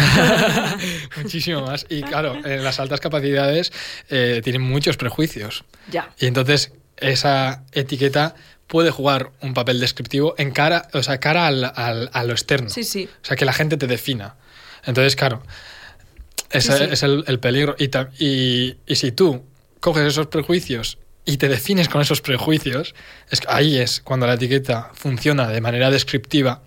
Muchísimo 1.18 1.62
más. 1.62 1.88
Y 1.90 2.04
claro, 2.04 2.36
en 2.46 2.64
las 2.64 2.80
altas 2.80 3.00
capacidades 3.00 3.74
eh, 4.10 4.42
tienen 4.44 4.62
muchos 4.62 4.98
prejuicios. 4.98 5.66
Ya. 5.90 6.12
Y 6.20 6.28
entonces 6.28 6.74
esa 6.98 7.64
etiqueta 7.72 8.36
puede 8.68 8.92
jugar 8.92 9.32
un 9.42 9.54
papel 9.54 9.80
descriptivo 9.80 10.36
en 10.38 10.52
cara, 10.52 10.88
o 10.94 11.02
sea, 11.02 11.20
cara 11.20 11.48
al, 11.48 11.64
a 12.14 12.24
lo 12.24 12.34
externo. 12.34 12.70
Sí, 12.70 12.84
sí. 12.84 13.10
O 13.22 13.26
sea, 13.26 13.36
que 13.36 13.46
la 13.46 13.54
gente 13.54 13.78
te 13.78 13.88
defina. 13.88 14.36
Entonces, 14.86 15.16
claro, 15.16 15.42
ese 16.52 16.94
es 16.94 17.04
el, 17.04 17.40
peligro. 17.40 17.76
Y, 17.80 17.90
y, 18.24 18.78
y, 18.86 18.96
si 18.96 19.12
tú 19.12 19.44
coges 19.80 20.04
esos 20.04 20.28
prejuicios 20.28 20.98
y 21.26 21.38
te 21.38 21.50
defines 21.50 21.90
con 21.90 22.02
esos 22.02 22.22
prejuicios, 22.22 22.96
es, 23.30 23.42
ahí 23.48 23.78
es 23.78 24.02
cuando 24.02 24.28
la 24.28 24.36
etiqueta 24.36 24.92
funciona 24.94 25.48
de 25.50 25.62
manera 25.62 25.92
descriptiva 25.92 26.62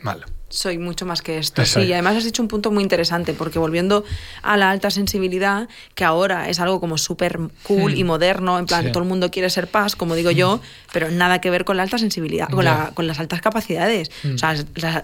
mal 0.00 0.24
soy 0.48 0.78
mucho 0.78 1.06
más 1.06 1.22
que 1.22 1.38
esto. 1.38 1.64
Sí, 1.64 1.92
además 1.92 2.16
has 2.16 2.24
dicho 2.24 2.42
un 2.42 2.48
punto 2.48 2.70
muy 2.70 2.82
interesante, 2.82 3.34
porque 3.34 3.58
volviendo 3.58 4.04
a 4.42 4.56
la 4.56 4.70
alta 4.70 4.90
sensibilidad, 4.90 5.68
que 5.94 6.04
ahora 6.04 6.48
es 6.48 6.60
algo 6.60 6.80
como 6.80 6.98
súper 6.98 7.38
cool 7.64 7.94
y 7.94 8.04
hmm. 8.04 8.06
moderno, 8.06 8.58
en 8.58 8.66
plan, 8.66 8.90
todo 8.92 9.02
el 9.02 9.08
mundo 9.08 9.30
quiere 9.30 9.50
ser 9.50 9.68
paz, 9.68 9.96
como 9.96 10.14
digo 10.14 10.30
yo, 10.30 10.56
hmm. 10.56 10.60
pero 10.92 11.10
nada 11.10 11.40
que 11.40 11.50
ver 11.50 11.64
con 11.64 11.76
la 11.76 11.82
alta 11.82 11.98
sensibilidad, 11.98 12.48
con, 12.48 12.64
la, 12.64 12.92
con 12.94 13.06
las 13.06 13.18
altas 13.18 13.40
capacidades. 13.40 14.10
Hmm. 14.22 14.34
O 14.34 14.38
sea, 14.38 14.54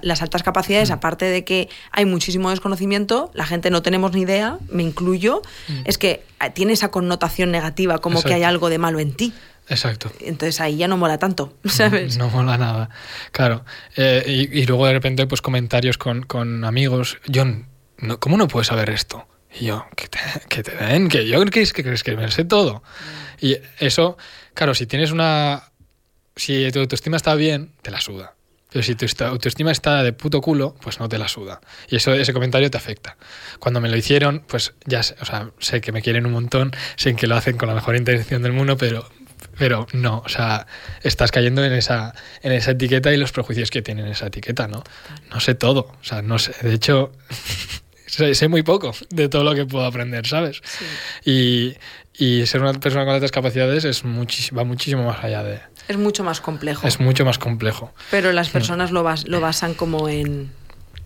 las, 0.03 0.23
altas 0.23 0.43
capacidades, 0.43 0.91
aparte 0.91 1.27
de 1.27 1.45
que 1.45 1.69
hay 1.91 2.05
muchísimo 2.07 2.51
desconocimiento, 2.51 3.31
la 3.35 3.47
gente 3.47 3.71
no 3.71 3.83
tenemos 3.83 4.13
ni 4.13 4.23
idea, 4.23 4.59
me 4.71 4.83
incluyo, 4.83 5.43
es 5.85 5.99
que 5.99 6.25
tiene 6.55 6.73
esa 6.73 6.91
connotación 6.91 7.51
negativa, 7.51 7.99
como 7.99 8.23
que 8.23 8.35
hay 8.35 8.43
algo 8.43 8.69
de 8.69 8.79
malo 8.79 8.99
en 8.99 9.13
ti. 9.13 9.33
Exacto. 9.69 10.13
Entonces 10.21 10.61
ahí 10.61 10.77
ya 10.77 10.89
no 10.89 10.97
mola 10.97 11.19
tanto, 11.19 11.57
¿sabes? 11.65 12.19
No, 12.19 12.29
mola 12.29 12.59
nada, 12.59 12.91
claro. 13.33 13.65
Eh, 13.97 14.49
y, 14.53 14.67
luego 14.67 14.87
de 14.87 14.93
repente, 14.93 15.27
pues 15.27 15.41
comentarios 15.41 15.99
con, 15.99 16.65
amigos. 16.65 17.19
John, 17.33 17.69
no, 17.99 18.21
¿cómo 18.21 18.37
no 18.37 18.49
puedes 18.49 18.69
saber 18.69 18.91
esto? 18.91 19.27
Y 19.59 19.67
yo, 19.67 19.87
que 19.97 20.09
te, 20.09 20.19
que 20.49 20.63
te 20.63 20.77
den, 20.77 21.09
que 21.09 21.27
yo 21.27 21.43
crees 21.47 21.73
que 21.73 21.83
crees 21.83 22.03
que 22.03 22.17
me 22.17 22.31
sé 22.31 22.45
todo. 22.45 22.83
Y 23.41 23.57
eso, 23.79 24.17
claro, 24.53 24.75
si 24.75 24.87
tienes 24.87 25.13
una. 25.13 25.71
Si 26.37 26.71
tu 26.73 26.81
autoestima 26.81 27.17
está 27.17 27.35
bien, 27.35 27.73
te 27.83 27.91
la 27.91 28.01
suda. 28.01 28.35
Pero 28.75 28.83
si 28.83 28.97
tu 28.97 29.07
autoestima 29.25 29.71
está 29.71 30.03
de 30.03 30.13
puto 30.13 30.41
culo, 30.41 30.75
pues 30.83 30.99
no 30.99 31.09
te 31.09 31.17
la 31.17 31.29
suda. 31.29 31.61
Y 31.89 31.95
eso, 31.95 32.13
ese 32.13 32.33
comentario 32.33 32.69
te 32.73 32.77
afecta. 32.77 33.17
Cuando 33.61 33.81
me 33.81 33.89
lo 33.89 33.97
hicieron, 33.97 34.43
pues 34.49 34.75
ya 34.85 35.05
sé, 35.05 35.15
o 35.21 35.25
sea, 35.25 35.53
sé 35.61 35.81
que 35.81 35.93
me 35.93 36.03
quieren 36.03 36.27
un 36.27 36.33
montón, 36.33 36.73
sé 36.97 37.15
que 37.15 37.29
lo 37.29 37.37
hacen 37.37 37.57
con 37.57 37.69
la 37.69 37.77
mejor 37.77 37.95
intención 37.95 38.43
del 38.43 38.53
mundo, 38.53 38.77
pero 38.77 39.09
pero 39.59 39.87
no, 39.93 40.23
o 40.25 40.29
sea, 40.29 40.67
estás 41.03 41.31
cayendo 41.31 41.65
en 41.65 41.73
esa, 41.73 42.15
en 42.43 42.53
esa 42.53 42.73
etiqueta 42.73 43.13
y 43.13 43.17
los 43.17 43.33
prejuicios 43.33 43.71
que 43.71 43.83
tienen 43.83 44.07
esa 44.07 44.27
etiqueta, 44.27 44.69
¿no? 44.69 44.83
No 45.31 45.41
sé 45.41 45.55
todo, 45.55 45.93
o 46.01 46.05
sea, 46.05 46.23
no 46.23 46.39
sé, 46.39 46.55
de 46.63 46.75
hecho, 46.75 47.13
sé, 48.07 48.49
muy 48.49 48.63
poco 48.63 48.95
de 49.11 49.29
todo 49.29 49.45
lo 49.45 49.55
que 49.55 49.67
puedo 49.67 49.85
aprender, 49.85 50.27
¿sabes? 50.27 50.61
Y, 51.25 51.75
y, 52.17 52.47
ser 52.47 52.63
una 52.63 52.75
persona 52.75 53.05
con 53.05 53.15
altas 53.15 53.31
capacidades 53.31 53.85
es 53.85 54.03
va 54.05 54.65
muchísimo 54.65 55.05
más 55.05 55.25
allá 55.25 55.43
de... 55.43 55.61
Es 55.89 55.97
mucho 55.97 56.25
más 56.25 56.41
complejo. 56.41 56.87
Es 56.87 57.01
mucho 57.01 57.25
más 57.25 57.39
complejo. 57.39 57.93
Pero 58.11 58.33
las 58.33 58.49
personas 58.49 58.91
lo, 58.91 59.03
bas, 59.03 59.29
lo 59.29 59.41
basan 59.41 59.75
como 59.75 60.09
en 60.09 60.51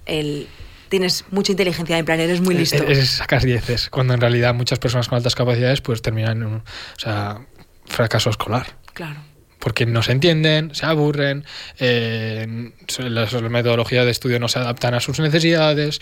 el 0.07 0.48
tienes 0.88 1.24
mucha 1.31 1.53
inteligencia, 1.53 1.98
en 1.98 2.05
plan, 2.05 2.20
eres 2.20 2.40
muy 2.40 2.55
listo. 2.55 2.83
Es, 2.85 3.11
sacas 3.11 3.44
dieces, 3.44 3.90
cuando 3.90 4.14
en 4.14 4.20
realidad 4.20 4.55
muchas 4.55 4.79
personas 4.79 5.09
con 5.09 5.16
altas 5.16 5.35
capacidades 5.35 5.81
pues 5.81 6.03
terminan, 6.03 6.42
o 6.42 6.62
sea, 6.96 7.40
fracaso 7.88 8.31
escolar. 8.31 8.77
Claro. 8.92 9.20
Porque 9.59 9.87
no 9.87 10.03
se 10.03 10.12
entienden, 10.12 10.74
se 10.74 10.87
aburren, 10.87 11.44
eh, 11.79 12.70
las 12.98 13.42
metodologías 13.42 14.05
de 14.05 14.11
estudio 14.12 14.38
no 14.38 14.48
se 14.48 14.61
adaptan 14.61 14.94
a 14.94 15.01
sus 15.01 15.18
necesidades 15.18 16.01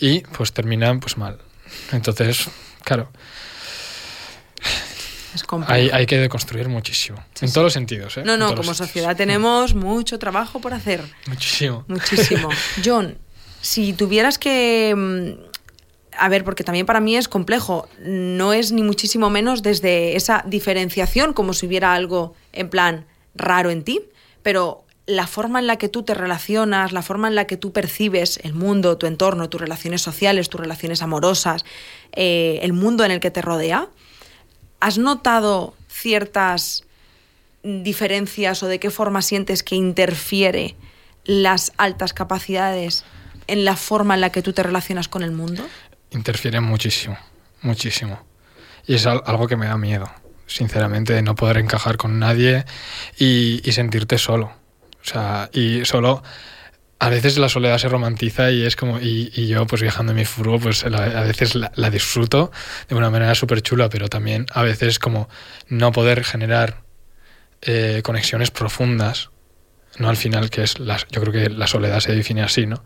y 0.00 0.20
pues 0.20 0.52
terminan 0.52 1.00
pues 1.00 1.16
mal. 1.16 1.38
Entonces, 1.92 2.48
claro. 2.82 3.10
hay, 5.68 5.90
hay, 5.92 6.06
que 6.06 6.18
deconstruir 6.18 6.68
muchísimo, 6.68 7.24
en 7.40 7.52
todos 7.52 7.66
los 7.66 7.72
sentidos. 7.72 8.16
¿eh? 8.16 8.22
No, 8.24 8.36
no, 8.36 8.54
como 8.54 8.74
sociedad 8.74 9.16
tenemos 9.16 9.74
mucho 9.74 10.18
trabajo 10.18 10.60
por 10.60 10.74
hacer. 10.74 11.02
Muchísimo. 11.28 11.84
Muchísimo. 11.86 12.48
John, 12.84 13.18
si 13.60 13.92
tuvieras 13.92 14.38
que 14.38 14.94
mm, 14.96 15.45
a 16.18 16.28
ver, 16.28 16.44
porque 16.44 16.64
también 16.64 16.86
para 16.86 17.00
mí 17.00 17.16
es 17.16 17.28
complejo. 17.28 17.88
No 18.00 18.52
es 18.52 18.72
ni 18.72 18.82
muchísimo 18.82 19.30
menos 19.30 19.62
desde 19.62 20.16
esa 20.16 20.44
diferenciación, 20.46 21.32
como 21.32 21.52
si 21.52 21.66
hubiera 21.66 21.94
algo 21.94 22.34
en 22.52 22.70
plan 22.70 23.06
raro 23.34 23.70
en 23.70 23.82
ti, 23.84 24.00
pero 24.42 24.84
la 25.06 25.26
forma 25.26 25.60
en 25.60 25.68
la 25.68 25.76
que 25.76 25.88
tú 25.88 26.02
te 26.02 26.14
relacionas, 26.14 26.92
la 26.92 27.02
forma 27.02 27.28
en 27.28 27.36
la 27.36 27.46
que 27.46 27.56
tú 27.56 27.72
percibes 27.72 28.40
el 28.42 28.54
mundo, 28.54 28.98
tu 28.98 29.06
entorno, 29.06 29.48
tus 29.48 29.60
relaciones 29.60 30.02
sociales, 30.02 30.48
tus 30.48 30.60
relaciones 30.60 31.00
amorosas, 31.00 31.64
eh, 32.12 32.58
el 32.62 32.72
mundo 32.72 33.04
en 33.04 33.12
el 33.12 33.20
que 33.20 33.30
te 33.30 33.40
rodea, 33.40 33.88
¿has 34.80 34.98
notado 34.98 35.74
ciertas 35.88 36.84
diferencias 37.62 38.62
o 38.62 38.66
de 38.66 38.80
qué 38.80 38.90
forma 38.90 39.22
sientes 39.22 39.62
que 39.62 39.76
interfiere 39.76 40.74
las 41.24 41.72
altas 41.76 42.12
capacidades 42.12 43.04
en 43.46 43.64
la 43.64 43.76
forma 43.76 44.14
en 44.14 44.20
la 44.20 44.30
que 44.30 44.42
tú 44.42 44.52
te 44.52 44.62
relacionas 44.62 45.08
con 45.08 45.22
el 45.22 45.32
mundo? 45.32 45.64
Interfieren 46.10 46.62
muchísimo, 46.62 47.18
muchísimo. 47.62 48.24
Y 48.86 48.94
es 48.94 49.06
algo 49.06 49.48
que 49.48 49.56
me 49.56 49.66
da 49.66 49.76
miedo, 49.76 50.10
sinceramente, 50.46 51.12
de 51.12 51.22
no 51.22 51.34
poder 51.34 51.58
encajar 51.58 51.96
con 51.96 52.18
nadie 52.18 52.64
y, 53.18 53.60
sentirte 53.72 54.18
solo. 54.18 54.52
O 55.02 55.08
sea, 55.08 55.50
y 55.52 55.84
solo 55.84 56.22
a 56.98 57.08
veces 57.08 57.36
la 57.38 57.48
soledad 57.48 57.78
se 57.78 57.88
romantiza 57.88 58.50
y 58.50 58.62
es 58.62 58.76
como, 58.76 58.98
y, 59.00 59.46
yo 59.46 59.66
pues 59.66 59.82
viajando 59.82 60.12
en 60.12 60.18
mi 60.18 60.24
furgo, 60.24 60.58
pues 60.58 60.84
a 60.84 61.22
veces 61.22 61.54
la, 61.54 61.90
disfruto 61.90 62.50
de 62.88 62.94
una 62.94 63.10
manera 63.10 63.34
súper 63.34 63.60
chula, 63.60 63.88
pero 63.88 64.08
también 64.08 64.46
a 64.52 64.62
veces 64.62 64.98
como 64.98 65.28
no 65.68 65.92
poder 65.92 66.24
generar 66.24 66.82
eh, 67.62 68.00
conexiones 68.04 68.50
profundas 68.50 69.30
no 69.98 70.08
al 70.08 70.16
final, 70.16 70.50
que 70.50 70.62
es, 70.62 70.78
la, 70.78 70.98
yo 71.10 71.20
creo 71.20 71.32
que 71.32 71.50
la 71.50 71.66
soledad 71.66 72.00
se 72.00 72.14
define 72.14 72.42
así, 72.42 72.66
¿no? 72.66 72.84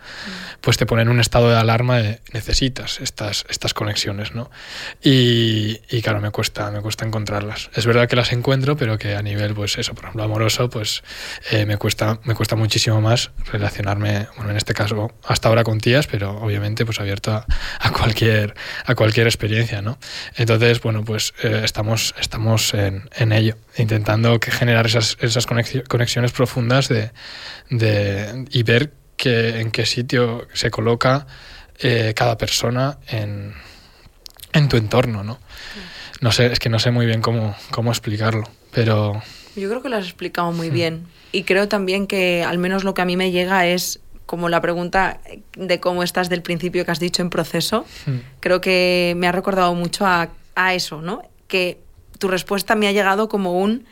Pues 0.60 0.76
te 0.76 0.86
pone 0.86 1.02
en 1.02 1.08
un 1.08 1.20
estado 1.20 1.50
de 1.50 1.56
alarma 1.56 1.98
de 1.98 2.20
necesitas 2.32 3.00
estas, 3.00 3.44
estas 3.48 3.74
conexiones, 3.74 4.34
¿no? 4.34 4.50
Y, 5.02 5.80
y, 5.90 6.02
claro, 6.02 6.20
me 6.20 6.30
cuesta, 6.30 6.70
me 6.70 6.80
cuesta 6.80 7.04
encontrarlas. 7.04 7.70
Es 7.74 7.86
verdad 7.86 8.08
que 8.08 8.16
las 8.16 8.32
encuentro, 8.32 8.76
pero 8.76 8.98
que 8.98 9.14
a 9.14 9.22
nivel, 9.22 9.54
pues 9.54 9.78
eso, 9.78 9.94
por 9.94 10.04
ejemplo, 10.04 10.24
amoroso, 10.24 10.70
pues 10.70 11.02
eh, 11.50 11.66
me, 11.66 11.76
cuesta, 11.76 12.20
me 12.24 12.34
cuesta 12.34 12.56
muchísimo 12.56 13.00
más 13.00 13.30
relacionarme, 13.52 14.28
bueno, 14.36 14.50
en 14.50 14.56
este 14.56 14.74
caso 14.74 15.12
hasta 15.26 15.48
ahora 15.48 15.64
con 15.64 15.80
tías, 15.80 16.06
pero 16.06 16.38
obviamente 16.38 16.84
pues 16.84 17.00
abierto 17.00 17.32
a, 17.32 17.46
a 17.80 17.90
cualquier, 17.92 18.54
a 18.84 18.94
cualquier 18.94 19.26
experiencia, 19.26 19.82
¿no? 19.82 19.98
Entonces, 20.36 20.80
bueno, 20.80 21.04
pues 21.04 21.34
eh, 21.42 21.62
estamos, 21.64 22.14
estamos 22.20 22.74
en, 22.74 23.08
en 23.16 23.32
ello, 23.32 23.56
intentando 23.76 24.38
que 24.40 24.50
generar 24.50 24.86
esas, 24.86 25.16
esas 25.20 25.46
conexiones 25.46 26.32
profundas 26.32 26.88
de 26.88 26.99
de, 27.70 28.44
y 28.50 28.62
ver 28.62 28.92
que, 29.16 29.60
en 29.60 29.70
qué 29.70 29.86
sitio 29.86 30.46
se 30.54 30.70
coloca 30.70 31.26
eh, 31.78 32.12
cada 32.16 32.36
persona 32.36 32.98
en, 33.08 33.54
en, 34.52 34.68
tu 34.68 34.76
entorno, 34.76 35.22
¿no? 35.22 35.38
No 36.20 36.32
sé, 36.32 36.46
es 36.46 36.58
que 36.58 36.68
no 36.68 36.78
sé 36.78 36.90
muy 36.90 37.06
bien 37.06 37.22
cómo, 37.22 37.54
cómo 37.70 37.90
explicarlo, 37.90 38.48
pero... 38.72 39.22
Yo 39.56 39.68
creo 39.68 39.82
que 39.82 39.88
lo 39.88 39.96
has 39.96 40.04
explicado 40.04 40.52
muy 40.52 40.70
bien 40.70 41.06
y 41.32 41.42
creo 41.44 41.68
también 41.68 42.06
que 42.06 42.44
al 42.44 42.58
menos 42.58 42.84
lo 42.84 42.94
que 42.94 43.02
a 43.02 43.04
mí 43.04 43.16
me 43.16 43.30
llega 43.30 43.66
es 43.66 44.00
como 44.26 44.48
la 44.48 44.60
pregunta 44.60 45.20
de 45.56 45.80
cómo 45.80 46.02
estás 46.02 46.28
del 46.28 46.42
principio 46.42 46.84
que 46.84 46.90
has 46.92 47.00
dicho 47.00 47.20
en 47.20 47.30
proceso. 47.30 47.84
Creo 48.38 48.60
que 48.60 49.14
me 49.16 49.26
ha 49.26 49.32
recordado 49.32 49.74
mucho 49.74 50.06
a, 50.06 50.28
a 50.54 50.74
eso, 50.74 51.02
¿no? 51.02 51.22
Que 51.48 51.80
tu 52.18 52.28
respuesta 52.28 52.76
me 52.76 52.86
ha 52.86 52.92
llegado 52.92 53.28
como 53.28 53.60
un 53.60 53.86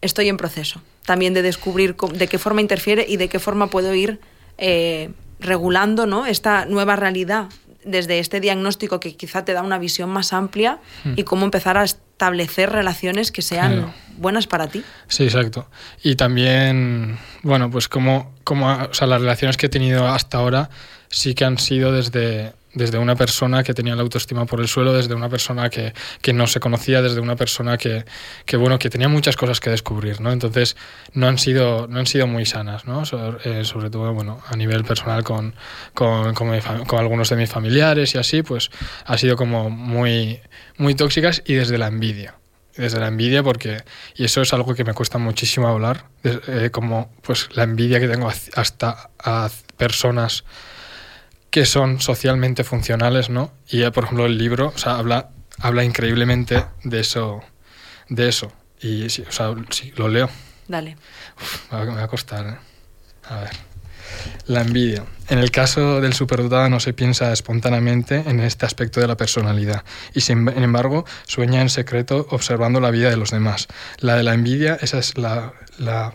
estoy 0.00 0.28
en 0.28 0.36
proceso 0.36 0.82
también 1.04 1.34
de 1.34 1.42
descubrir 1.42 1.96
de 1.96 2.28
qué 2.28 2.38
forma 2.38 2.60
interfiere 2.60 3.04
y 3.08 3.16
de 3.16 3.28
qué 3.28 3.38
forma 3.38 3.68
puedo 3.68 3.94
ir 3.94 4.20
eh, 4.58 5.10
regulando 5.40 6.06
¿no? 6.06 6.26
esta 6.26 6.66
nueva 6.66 6.96
realidad 6.96 7.48
desde 7.84 8.18
este 8.20 8.40
diagnóstico 8.40 9.00
que 9.00 9.16
quizá 9.16 9.44
te 9.44 9.52
da 9.52 9.62
una 9.62 9.78
visión 9.78 10.08
más 10.08 10.32
amplia 10.32 10.78
hmm. 11.04 11.14
y 11.16 11.24
cómo 11.24 11.44
empezar 11.44 11.76
a 11.76 11.84
establecer 11.84 12.70
relaciones 12.70 13.32
que 13.32 13.42
sean 13.42 13.92
buenas 14.18 14.46
para 14.46 14.68
ti. 14.68 14.84
Sí, 15.08 15.24
exacto. 15.24 15.68
Y 16.02 16.14
también, 16.14 17.18
bueno, 17.42 17.70
pues 17.70 17.88
como, 17.88 18.32
como 18.44 18.72
o 18.72 18.94
sea, 18.94 19.08
las 19.08 19.20
relaciones 19.20 19.56
que 19.56 19.66
he 19.66 19.68
tenido 19.68 20.06
hasta 20.06 20.38
ahora 20.38 20.70
sí 21.08 21.34
que 21.34 21.44
han 21.44 21.58
sido 21.58 21.92
desde 21.92 22.52
desde 22.74 22.98
una 22.98 23.16
persona 23.16 23.62
que 23.62 23.74
tenía 23.74 23.94
la 23.94 24.02
autoestima 24.02 24.46
por 24.46 24.60
el 24.60 24.68
suelo, 24.68 24.92
desde 24.92 25.14
una 25.14 25.28
persona 25.28 25.68
que, 25.68 25.92
que 26.20 26.32
no 26.32 26.46
se 26.46 26.60
conocía, 26.60 27.02
desde 27.02 27.20
una 27.20 27.36
persona 27.36 27.76
que, 27.76 28.04
que, 28.46 28.56
bueno, 28.56 28.78
que 28.78 28.88
tenía 28.88 29.08
muchas 29.08 29.36
cosas 29.36 29.60
que 29.60 29.70
descubrir, 29.70 30.20
¿no? 30.20 30.32
Entonces 30.32 30.76
no 31.12 31.28
han 31.28 31.38
sido, 31.38 31.86
no 31.88 31.98
han 31.98 32.06
sido 32.06 32.26
muy 32.26 32.46
sanas, 32.46 32.86
¿no? 32.86 33.02
Eh, 33.44 33.64
sobre, 33.64 33.90
todo, 33.90 34.12
bueno, 34.12 34.40
a 34.46 34.56
nivel 34.56 34.84
personal 34.84 35.22
con, 35.22 35.54
con, 35.94 36.34
con, 36.34 36.58
con, 36.86 36.98
algunos 36.98 37.28
de 37.28 37.36
mis 37.36 37.50
familiares 37.50 38.14
y 38.14 38.18
así, 38.18 38.42
pues 38.42 38.70
ha 39.04 39.18
sido 39.18 39.36
como 39.36 39.70
muy, 39.70 40.40
muy 40.78 40.94
tóxicas 40.94 41.42
y 41.44 41.54
desde 41.54 41.78
la 41.78 41.88
envidia. 41.88 42.36
Desde 42.76 43.00
la 43.00 43.08
envidia 43.08 43.42
porque, 43.42 43.82
y 44.16 44.24
eso 44.24 44.40
es 44.40 44.54
algo 44.54 44.74
que 44.74 44.82
me 44.82 44.94
cuesta 44.94 45.18
muchísimo 45.18 45.68
hablar, 45.68 46.06
eh, 46.24 46.70
como 46.72 47.12
pues 47.20 47.50
la 47.52 47.64
envidia 47.64 48.00
que 48.00 48.08
tengo 48.08 48.32
hasta 48.54 49.10
a 49.22 49.50
personas 49.76 50.44
que 51.52 51.66
son 51.66 52.00
socialmente 52.00 52.64
funcionales, 52.64 53.28
¿no? 53.28 53.52
Y 53.68 53.88
por 53.90 54.04
ejemplo 54.04 54.24
el 54.24 54.38
libro, 54.38 54.72
o 54.74 54.78
sea, 54.78 54.96
habla, 54.96 55.28
habla 55.58 55.84
increíblemente 55.84 56.64
de 56.82 57.00
eso, 57.00 57.42
de 58.08 58.28
eso. 58.30 58.50
Y 58.80 59.10
sí, 59.10 59.22
o 59.28 59.30
sea, 59.30 59.54
sí, 59.68 59.92
lo 59.96 60.08
leo. 60.08 60.30
Dale. 60.66 60.96
me 61.70 61.84
va 61.84 62.02
a 62.04 62.08
costar, 62.08 62.46
¿eh? 62.46 62.56
A 63.28 63.40
ver. 63.40 63.50
La 64.46 64.62
envidia. 64.62 65.04
En 65.28 65.38
el 65.38 65.50
caso 65.50 66.00
del 66.00 66.14
superdotado 66.14 66.70
no 66.70 66.80
se 66.80 66.94
piensa 66.94 67.32
espontáneamente 67.32 68.24
en 68.26 68.40
este 68.40 68.64
aspecto 68.64 69.00
de 69.00 69.06
la 69.06 69.18
personalidad 69.18 69.84
y 70.14 70.22
sin 70.22 70.48
embargo 70.48 71.04
sueña 71.26 71.60
en 71.60 71.68
secreto 71.68 72.26
observando 72.30 72.80
la 72.80 72.90
vida 72.90 73.10
de 73.10 73.16
los 73.18 73.30
demás. 73.30 73.68
La 73.98 74.16
de 74.16 74.22
la 74.22 74.32
envidia, 74.32 74.78
esa 74.80 74.98
es 74.98 75.18
la, 75.18 75.52
la 75.78 76.14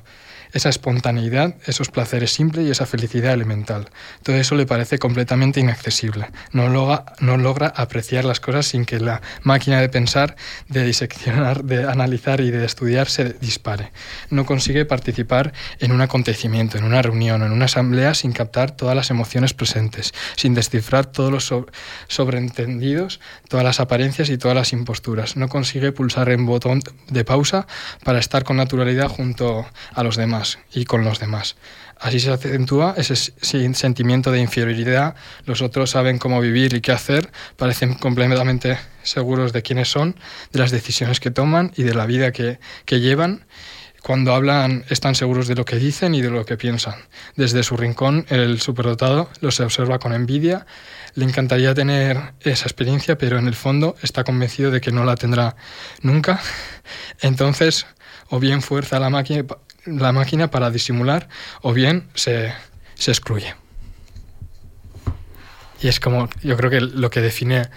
esa 0.58 0.70
espontaneidad, 0.70 1.56
esos 1.66 1.90
placeres 1.90 2.34
simples 2.34 2.68
y 2.68 2.72
esa 2.72 2.86
felicidad 2.86 3.34
elemental. 3.34 3.90
Todo 4.24 4.36
eso 4.36 4.56
le 4.56 4.66
parece 4.66 4.98
completamente 4.98 5.60
inaccesible. 5.60 6.30
No 6.52 6.68
logra, 6.68 7.06
no 7.20 7.38
logra 7.38 7.68
apreciar 7.68 8.26
las 8.26 8.40
cosas 8.40 8.66
sin 8.66 8.86
que 8.86 9.00
la 9.00 9.22
máquina 9.44 9.80
de 9.80 9.88
pensar, 9.88 10.36
de 10.68 10.84
diseccionar, 10.84 11.64
de 11.64 11.88
analizar 11.88 12.42
y 12.42 12.50
de 12.50 12.66
estudiar 12.66 13.08
se 13.08 13.34
dispare. 13.34 13.92
No 14.32 14.46
consigue 14.46 14.86
participar 14.86 15.54
en 15.80 15.92
un 15.92 16.02
acontecimiento, 16.02 16.78
en 16.78 16.84
una 16.84 17.04
reunión, 17.04 17.44
en 17.44 17.52
una 17.52 17.66
asamblea 17.66 18.16
sin 18.16 18.32
captar 18.32 18.72
todas 18.72 18.96
las 18.96 19.12
emociones 19.12 19.54
presentes, 19.54 20.14
sin 20.36 20.56
descifrar 20.56 21.06
todos 21.06 21.32
los 21.32 21.54
sobreentendidos, 22.08 23.20
todas 23.48 23.64
las 23.64 23.80
apariencias 23.80 24.30
y 24.30 24.38
todas 24.40 24.58
las 24.58 24.74
imposturas. 24.74 25.38
No 25.38 25.50
consigue 25.50 25.92
pulsar 25.92 26.30
en 26.30 26.48
botón 26.48 26.82
de 27.10 27.24
pausa 27.24 27.68
para 28.04 28.18
estar 28.18 28.44
con 28.44 28.58
naturalidad 28.58 29.08
junto 29.08 29.68
a 29.94 30.04
los 30.04 30.16
demás 30.16 30.47
y 30.74 30.86
con 30.86 31.04
los 31.04 31.20
demás. 31.20 31.56
Así 32.00 32.20
se 32.20 32.32
acentúa 32.32 32.94
ese 32.96 33.16
sentimiento 33.16 34.32
de 34.32 34.40
inferioridad, 34.40 35.16
los 35.46 35.62
otros 35.62 35.90
saben 35.90 36.20
cómo 36.20 36.40
vivir 36.40 36.76
y 36.76 36.82
qué 36.82 36.92
hacer, 36.92 37.32
parecen 37.56 37.96
completamente 37.96 38.78
seguros 39.02 39.52
de 39.52 39.64
quiénes 39.64 39.90
son, 39.90 40.16
de 40.52 40.60
las 40.60 40.70
decisiones 40.70 41.20
que 41.20 41.32
toman 41.32 41.72
y 41.76 41.84
de 41.84 41.96
la 41.96 42.06
vida 42.06 42.32
que, 42.32 42.60
que 42.86 43.00
llevan. 43.00 43.46
Cuando 44.04 44.34
hablan 44.34 44.86
están 44.90 45.16
seguros 45.16 45.48
de 45.48 45.56
lo 45.56 45.66
que 45.66 45.78
dicen 45.78 46.14
y 46.14 46.22
de 46.22 46.30
lo 46.30 46.46
que 46.46 46.56
piensan. 46.56 46.96
Desde 47.36 47.64
su 47.64 47.76
rincón, 47.76 48.26
el 48.30 48.62
superdotado 48.62 49.30
los 49.42 49.60
observa 49.60 50.00
con 50.00 50.14
envidia, 50.14 50.66
le 51.16 51.26
encantaría 51.26 51.74
tener 51.74 52.34
esa 52.42 52.66
experiencia, 52.66 53.18
pero 53.18 53.40
en 53.40 53.48
el 53.48 53.56
fondo 53.56 53.96
está 54.04 54.24
convencido 54.24 54.70
de 54.70 54.82
que 54.82 54.92
no 54.92 55.04
la 55.04 55.16
tendrá 55.16 55.56
nunca. 56.04 56.40
Entonces, 57.22 57.88
o 58.30 58.40
bien 58.40 58.62
fuerza 58.62 59.00
la 59.00 59.10
máquina 59.10 59.46
la 59.88 60.12
máquina 60.12 60.52
para 60.52 60.70
disimular 60.70 61.28
o 61.62 61.74
bien 61.74 62.08
se, 62.14 62.54
se 62.96 63.12
excluye. 63.12 63.56
Y 65.82 65.88
es 65.88 66.00
como, 66.00 66.30
yo 66.42 66.58
creo 66.58 66.70
que 66.70 66.82
lo 66.82 67.10
que 67.10 67.22
define 67.22 67.70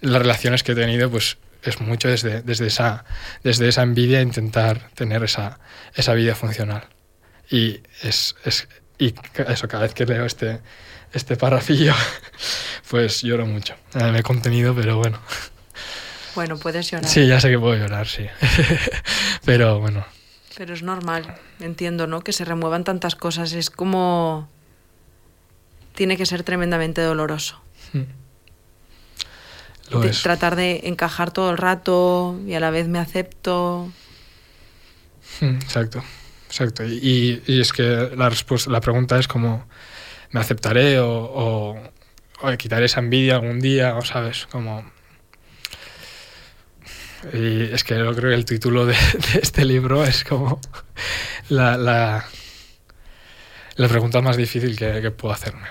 las 0.00 0.22
relaciones 0.22 0.62
que 0.62 0.72
he 0.72 0.74
tenido, 0.74 1.10
pues 1.10 1.38
es 1.62 1.80
mucho 1.80 2.08
desde, 2.08 2.42
desde, 2.42 2.66
esa, 2.66 3.04
desde 3.42 3.68
esa 3.68 3.82
envidia 3.82 4.20
intentar 4.20 4.90
tener 4.94 5.24
esa, 5.24 5.58
esa 5.94 6.14
vida 6.14 6.34
funcional. 6.34 6.86
Y 7.50 7.80
es, 8.02 8.36
es 8.44 8.68
y 8.98 9.14
eso, 9.48 9.68
cada 9.68 9.82
vez 9.84 9.94
que 9.94 10.06
leo 10.06 10.24
este, 10.24 10.60
este 11.12 11.36
parrafillo, 11.36 11.94
pues 12.90 13.22
lloro 13.22 13.46
mucho. 13.46 13.74
Eh, 13.94 14.10
me 14.10 14.20
he 14.20 14.22
contenido, 14.22 14.74
pero 14.74 14.96
bueno. 14.96 15.18
Bueno, 16.34 16.58
puedes 16.58 16.90
llorar. 16.90 17.08
Sí, 17.08 17.26
ya 17.26 17.40
sé 17.40 17.50
que 17.50 17.58
puedo 17.58 17.76
llorar, 17.76 18.06
sí. 18.06 18.26
pero 19.44 19.80
bueno, 19.80 20.06
pero 20.56 20.72
es 20.72 20.82
normal, 20.82 21.36
entiendo, 21.60 22.06
¿no? 22.06 22.22
Que 22.22 22.32
se 22.32 22.44
remuevan 22.44 22.82
tantas 22.82 23.14
cosas. 23.14 23.52
Es 23.52 23.68
como... 23.70 24.48
Tiene 25.94 26.16
que 26.16 26.26
ser 26.26 26.42
tremendamente 26.42 27.02
doloroso. 27.02 27.60
Hmm. 27.92 28.04
Tratar 30.22 30.56
de 30.56 30.80
encajar 30.84 31.30
todo 31.30 31.50
el 31.50 31.58
rato 31.58 32.40
y 32.46 32.54
a 32.54 32.60
la 32.60 32.70
vez 32.70 32.88
me 32.88 32.98
acepto. 32.98 33.92
Hmm, 35.40 35.56
exacto, 35.56 36.02
exacto. 36.46 36.84
Y, 36.84 37.42
y, 37.46 37.60
es 37.60 37.72
que 37.72 38.10
la 38.16 38.28
respuesta, 38.28 38.70
la 38.70 38.80
pregunta 38.80 39.18
es 39.18 39.28
como, 39.28 39.66
¿me 40.32 40.40
aceptaré 40.40 40.98
o, 40.98 41.08
o, 41.08 41.78
o 42.42 42.56
quitaré 42.56 42.86
esa 42.86 43.00
envidia 43.00 43.36
algún 43.36 43.60
día? 43.60 43.96
O 43.96 44.02
sabes, 44.02 44.46
como 44.46 44.84
y 47.32 47.62
es 47.72 47.84
que 47.84 47.96
yo 47.98 48.14
creo 48.14 48.30
que 48.30 48.34
el 48.34 48.44
título 48.44 48.86
de, 48.86 48.96
este 49.42 49.64
libro 49.64 50.04
es 50.04 50.24
como 50.24 50.60
la, 51.48 51.76
la, 51.76 52.24
la 53.76 53.88
pregunta 53.88 54.20
más 54.20 54.36
difícil 54.36 54.76
que, 54.76 55.00
que, 55.00 55.10
puedo 55.10 55.34
hacerme. 55.34 55.68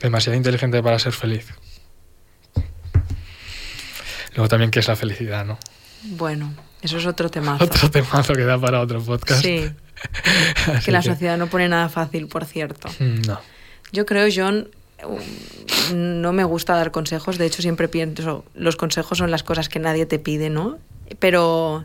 Demasiado 0.00 0.36
inteligente 0.36 0.82
para 0.82 0.98
ser 0.98 1.12
feliz. 1.12 1.48
Luego 4.34 4.48
también 4.48 4.70
qué 4.70 4.80
es 4.80 4.88
la 4.88 4.96
felicidad, 4.96 5.44
¿no? 5.44 5.58
Bueno, 6.02 6.52
eso 6.80 6.98
es 6.98 7.06
otro 7.06 7.30
temazo. 7.30 7.64
Otro 7.64 7.90
temazo 7.90 8.34
que 8.34 8.44
da 8.44 8.58
para 8.58 8.80
otro 8.80 9.02
podcast. 9.02 9.42
Sí. 9.42 9.70
que 10.84 10.90
la 10.90 11.02
sociedad 11.02 11.38
no 11.38 11.46
pone 11.46 11.68
nada 11.68 11.88
fácil, 11.88 12.26
por 12.26 12.44
cierto. 12.44 12.88
Mm, 12.98 13.22
no. 13.26 13.40
Yo 13.92 14.04
creo, 14.06 14.28
John, 14.34 14.68
no 15.94 16.32
me 16.32 16.44
gusta 16.44 16.74
dar 16.74 16.90
consejos, 16.90 17.38
de 17.38 17.46
hecho 17.46 17.62
siempre 17.62 17.88
pienso, 17.88 18.44
los 18.54 18.76
consejos 18.76 19.18
son 19.18 19.30
las 19.30 19.42
cosas 19.42 19.68
que 19.68 19.78
nadie 19.78 20.06
te 20.06 20.18
pide, 20.18 20.50
¿no? 20.50 20.78
Pero 21.18 21.84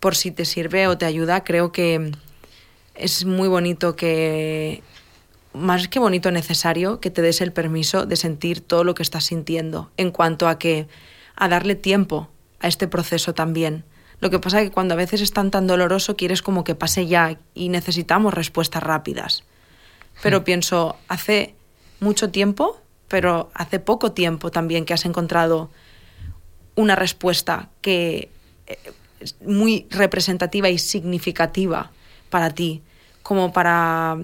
por 0.00 0.14
si 0.14 0.30
te 0.30 0.44
sirve 0.44 0.86
o 0.86 0.98
te 0.98 1.06
ayuda, 1.06 1.44
creo 1.44 1.72
que 1.72 2.12
es 2.94 3.24
muy 3.24 3.48
bonito 3.48 3.96
que, 3.96 4.82
más 5.52 5.88
que 5.88 5.98
bonito, 5.98 6.30
necesario 6.30 7.00
que 7.00 7.10
te 7.10 7.22
des 7.22 7.40
el 7.40 7.52
permiso 7.52 8.06
de 8.06 8.16
sentir 8.16 8.60
todo 8.60 8.84
lo 8.84 8.94
que 8.94 9.02
estás 9.02 9.24
sintiendo, 9.24 9.90
en 9.96 10.10
cuanto 10.10 10.48
a 10.48 10.58
que, 10.58 10.86
a 11.34 11.48
darle 11.48 11.74
tiempo 11.74 12.28
a 12.60 12.68
este 12.68 12.88
proceso 12.88 13.34
también. 13.34 13.84
Lo 14.20 14.30
que 14.30 14.38
pasa 14.38 14.60
es 14.60 14.68
que 14.68 14.74
cuando 14.74 14.94
a 14.94 14.96
veces 14.96 15.20
es 15.20 15.32
tan 15.32 15.50
tan 15.50 15.66
doloroso 15.66 16.16
quieres 16.16 16.40
como 16.40 16.64
que 16.64 16.74
pase 16.74 17.06
ya 17.06 17.38
y 17.54 17.68
necesitamos 17.68 18.32
respuestas 18.32 18.82
rápidas. 18.82 19.44
Pero 20.22 20.44
pienso, 20.44 20.96
hace 21.08 21.55
mucho 22.00 22.30
tiempo, 22.30 22.80
pero 23.08 23.50
hace 23.54 23.78
poco 23.78 24.12
tiempo 24.12 24.50
también 24.50 24.84
que 24.84 24.94
has 24.94 25.04
encontrado 25.04 25.70
una 26.74 26.94
respuesta 26.94 27.68
que 27.80 28.28
eh, 28.66 28.78
es 29.20 29.36
muy 29.40 29.86
representativa 29.90 30.68
y 30.68 30.78
significativa 30.78 31.90
para 32.30 32.50
ti, 32.50 32.82
como 33.22 33.52
para 33.52 34.18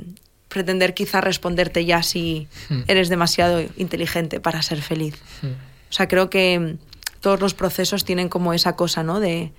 pretender 0.49 0.93
quizá 0.93 1.21
responderte 1.23 1.85
ya 1.85 2.03
si 2.03 2.47
eres 2.87 3.09
demasiado 3.09 3.63
inteligente 3.77 4.39
para 4.39 4.61
ser 4.61 4.83
feliz. 4.83 5.15
O 5.43 5.93
sea, 5.93 6.09
creo 6.09 6.29
que 6.29 6.77
todos 7.21 7.41
los 7.41 7.55
procesos 7.55 8.05
tienen 8.05 8.29
como 8.29 8.53
esa 8.53 8.77
cosa, 8.77 9.03
¿no? 9.03 9.19
De, 9.19 9.53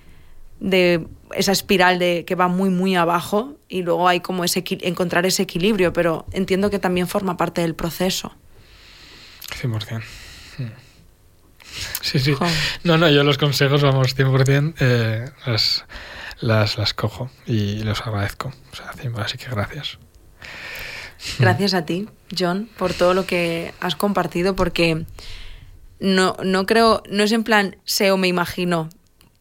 de 0.60 1.06
esa 1.34 1.52
espiral 1.52 1.98
de 1.98 2.24
que 2.24 2.34
va 2.34 2.48
muy 2.48 2.70
muy 2.70 2.94
abajo 2.96 3.56
y 3.68 3.82
luego 3.82 4.08
hay 4.08 4.20
como 4.20 4.44
ese 4.44 4.62
encontrar 4.82 5.26
ese 5.26 5.42
equilibrio, 5.42 5.92
pero 5.92 6.26
entiendo 6.32 6.70
que 6.70 6.78
también 6.78 7.08
forma 7.08 7.36
parte 7.36 7.60
del 7.60 7.74
proceso. 7.74 8.34
100%. 9.60 10.02
Hmm. 10.58 10.66
Sí, 12.02 12.18
sí. 12.18 12.34
No, 12.84 12.96
no, 12.98 13.08
yo 13.08 13.24
los 13.24 13.38
consejos, 13.38 13.82
vamos, 13.82 14.16
100% 14.16 14.74
eh, 14.78 15.30
las, 15.46 15.84
las, 16.40 16.78
las 16.78 16.94
cojo 16.94 17.30
y 17.46 17.82
los 17.82 18.00
agradezco. 18.02 18.52
O 18.72 18.76
sea, 18.76 18.92
así 19.22 19.38
que 19.38 19.50
gracias. 19.50 19.98
Gracias 21.38 21.74
a 21.74 21.84
ti, 21.84 22.08
John, 22.38 22.68
por 22.76 22.92
todo 22.92 23.14
lo 23.14 23.26
que 23.26 23.72
has 23.80 23.96
compartido, 23.96 24.54
porque 24.54 25.06
no, 25.98 26.36
no 26.44 26.66
creo, 26.66 27.02
no 27.10 27.24
es 27.24 27.32
en 27.32 27.44
plan 27.44 27.76
sé 27.84 28.10
o 28.10 28.16
me 28.16 28.28
imagino, 28.28 28.90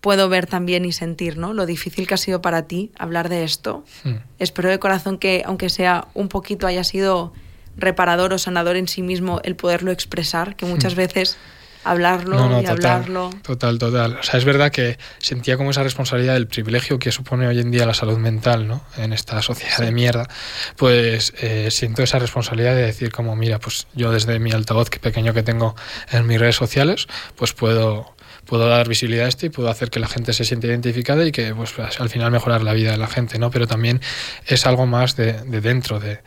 puedo 0.03 0.27
ver 0.27 0.47
también 0.47 0.83
y 0.83 0.91
sentir, 0.91 1.37
¿no? 1.37 1.53
Lo 1.53 1.65
difícil 1.65 2.07
que 2.07 2.13
ha 2.13 2.17
sido 2.17 2.41
para 2.41 2.63
ti 2.67 2.91
hablar 2.99 3.29
de 3.29 3.45
esto. 3.45 3.85
Hmm. 4.03 4.15
Espero 4.37 4.67
de 4.69 4.77
corazón 4.77 5.17
que, 5.17 5.43
aunque 5.45 5.69
sea 5.69 6.09
un 6.13 6.27
poquito, 6.27 6.67
haya 6.67 6.83
sido 6.83 7.31
reparador 7.77 8.33
o 8.33 8.37
sanador 8.37 8.75
en 8.75 8.89
sí 8.89 9.01
mismo 9.01 9.39
el 9.45 9.55
poderlo 9.55 9.91
expresar, 9.91 10.57
que 10.57 10.65
muchas 10.65 10.95
hmm. 10.95 10.97
veces 10.97 11.37
hablarlo 11.85 12.35
y 12.35 12.63
total, 12.63 12.69
hablarlo. 12.69 13.29
Total, 13.43 13.77
total. 13.77 14.17
O 14.19 14.23
sea, 14.23 14.37
es 14.37 14.45
verdad 14.45 14.71
que 14.71 14.97
sentía 15.19 15.57
como 15.57 15.71
esa 15.71 15.83
responsabilidad 15.83 16.33
del 16.33 16.47
privilegio 16.47 16.99
que 16.99 17.11
supone 17.11 17.47
hoy 17.47 17.59
en 17.59 17.71
día 17.71 17.85
la 17.85 17.93
salud 17.93 18.17
mental, 18.17 18.67
¿no? 18.67 18.83
En 18.97 19.13
esta 19.13 19.41
sociedad 19.41 19.77
de 19.77 19.91
mierda, 19.91 20.27
pues 20.75 21.33
eh, 21.39 21.69
siento 21.71 22.03
esa 22.03 22.19
responsabilidad 22.19 22.75
de 22.75 22.83
decir 22.83 23.11
como, 23.11 23.35
mira, 23.35 23.59
pues 23.59 23.87
yo 23.93 24.11
desde 24.11 24.39
mi 24.39 24.51
altavoz 24.51 24.89
que 24.89 24.99
pequeño 24.99 25.33
que 25.33 25.43
tengo 25.43 25.75
en 26.11 26.27
mis 26.27 26.39
redes 26.39 26.55
sociales, 26.55 27.07
pues 27.35 27.53
puedo 27.53 28.12
puedo 28.45 28.67
dar 28.67 28.87
visibilidad 28.87 29.25
a 29.25 29.29
esto 29.29 29.45
y 29.45 29.49
puedo 29.49 29.69
hacer 29.69 29.89
que 29.89 29.99
la 29.99 30.07
gente 30.07 30.33
se 30.33 30.45
sienta 30.45 30.67
identificada 30.67 31.25
y 31.25 31.31
que 31.31 31.53
pues 31.53 31.73
al 31.79 32.09
final 32.09 32.31
mejorar 32.31 32.63
la 32.63 32.73
vida 32.73 32.91
de 32.91 32.97
la 32.97 33.07
gente, 33.07 33.39
¿no? 33.39 33.51
Pero 33.51 33.67
también 33.67 34.01
es 34.45 34.65
algo 34.65 34.85
más 34.85 35.15
de, 35.15 35.33
de 35.33 35.61
dentro, 35.61 35.99
de 35.99 36.19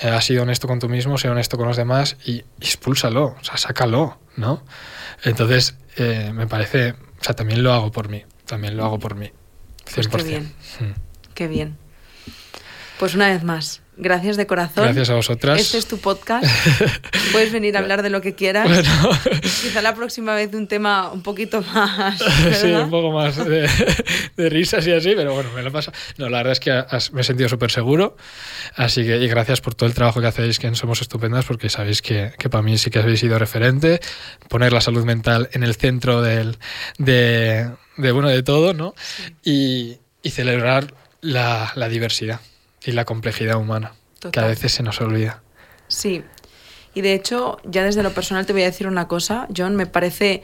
eh, 0.00 0.08
has 0.08 0.24
sido 0.24 0.42
honesto 0.42 0.66
con 0.66 0.80
tú 0.80 0.88
mismo, 0.88 1.18
sé 1.18 1.28
honesto 1.28 1.56
con 1.56 1.68
los 1.68 1.76
demás 1.76 2.16
y, 2.24 2.44
expúlsalo, 2.60 3.36
o 3.40 3.44
sea, 3.44 3.56
sácalo, 3.56 4.18
¿no? 4.36 4.62
Entonces, 5.22 5.76
eh, 5.96 6.32
me 6.34 6.46
parece, 6.46 6.92
o 6.92 7.24
sea, 7.24 7.34
también 7.34 7.62
lo 7.62 7.72
hago 7.72 7.92
por 7.92 8.08
mí, 8.08 8.24
también 8.46 8.76
lo 8.76 8.84
hago 8.84 8.98
por 8.98 9.14
mí. 9.14 9.30
100%. 9.86 10.08
Pues 10.08 10.08
qué 10.08 10.28
bien, 10.28 10.52
mm. 10.80 11.34
qué 11.34 11.48
bien. 11.48 11.78
Pues 12.98 13.14
una 13.14 13.28
vez 13.28 13.44
más, 13.44 13.82
Gracias 13.96 14.36
de 14.36 14.46
corazón. 14.46 14.84
Gracias 14.84 15.10
a 15.10 15.14
vosotras. 15.14 15.60
Este 15.60 15.78
es 15.78 15.86
tu 15.86 15.98
podcast. 15.98 16.44
Puedes 17.32 17.52
venir 17.52 17.76
a 17.76 17.80
hablar 17.80 18.02
de 18.02 18.10
lo 18.10 18.20
que 18.20 18.34
quieras. 18.34 18.68
Quizá 19.62 19.82
la 19.82 19.94
próxima 19.94 20.34
vez 20.34 20.50
de 20.50 20.56
un 20.56 20.66
tema 20.66 21.12
un 21.12 21.22
poquito 21.22 21.62
más. 21.62 22.22
Sí, 22.54 22.70
un 22.70 22.90
poco 22.90 23.12
más 23.12 23.36
de, 24.36 24.50
risas 24.50 24.86
y 24.86 24.92
así, 24.92 25.14
pero 25.14 25.34
bueno, 25.34 25.50
me 25.54 25.62
lo 25.62 25.70
pasa. 25.70 25.92
No, 26.18 26.28
la 26.28 26.38
verdad 26.38 26.52
es 26.52 26.60
que 26.60 26.84
me 27.12 27.20
he 27.20 27.24
sentido 27.24 27.48
súper 27.48 27.70
seguro. 27.70 28.16
Así 28.74 29.04
que, 29.04 29.18
y 29.18 29.28
gracias 29.28 29.60
por 29.60 29.74
todo 29.74 29.88
el 29.88 29.94
trabajo 29.94 30.20
que 30.20 30.26
hacéis, 30.26 30.58
que 30.58 30.74
Somos 30.74 31.00
Estupendas, 31.00 31.44
porque 31.44 31.68
sabéis 31.68 32.02
que, 32.02 32.32
que 32.38 32.48
para 32.48 32.62
mí 32.62 32.78
sí 32.78 32.90
que 32.90 32.98
habéis 32.98 33.20
sido 33.20 33.38
referente. 33.38 34.00
Poner 34.48 34.72
la 34.72 34.80
salud 34.80 35.04
mental 35.04 35.48
en 35.52 35.62
el 35.62 35.74
centro 35.74 36.22
del, 36.22 36.58
de, 36.98 37.70
de 37.96 38.12
bueno, 38.12 38.28
de 38.28 38.42
todo, 38.42 38.74
¿no? 38.74 38.94
Y, 39.42 39.98
y 40.22 40.30
celebrar 40.30 40.94
la, 41.20 41.72
la 41.76 41.88
diversidad 41.88 42.40
y 42.86 42.92
la 42.92 43.04
complejidad 43.04 43.56
humana, 43.58 43.92
que 44.32 44.40
a 44.40 44.46
veces 44.46 44.72
se 44.72 44.82
nos 44.82 45.00
olvida. 45.00 45.42
Sí, 45.88 46.22
y 46.94 47.00
de 47.00 47.14
hecho, 47.14 47.58
ya 47.64 47.84
desde 47.84 48.02
lo 48.02 48.14
personal 48.14 48.46
te 48.46 48.52
voy 48.52 48.62
a 48.62 48.66
decir 48.66 48.86
una 48.86 49.08
cosa, 49.08 49.48
John, 49.54 49.74
me 49.74 49.86
parece 49.86 50.42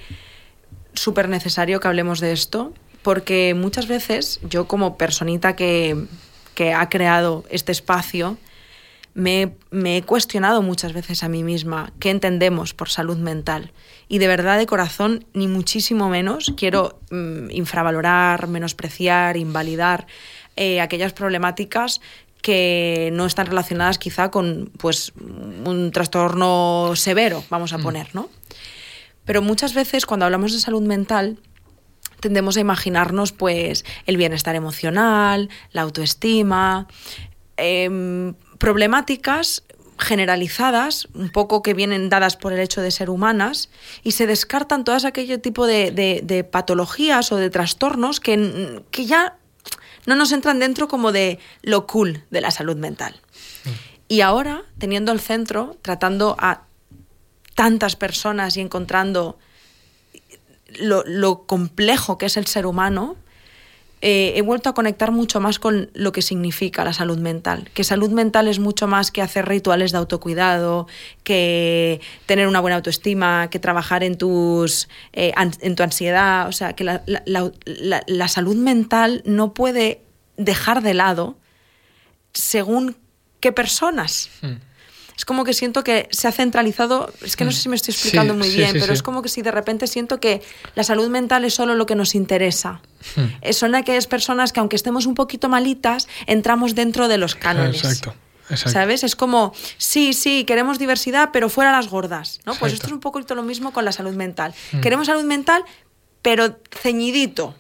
súper 0.95 1.28
necesario 1.28 1.80
que 1.80 1.88
hablemos 1.88 2.20
de 2.20 2.32
esto, 2.32 2.74
porque 3.03 3.55
muchas 3.55 3.86
veces 3.86 4.41
yo 4.43 4.66
como 4.66 4.99
personita 4.99 5.55
que, 5.55 5.97
que 6.55 6.74
ha 6.74 6.88
creado 6.88 7.45
este 7.51 7.72
espacio, 7.72 8.36
me, 9.14 9.55
me, 9.70 9.97
he 9.97 10.03
cuestionado 10.03 10.62
muchas 10.62 10.93
veces 10.93 11.22
a 11.22 11.28
mí 11.28 11.43
misma 11.43 11.93
qué 11.99 12.11
entendemos 12.11 12.74
por 12.74 12.88
salud 12.91 13.16
mental. 13.16 13.72
Y 14.09 14.18
de 14.18 14.28
verdad, 14.28 14.59
de 14.59 14.66
corazón, 14.66 15.24
ni 15.34 15.49
muchísimo 15.49 16.09
menos 16.09 16.53
quiero 16.57 17.01
mm, 17.11 17.51
infravalorar, 17.51 18.47
menospreciar, 18.47 19.36
invalidar 19.36 20.07
eh, 20.57 20.80
aquellas 20.80 21.12
problemáticas 21.12 22.01
que 22.43 23.11
no 23.12 23.26
están 23.26 23.47
relacionadas 23.47 23.99
quizá 23.99 24.30
con 24.30 24.70
pues, 24.78 25.12
un 25.16 25.91
trastorno 25.93 26.93
severo, 26.95 27.45
vamos 27.51 27.72
a 27.72 27.78
mm. 27.78 27.82
poner, 27.82 28.14
¿no? 28.14 28.28
Pero 29.24 29.43
muchas 29.43 29.74
veces 29.74 30.07
cuando 30.07 30.26
hablamos 30.26 30.53
de 30.53 30.61
salud 30.61 30.82
mental 30.82 31.38
tendemos 32.20 32.57
a 32.57 32.61
imaginarnos 32.61 33.32
pues 33.32 33.84
el 34.07 34.16
bienestar 34.16 34.55
emocional, 34.55 35.49
la 35.72 35.82
autoestima, 35.82 36.86
em, 37.57 38.34
problemáticas 38.59 39.64
generalizadas, 39.99 41.09
un 41.14 41.30
poco 41.30 41.62
que 41.62 41.74
vienen 41.74 42.09
dadas 42.09 42.36
por 42.36 42.53
el 42.53 42.61
hecho 42.61 42.80
de 42.80 42.91
ser 42.91 43.11
humanas, 43.11 43.68
y 44.03 44.12
se 44.12 44.26
descartan 44.26 44.84
todas 44.84 45.05
aquel 45.05 45.41
tipo 45.41 45.66
de, 45.66 45.91
de 46.22 46.45
patologías 46.45 47.32
o 47.32 47.36
de 47.36 47.51
trastornos 47.51 48.18
que, 48.18 48.82
que 48.91 49.05
ya 49.05 49.36
no 50.07 50.16
nos 50.16 50.32
entran 50.32 50.59
dentro 50.59 50.88
como 50.88 51.12
de 51.12 51.38
lo 51.62 51.86
cool 51.86 52.24
de 52.30 52.40
la 52.40 52.51
salud 52.51 52.76
mental. 52.76 53.20
Y 54.09 54.22
ahora, 54.22 54.64
teniendo 54.78 55.12
el 55.12 55.20
centro, 55.20 55.76
tratando 55.82 56.36
a 56.38 56.64
tantas 57.55 57.96
personas 57.96 58.57
y 58.57 58.61
encontrando 58.61 59.38
lo, 60.78 61.05
lo 61.07 61.46
complejo 61.46 62.18
que 62.18 62.26
es 62.26 62.36
el 62.36 62.46
ser 62.46 62.66
humano, 62.66 63.16
eh, 64.03 64.32
he 64.36 64.42
vuelto 64.42 64.70
a 64.70 64.74
conectar 64.74 65.11
mucho 65.12 65.40
más 65.40 65.59
con 65.59 65.90
lo 65.94 66.12
que 66.12 66.22
significa 66.22 66.84
la 66.84 66.92
salud 66.92 67.18
mental. 67.18 67.68
Que 67.74 67.84
salud 67.84 68.11
mental 68.11 68.48
es 68.48 68.59
mucho 68.59 68.86
más 68.86 69.11
que 69.11 69.20
hacer 69.20 69.46
rituales 69.46 69.92
de 69.92 69.98
autocuidado, 69.98 70.86
que 71.22 72.01
tener 72.26 72.48
una 72.48 72.61
buena 72.61 72.76
autoestima, 72.76 73.51
que 73.51 73.59
trabajar 73.59 74.03
en, 74.03 74.16
tus, 74.16 74.88
eh, 75.12 75.32
en 75.36 75.76
tu 75.76 75.82
ansiedad. 75.82 76.48
O 76.48 76.53
sea, 76.53 76.72
que 76.72 76.84
la, 76.84 77.03
la 77.05 78.28
salud 78.28 78.57
mental 78.57 79.22
no 79.26 79.53
puede 79.53 80.01
dejar 80.36 80.82
de 80.82 80.94
lado 80.94 81.36
según 82.32 82.96
qué 83.40 83.53
personas. 83.53 84.30
Hmm 84.40 84.69
es 85.20 85.26
como 85.26 85.44
que 85.44 85.52
siento 85.52 85.84
que 85.84 86.08
se 86.12 86.28
ha 86.28 86.32
centralizado, 86.32 87.12
es 87.22 87.36
que 87.36 87.44
no 87.44 87.52
sé 87.52 87.60
si 87.60 87.68
me 87.68 87.76
estoy 87.76 87.92
explicando 87.92 88.32
muy 88.32 88.48
bien, 88.48 88.72
pero 88.72 88.90
es 88.90 89.02
como 89.02 89.20
que 89.20 89.28
si 89.28 89.42
de 89.42 89.50
repente 89.50 89.86
siento 89.86 90.18
que 90.18 90.40
la 90.74 90.82
salud 90.82 91.10
mental 91.10 91.44
es 91.44 91.52
solo 91.52 91.74
lo 91.74 91.84
que 91.84 91.94
nos 91.94 92.14
interesa. 92.14 92.80
Hmm. 93.16 93.26
Eh, 93.42 93.52
son 93.52 93.74
aquellas 93.74 94.06
personas 94.06 94.54
que 94.54 94.60
aunque 94.60 94.76
estemos 94.76 95.04
un 95.04 95.12
poquito 95.12 95.50
malitas, 95.50 96.08
entramos 96.26 96.74
dentro 96.74 97.06
de 97.06 97.18
los 97.18 97.34
cánones. 97.34 97.84
Exacto. 97.84 98.14
Exacto. 98.48 98.70
¿Sabes? 98.70 99.04
Es 99.04 99.14
como, 99.14 99.52
sí, 99.76 100.14
sí, 100.14 100.44
queremos 100.44 100.78
diversidad, 100.78 101.28
pero 101.34 101.50
fuera 101.50 101.70
las 101.70 101.88
gordas. 101.88 102.40
¿no? 102.46 102.54
Pues 102.54 102.72
esto 102.72 102.86
es 102.86 102.92
un 102.92 103.00
poquito 103.00 103.34
lo 103.34 103.42
mismo 103.42 103.74
con 103.74 103.84
la 103.84 103.92
salud 103.92 104.14
mental. 104.14 104.54
Hmm. 104.72 104.80
Queremos 104.80 105.06
salud 105.06 105.24
mental, 105.24 105.62
pero 106.22 106.56
ceñidito. 106.70 107.54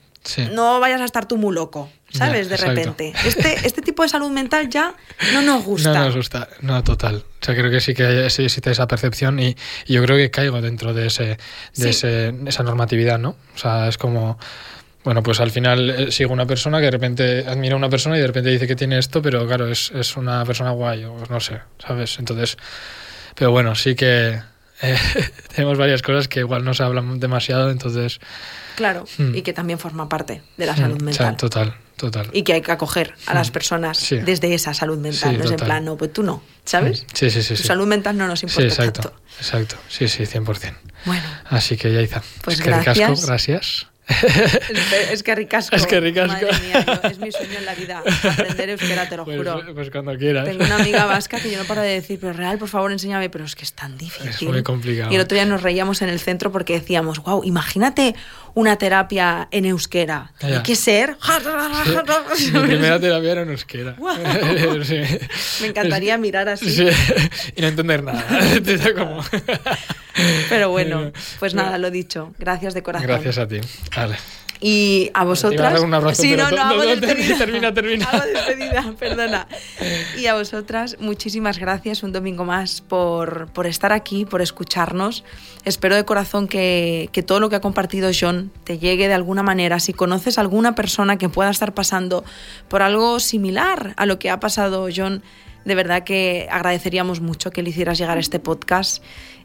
No 0.52 0.80
vayas 0.80 1.00
a 1.00 1.04
estar 1.04 1.26
tú 1.26 1.36
muy 1.36 1.54
loco. 1.54 1.90
¿Sabes? 2.10 2.48
de 2.48 2.56
repente. 2.56 3.12
Este, 3.24 3.66
este 3.66 3.82
tipo 3.82 4.02
de 4.02 4.08
salud 4.08 4.30
mental 4.30 4.68
ya 4.68 4.94
no 5.32 5.42
nos 5.42 5.64
gusta. 5.64 5.92
No 5.92 6.04
nos 6.06 6.16
gusta, 6.16 6.48
no, 6.60 6.82
total. 6.84 7.24
O 7.40 7.44
sea, 7.44 7.54
creo 7.54 7.70
que 7.70 7.80
sí 7.80 7.94
que 7.94 8.26
existe 8.26 8.70
esa 8.70 8.86
percepción 8.86 9.38
y, 9.38 9.56
yo 9.86 10.02
creo 10.02 10.16
que 10.16 10.30
caigo 10.30 10.60
dentro 10.60 10.92
de, 10.94 11.06
ese, 11.06 11.38
de 11.76 11.90
ese, 11.90 12.34
esa 12.46 12.62
normatividad, 12.62 13.18
¿no? 13.18 13.36
O 13.54 13.58
sea, 13.58 13.88
es 13.88 13.98
como... 13.98 14.38
Bueno, 15.02 15.22
pues 15.22 15.40
al 15.40 15.50
final 15.50 15.88
eh, 15.88 16.12
sigo 16.12 16.30
una 16.30 16.46
persona 16.46 16.78
que 16.78 16.84
de 16.84 16.90
repente 16.90 17.44
admira 17.48 17.72
a 17.72 17.78
una 17.78 17.88
persona 17.88 18.18
y 18.18 18.20
de 18.20 18.26
repente 18.26 18.50
dice 18.50 18.66
que 18.66 18.76
tiene 18.76 18.98
esto, 18.98 19.22
pero 19.22 19.46
claro, 19.46 19.66
es, 19.66 19.90
es 19.94 20.14
una 20.18 20.44
persona 20.44 20.72
guay 20.72 21.04
o 21.04 21.16
no 21.30 21.40
sé, 21.40 21.58
¿sabes? 21.78 22.18
Entonces, 22.18 22.58
pero 23.34 23.50
bueno, 23.50 23.74
sí 23.74 23.94
que 23.94 24.38
eh, 24.82 24.98
tenemos 25.54 25.78
varias 25.78 26.02
cosas 26.02 26.28
que 26.28 26.40
igual 26.40 26.64
no 26.64 26.74
se 26.74 26.82
hablan 26.82 27.20
demasiado, 27.20 27.70
entonces... 27.70 28.20
Claro, 28.76 29.04
hmm. 29.18 29.34
y 29.34 29.42
que 29.42 29.52
también 29.52 29.78
forma 29.78 30.08
parte 30.08 30.42
de 30.56 30.66
la 30.66 30.76
salud 30.76 31.00
hmm, 31.00 31.04
mental. 31.04 31.36
total, 31.36 31.74
total. 32.00 32.28
Y 32.32 32.42
que 32.42 32.54
hay 32.54 32.62
que 32.62 32.72
acoger 32.72 33.14
a 33.26 33.34
las 33.34 33.50
personas 33.50 34.08
desde 34.10 34.52
esa 34.54 34.74
salud 34.74 34.98
mental, 34.98 35.38
no 35.38 35.44
es 35.44 35.50
en 35.50 35.56
plan, 35.58 35.84
no, 35.84 35.96
pues 35.96 36.12
tú 36.12 36.22
no, 36.22 36.42
¿sabes? 36.64 37.06
Sí, 37.12 37.30
sí, 37.30 37.42
sí. 37.42 37.54
Tu 37.54 37.62
salud 37.62 37.86
mental 37.86 38.16
no 38.16 38.26
nos 38.26 38.42
importa 38.42 38.62
exacto, 38.64 39.00
tanto. 39.02 39.20
Exacto, 39.38 39.76
sí, 39.88 40.08
sí, 40.08 40.24
100%. 40.24 40.74
Bueno. 41.04 41.22
Así 41.48 41.76
que, 41.76 41.92
Yaiza, 41.92 42.22
pues 42.42 42.60
gracias. 42.60 43.24
gracias. 43.26 43.86
es, 45.12 45.22
que 45.22 45.34
ricasco. 45.36 45.76
Es 45.76 45.86
que 45.86 46.00
ricasco. 46.00 46.32
Madre 46.32 46.58
mía, 46.66 46.84
yo- 46.84 47.08
es 47.08 47.18
mi 47.20 47.30
sueño 47.30 47.58
en 47.58 47.64
la 47.64 47.74
vida. 47.76 48.02
Aprender 48.24 48.70
euskera, 48.70 49.08
te 49.08 49.16
lo 49.16 49.24
Pues, 49.30 49.36
juro. 49.36 49.62
pues 49.72 49.88
cuando 49.90 50.16
quieras. 50.18 50.46
Tengo 50.46 50.64
una 50.64 50.76
amiga 50.76 51.04
vasca 51.06 51.38
que 51.40 51.48
yo 51.48 51.58
no 51.58 51.64
paro 51.64 51.82
de 51.82 51.90
decir, 51.90 52.18
pero 52.20 52.32
real, 52.32 52.58
por 52.58 52.68
favor, 52.68 52.90
enséñame, 52.90 53.30
pero 53.30 53.44
es 53.44 53.54
que 53.54 53.62
es 53.62 53.72
tan 53.72 53.96
difícil. 53.96 54.28
Es 54.28 54.42
muy 54.42 54.62
complicado. 54.64 55.12
Y 55.12 55.14
el 55.14 55.20
otro 55.20 55.36
día 55.36 55.44
nos 55.44 55.62
reíamos 55.62 56.02
en 56.02 56.08
el 56.08 56.18
centro 56.18 56.50
porque 56.50 56.72
decíamos, 56.72 57.20
wow, 57.20 57.44
imagínate 57.44 58.16
una 58.54 58.76
terapia 58.76 59.48
en 59.50 59.64
euskera. 59.64 60.32
Ya. 60.40 60.62
que 60.62 60.76
ser. 60.76 61.16
Sí, 62.36 62.50
Mi 62.52 62.60
primera 62.60 62.98
terapia 63.00 63.32
era 63.32 63.42
en 63.42 63.50
euskera. 63.50 63.96
Sí. 64.84 65.00
Me 65.60 65.68
encantaría 65.68 66.16
mirar 66.18 66.48
así. 66.48 66.70
Sí, 66.70 66.88
y 67.56 67.60
no 67.60 67.68
entender 67.68 68.02
nada. 68.02 68.24
Como- 68.96 69.24
Pero 70.48 70.70
bueno, 70.70 71.12
pues 71.38 71.54
nada, 71.54 71.78
lo 71.78 71.90
dicho. 71.90 72.32
Gracias 72.38 72.74
de 72.74 72.82
corazón. 72.82 73.06
Gracias 73.06 73.38
a 73.38 73.46
ti. 73.46 73.60
Vale. 73.94 74.16
Y 74.60 75.10
a 75.14 75.24
vosotras. 75.24 75.80
un 75.80 75.94
abrazo, 75.94 76.20
sí, 76.20 76.36
no, 76.36 76.50
no, 76.50 76.62
hago 76.62 76.76
no, 76.76 76.84
despedida. 76.84 77.38
termina, 77.38 77.72
termina. 77.72 78.04
Hago 78.04 78.26
despedida, 78.26 78.94
perdona. 78.98 79.48
Y 80.18 80.26
a 80.26 80.34
vosotras, 80.34 80.96
muchísimas 81.00 81.58
gracias 81.58 82.02
un 82.02 82.12
domingo 82.12 82.44
más 82.44 82.82
por, 82.82 83.50
por 83.52 83.66
estar 83.66 83.92
aquí, 83.92 84.26
por 84.26 84.42
escucharnos. 84.42 85.24
Espero 85.64 85.96
de 85.96 86.04
corazón 86.04 86.46
que, 86.46 87.08
que 87.12 87.22
todo 87.22 87.40
lo 87.40 87.48
que 87.48 87.56
ha 87.56 87.60
compartido 87.60 88.10
John 88.18 88.52
te 88.64 88.78
llegue 88.78 89.08
de 89.08 89.14
alguna 89.14 89.42
manera. 89.42 89.80
Si 89.80 89.94
conoces 89.94 90.36
a 90.36 90.42
alguna 90.42 90.74
persona 90.74 91.16
que 91.16 91.30
pueda 91.30 91.48
estar 91.48 91.72
pasando 91.72 92.22
por 92.68 92.82
algo 92.82 93.18
similar 93.18 93.94
a 93.96 94.04
lo 94.04 94.18
que 94.18 94.28
ha 94.28 94.40
pasado 94.40 94.88
John, 94.94 95.22
de 95.64 95.74
verdad 95.74 96.04
que 96.04 96.48
agradeceríamos 96.50 97.20
mucho 97.20 97.50
que 97.50 97.62
le 97.62 97.70
hicieras 97.70 97.98
llegar 97.98 98.18
este 98.18 98.40
podcast. 98.40 99.02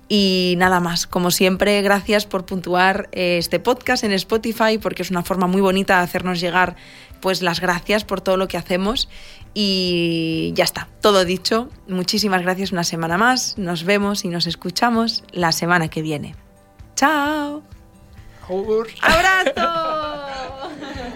Y 0.08 0.56
nada 0.58 0.80
más, 0.80 1.08
como 1.08 1.32
siempre, 1.32 1.82
gracias 1.82 2.26
por 2.26 2.45
puntuar 2.45 3.10
eh, 3.12 3.38
este 3.39 3.60
podcast 3.60 4.03
en 4.03 4.12
Spotify 4.12 4.78
porque 4.80 5.01
es 5.01 5.10
una 5.10 5.24
forma 5.24 5.47
muy 5.47 5.62
bonita 5.62 5.97
de 5.97 6.03
hacernos 6.03 6.39
llegar 6.39 6.76
pues 7.22 7.41
las 7.41 7.60
gracias 7.60 8.03
por 8.03 8.22
todo 8.22 8.38
lo 8.38 8.47
que 8.47 8.58
hacemos 8.58 9.10
y 9.56 10.51
ya 10.53 10.64
está, 10.64 10.89
todo 11.01 11.26
dicho. 11.26 11.70
Muchísimas 11.88 12.43
gracias 12.43 12.72
una 12.72 12.84
semana 12.84 13.18
más. 13.18 13.58
Nos 13.58 13.84
vemos 13.84 14.26
y 14.26 14.28
nos 14.28 14.45
escuchamos 14.45 15.24
la 15.32 15.51
semana 15.51 15.88
que 15.88 16.03
viene. 16.03 16.36
Chao. 16.95 17.64
Abrazo. 19.01 19.53